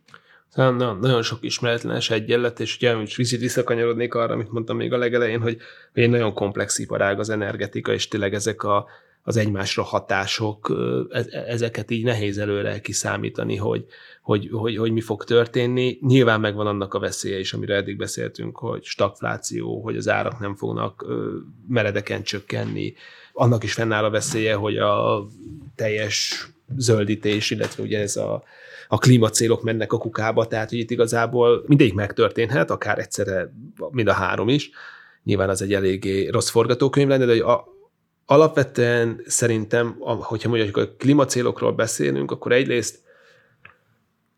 Nagyon, 0.54 0.98
nagyon 0.98 1.22
sok 1.22 1.38
ismeretlenes 1.40 2.10
egyenlet, 2.10 2.60
és 2.60 2.76
ugye 2.76 2.96
is 2.96 3.16
visszakanyarodnék 3.16 4.14
arra, 4.14 4.32
amit 4.32 4.52
mondtam 4.52 4.76
még 4.76 4.92
a 4.92 4.98
legelején, 4.98 5.40
hogy 5.40 5.56
egy 5.92 6.10
nagyon 6.10 6.34
komplex 6.34 6.78
iparág 6.78 7.18
az 7.18 7.30
energetika, 7.30 7.92
és 7.92 8.08
tényleg 8.08 8.34
ezek 8.34 8.62
a 8.62 8.86
az 9.26 9.36
egymásra 9.36 9.82
hatások, 9.82 10.76
e, 11.10 11.44
ezeket 11.46 11.90
így 11.90 12.04
nehéz 12.04 12.38
előre 12.38 12.80
kiszámítani, 12.80 13.56
hogy, 13.56 13.84
hogy, 14.22 14.48
hogy, 14.52 14.76
hogy 14.76 14.92
mi 14.92 15.00
fog 15.00 15.24
történni. 15.24 15.98
Nyilván 16.00 16.40
megvan 16.40 16.66
annak 16.66 16.94
a 16.94 16.98
veszélye 16.98 17.38
is, 17.38 17.52
amire 17.52 17.74
eddig 17.74 17.96
beszéltünk, 17.96 18.56
hogy 18.56 18.84
stagfláció, 18.84 19.82
hogy 19.82 19.96
az 19.96 20.08
árak 20.08 20.38
nem 20.38 20.54
fognak 20.54 21.06
meredeken 21.68 22.22
csökkenni. 22.22 22.94
Annak 23.32 23.62
is 23.62 23.72
fennáll 23.72 24.04
a 24.04 24.10
veszélye, 24.10 24.54
hogy 24.54 24.76
a 24.76 25.26
teljes 25.74 26.46
zöldítés, 26.76 27.50
illetve 27.50 27.82
ugye 27.82 28.00
ez 28.00 28.16
a, 28.16 28.42
a 28.88 28.98
klímacélok 28.98 29.62
mennek 29.62 29.92
a 29.92 29.98
kukába, 29.98 30.46
tehát 30.46 30.68
hogy 30.68 30.78
itt 30.78 30.90
igazából 30.90 31.64
mindegyik 31.66 31.94
megtörténhet, 31.94 32.70
akár 32.70 32.98
egyszerre 32.98 33.52
mind 33.90 34.08
a 34.08 34.12
három 34.12 34.48
is. 34.48 34.70
Nyilván 35.24 35.48
az 35.48 35.62
egy 35.62 35.74
eléggé 35.74 36.28
rossz 36.28 36.48
forgatókönyv 36.48 37.08
lenne, 37.08 37.24
de 37.24 37.44
a, 37.44 37.75
alapvetően 38.26 39.22
szerintem, 39.26 39.96
hogyha 40.00 40.48
mondjuk 40.48 40.76
a 40.76 40.94
klímacélokról 40.98 41.72
beszélünk, 41.72 42.30
akkor 42.30 42.52
egyrészt 42.52 43.04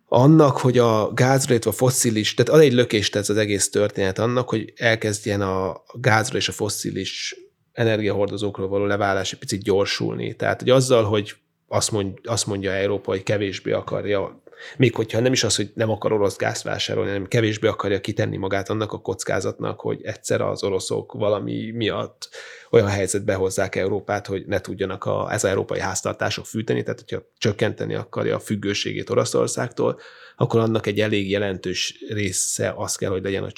annak, 0.09 0.57
hogy 0.57 0.79
a 0.79 1.13
gázra, 1.13 1.51
illetve 1.51 1.71
a 1.71 1.75
fosszilis, 1.75 2.35
tehát 2.35 2.53
ad 2.53 2.61
egy 2.61 2.73
lökést 2.73 3.17
ez 3.17 3.31
az 3.31 3.37
egész 3.37 3.71
történet 3.71 4.19
annak, 4.19 4.49
hogy 4.49 4.73
elkezdjen 4.77 5.41
a 5.41 5.83
gázra 5.93 6.37
és 6.37 6.49
a 6.49 6.53
fosszilis 6.53 7.37
energiahordozókról 7.73 8.69
való 8.69 8.85
leválás 8.85 9.33
egy 9.33 9.39
picit 9.39 9.63
gyorsulni. 9.63 10.37
Tehát, 10.37 10.61
hogy 10.61 10.71
azzal, 10.71 11.05
hogy 11.05 11.35
azt, 11.69 11.91
mond, 11.91 12.19
azt 12.25 12.47
mondja 12.47 12.73
Európa, 12.73 13.11
hogy 13.11 13.23
kevésbé 13.23 13.73
akarja 13.73 14.43
még 14.77 14.95
hogyha 14.95 15.21
nem 15.21 15.33
is 15.33 15.45
az, 15.45 15.57
hogy 15.57 15.71
nem 15.75 15.91
akar 15.91 16.13
orosz 16.13 16.37
gázt 16.37 16.63
vásárolni, 16.63 17.11
hanem 17.11 17.27
kevésbé 17.27 17.67
akarja 17.67 18.01
kitenni 18.01 18.37
magát 18.37 18.69
annak 18.69 18.93
a 18.93 19.01
kockázatnak, 19.01 19.81
hogy 19.81 20.03
egyszer 20.03 20.41
az 20.41 20.63
oroszok 20.63 21.13
valami 21.13 21.71
miatt 21.71 22.29
olyan 22.71 22.89
helyzetbe 22.89 23.35
hozzák 23.35 23.75
Európát, 23.75 24.27
hogy 24.27 24.47
ne 24.47 24.61
tudjanak 24.61 25.05
a, 25.05 25.33
ez 25.33 25.45
az 25.45 25.51
európai 25.51 25.81
háztartások 25.81 26.47
fűteni, 26.47 26.83
tehát 26.83 27.01
hogyha 27.09 27.27
csökkenteni 27.39 27.95
akarja 27.95 28.37
a 28.37 28.41
függőségét 28.41 29.11
Oroszországtól, 29.11 30.01
akkor 30.37 30.61
annak 30.61 30.87
egy 30.87 31.01
elég 31.01 31.31
jelentős 31.31 32.05
része 32.09 32.75
az 32.77 32.97
kell, 32.97 33.11
hogy 33.11 33.23
legyen, 33.23 33.45
a 33.45 33.51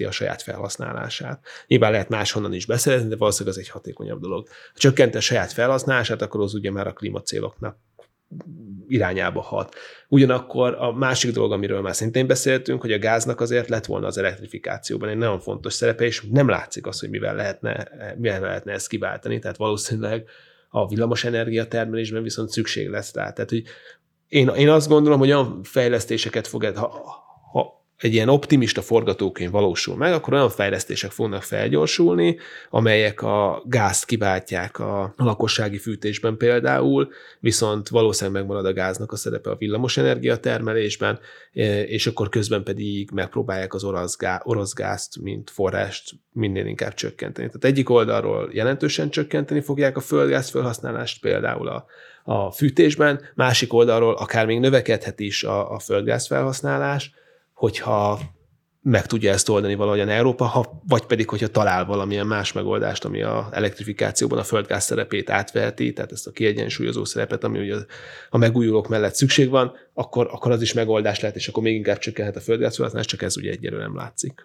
csökkenti 0.00 0.04
a 0.04 0.10
saját 0.10 0.42
felhasználását. 0.42 1.46
Nyilván 1.66 1.90
lehet 1.90 2.08
máshonnan 2.08 2.52
is 2.52 2.66
beszélni, 2.66 3.08
de 3.08 3.16
valószínűleg 3.16 3.58
ez 3.58 3.64
egy 3.64 3.70
hatékonyabb 3.70 4.20
dolog. 4.20 4.48
Ha 4.48 4.78
csökkenti 4.78 5.16
a 5.16 5.20
saját 5.20 5.52
felhasználását, 5.52 6.22
akkor 6.22 6.40
az 6.40 6.54
ugye 6.54 6.70
már 6.70 6.86
a 6.86 6.92
klímacéloknak 6.92 7.76
irányába 8.88 9.40
hat. 9.40 9.74
Ugyanakkor 10.08 10.74
a 10.78 10.92
másik 10.92 11.32
dolog, 11.32 11.52
amiről 11.52 11.80
már 11.80 11.94
szintén 11.94 12.26
beszéltünk, 12.26 12.80
hogy 12.80 12.92
a 12.92 12.98
gáznak 12.98 13.40
azért 13.40 13.68
lett 13.68 13.86
volna 13.86 14.06
az 14.06 14.18
elektrifikációban 14.18 15.08
egy 15.08 15.16
nagyon 15.16 15.40
fontos 15.40 15.72
szerepe, 15.72 16.04
és 16.04 16.22
nem 16.30 16.48
látszik 16.48 16.86
az, 16.86 17.00
hogy 17.00 17.10
mivel 17.10 17.34
lehetne, 17.34 17.88
mivel 18.18 18.40
lehetne 18.40 18.72
ezt 18.72 18.88
kiváltani, 18.88 19.38
tehát 19.38 19.56
valószínűleg 19.56 20.28
a 20.68 20.88
villamos 20.88 21.24
energia 21.24 21.66
termelésben 21.66 22.22
viszont 22.22 22.50
szükség 22.50 22.88
lesz 22.88 23.14
rá. 23.14 23.32
Tehát, 23.32 23.50
hogy 23.50 23.62
én, 24.28 24.48
én 24.48 24.68
azt 24.68 24.88
gondolom, 24.88 25.18
hogy 25.18 25.30
olyan 25.30 25.62
fejlesztéseket 25.62 26.46
fog, 26.46 26.64
ha 26.64 27.29
egy 28.00 28.14
ilyen 28.14 28.28
optimista 28.28 28.82
forgatókönyv 28.82 29.50
valósul 29.50 29.96
meg, 29.96 30.12
akkor 30.12 30.32
olyan 30.32 30.48
fejlesztések 30.48 31.10
fognak 31.10 31.42
felgyorsulni, 31.42 32.36
amelyek 32.70 33.22
a 33.22 33.62
gázt 33.66 34.04
kiváltják 34.04 34.78
a 34.78 35.14
lakossági 35.16 35.78
fűtésben 35.78 36.36
például, 36.36 37.08
viszont 37.40 37.88
valószínűleg 37.88 38.40
megmarad 38.40 38.66
a 38.66 38.72
gáznak 38.72 39.12
a 39.12 39.16
szerepe 39.16 39.50
a 39.50 39.56
villamosenergia 39.56 40.36
termelésben, 40.36 41.18
e, 41.54 41.82
és 41.82 42.06
akkor 42.06 42.28
közben 42.28 42.62
pedig 42.62 43.10
megpróbálják 43.10 43.74
az 43.74 43.84
orosz, 43.84 44.16
gáz, 44.16 44.40
orosz 44.44 44.74
gázt, 44.74 45.20
mint 45.20 45.50
forrást 45.50 46.12
minél 46.32 46.66
inkább 46.66 46.94
csökkenteni. 46.94 47.46
Tehát 47.46 47.64
egyik 47.64 47.90
oldalról 47.90 48.50
jelentősen 48.52 49.10
csökkenteni 49.10 49.60
fogják 49.60 49.96
a 49.96 50.00
földgáz 50.00 50.50
felhasználást, 50.50 51.20
például 51.20 51.68
a, 51.68 51.84
a 52.24 52.50
fűtésben, 52.50 53.20
másik 53.34 53.72
oldalról 53.72 54.14
akár 54.14 54.46
még 54.46 54.60
növekedhet 54.60 55.20
is 55.20 55.44
a, 55.44 55.72
a 55.72 55.78
földgáz 55.78 56.26
felhasználás, 56.26 57.12
hogyha 57.60 58.20
meg 58.82 59.06
tudja 59.06 59.32
ezt 59.32 59.48
oldani 59.48 59.74
valahogyan 59.74 60.08
Európa, 60.08 60.44
ha, 60.44 60.82
vagy 60.88 61.02
pedig, 61.02 61.28
hogyha 61.28 61.46
talál 61.46 61.84
valamilyen 61.84 62.26
más 62.26 62.52
megoldást, 62.52 63.04
ami 63.04 63.22
a 63.22 63.48
elektrifikációban 63.52 64.38
a 64.38 64.42
földgáz 64.42 64.84
szerepét 64.84 65.30
átveheti, 65.30 65.92
tehát 65.92 66.12
ezt 66.12 66.26
a 66.26 66.30
kiegyensúlyozó 66.30 67.04
szerepet, 67.04 67.44
ami 67.44 67.58
ugye 67.58 67.74
a 68.30 68.38
megújulók 68.38 68.88
mellett 68.88 69.14
szükség 69.14 69.48
van, 69.48 69.72
akkor, 69.94 70.28
akkor 70.32 70.50
az 70.50 70.62
is 70.62 70.72
megoldás 70.72 71.20
lehet, 71.20 71.36
és 71.36 71.48
akkor 71.48 71.62
még 71.62 71.74
inkább 71.74 71.98
csökkenhet 71.98 72.36
a 72.36 72.40
földgáz 72.40 72.74
felhasználás, 72.74 73.06
csak 73.06 73.22
ez 73.22 73.36
ugye 73.36 73.50
egyelőre 73.50 73.82
nem 73.82 73.96
látszik. 73.96 74.44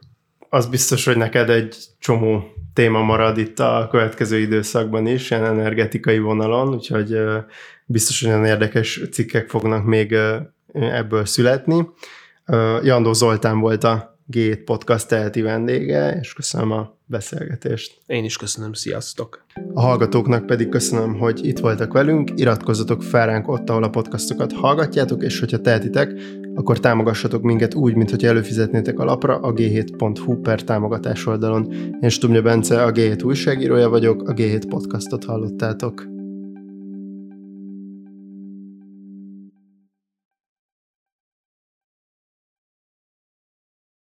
Az 0.49 0.65
biztos, 0.67 1.05
hogy 1.05 1.17
neked 1.17 1.49
egy 1.49 1.75
csomó 1.99 2.43
téma 2.73 3.01
marad 3.01 3.37
itt 3.37 3.59
a 3.59 3.87
következő 3.91 4.39
időszakban 4.39 5.07
is, 5.07 5.31
ilyen 5.31 5.45
energetikai 5.45 6.19
vonalon, 6.19 6.73
úgyhogy 6.73 7.17
biztos, 7.85 8.21
hogy 8.21 8.29
olyan 8.29 8.45
érdekes 8.45 9.01
cikkek 9.11 9.49
fognak 9.49 9.85
még 9.85 10.15
ebből 10.73 11.25
születni. 11.25 11.87
Jandó 12.83 13.13
Zoltán 13.13 13.59
volt 13.59 13.83
a 13.83 14.19
G7 14.31 14.61
Podcast 14.65 15.07
teheti 15.07 15.41
vendége, 15.41 16.17
és 16.19 16.33
köszönöm 16.33 16.71
a 16.71 16.97
beszélgetést. 17.05 18.01
Én 18.05 18.23
is 18.23 18.37
köszönöm, 18.37 18.73
sziasztok! 18.73 19.45
A 19.73 19.81
hallgatóknak 19.81 20.45
pedig 20.45 20.69
köszönöm, 20.69 21.17
hogy 21.19 21.45
itt 21.45 21.59
voltak 21.59 21.93
velünk, 21.93 22.31
iratkozzatok 22.35 23.03
fel 23.03 23.25
ránk 23.25 23.47
ott, 23.47 23.69
ahol 23.69 23.83
a 23.83 23.89
podcastokat 23.89 24.53
hallgatjátok, 24.53 25.23
és 25.23 25.39
hogyha 25.39 25.61
tehetitek, 25.61 26.13
akkor 26.55 26.79
támogassatok 26.79 27.41
minket 27.41 27.73
úgy, 27.73 27.95
mint 27.95 28.09
hogy 28.09 28.25
előfizetnétek 28.25 28.99
a 28.99 29.05
lapra 29.05 29.39
a 29.39 29.53
g7.hu 29.53 30.41
per 30.41 30.63
támogatás 30.63 31.25
oldalon. 31.25 31.73
Én 32.01 32.09
Stumja 32.09 32.41
Bence, 32.41 32.83
a 32.83 32.91
G7 32.91 33.25
újságírója 33.25 33.89
vagyok, 33.89 34.29
a 34.29 34.33
G7 34.33 34.63
podcastot 34.69 35.25
hallottátok. 35.25 36.14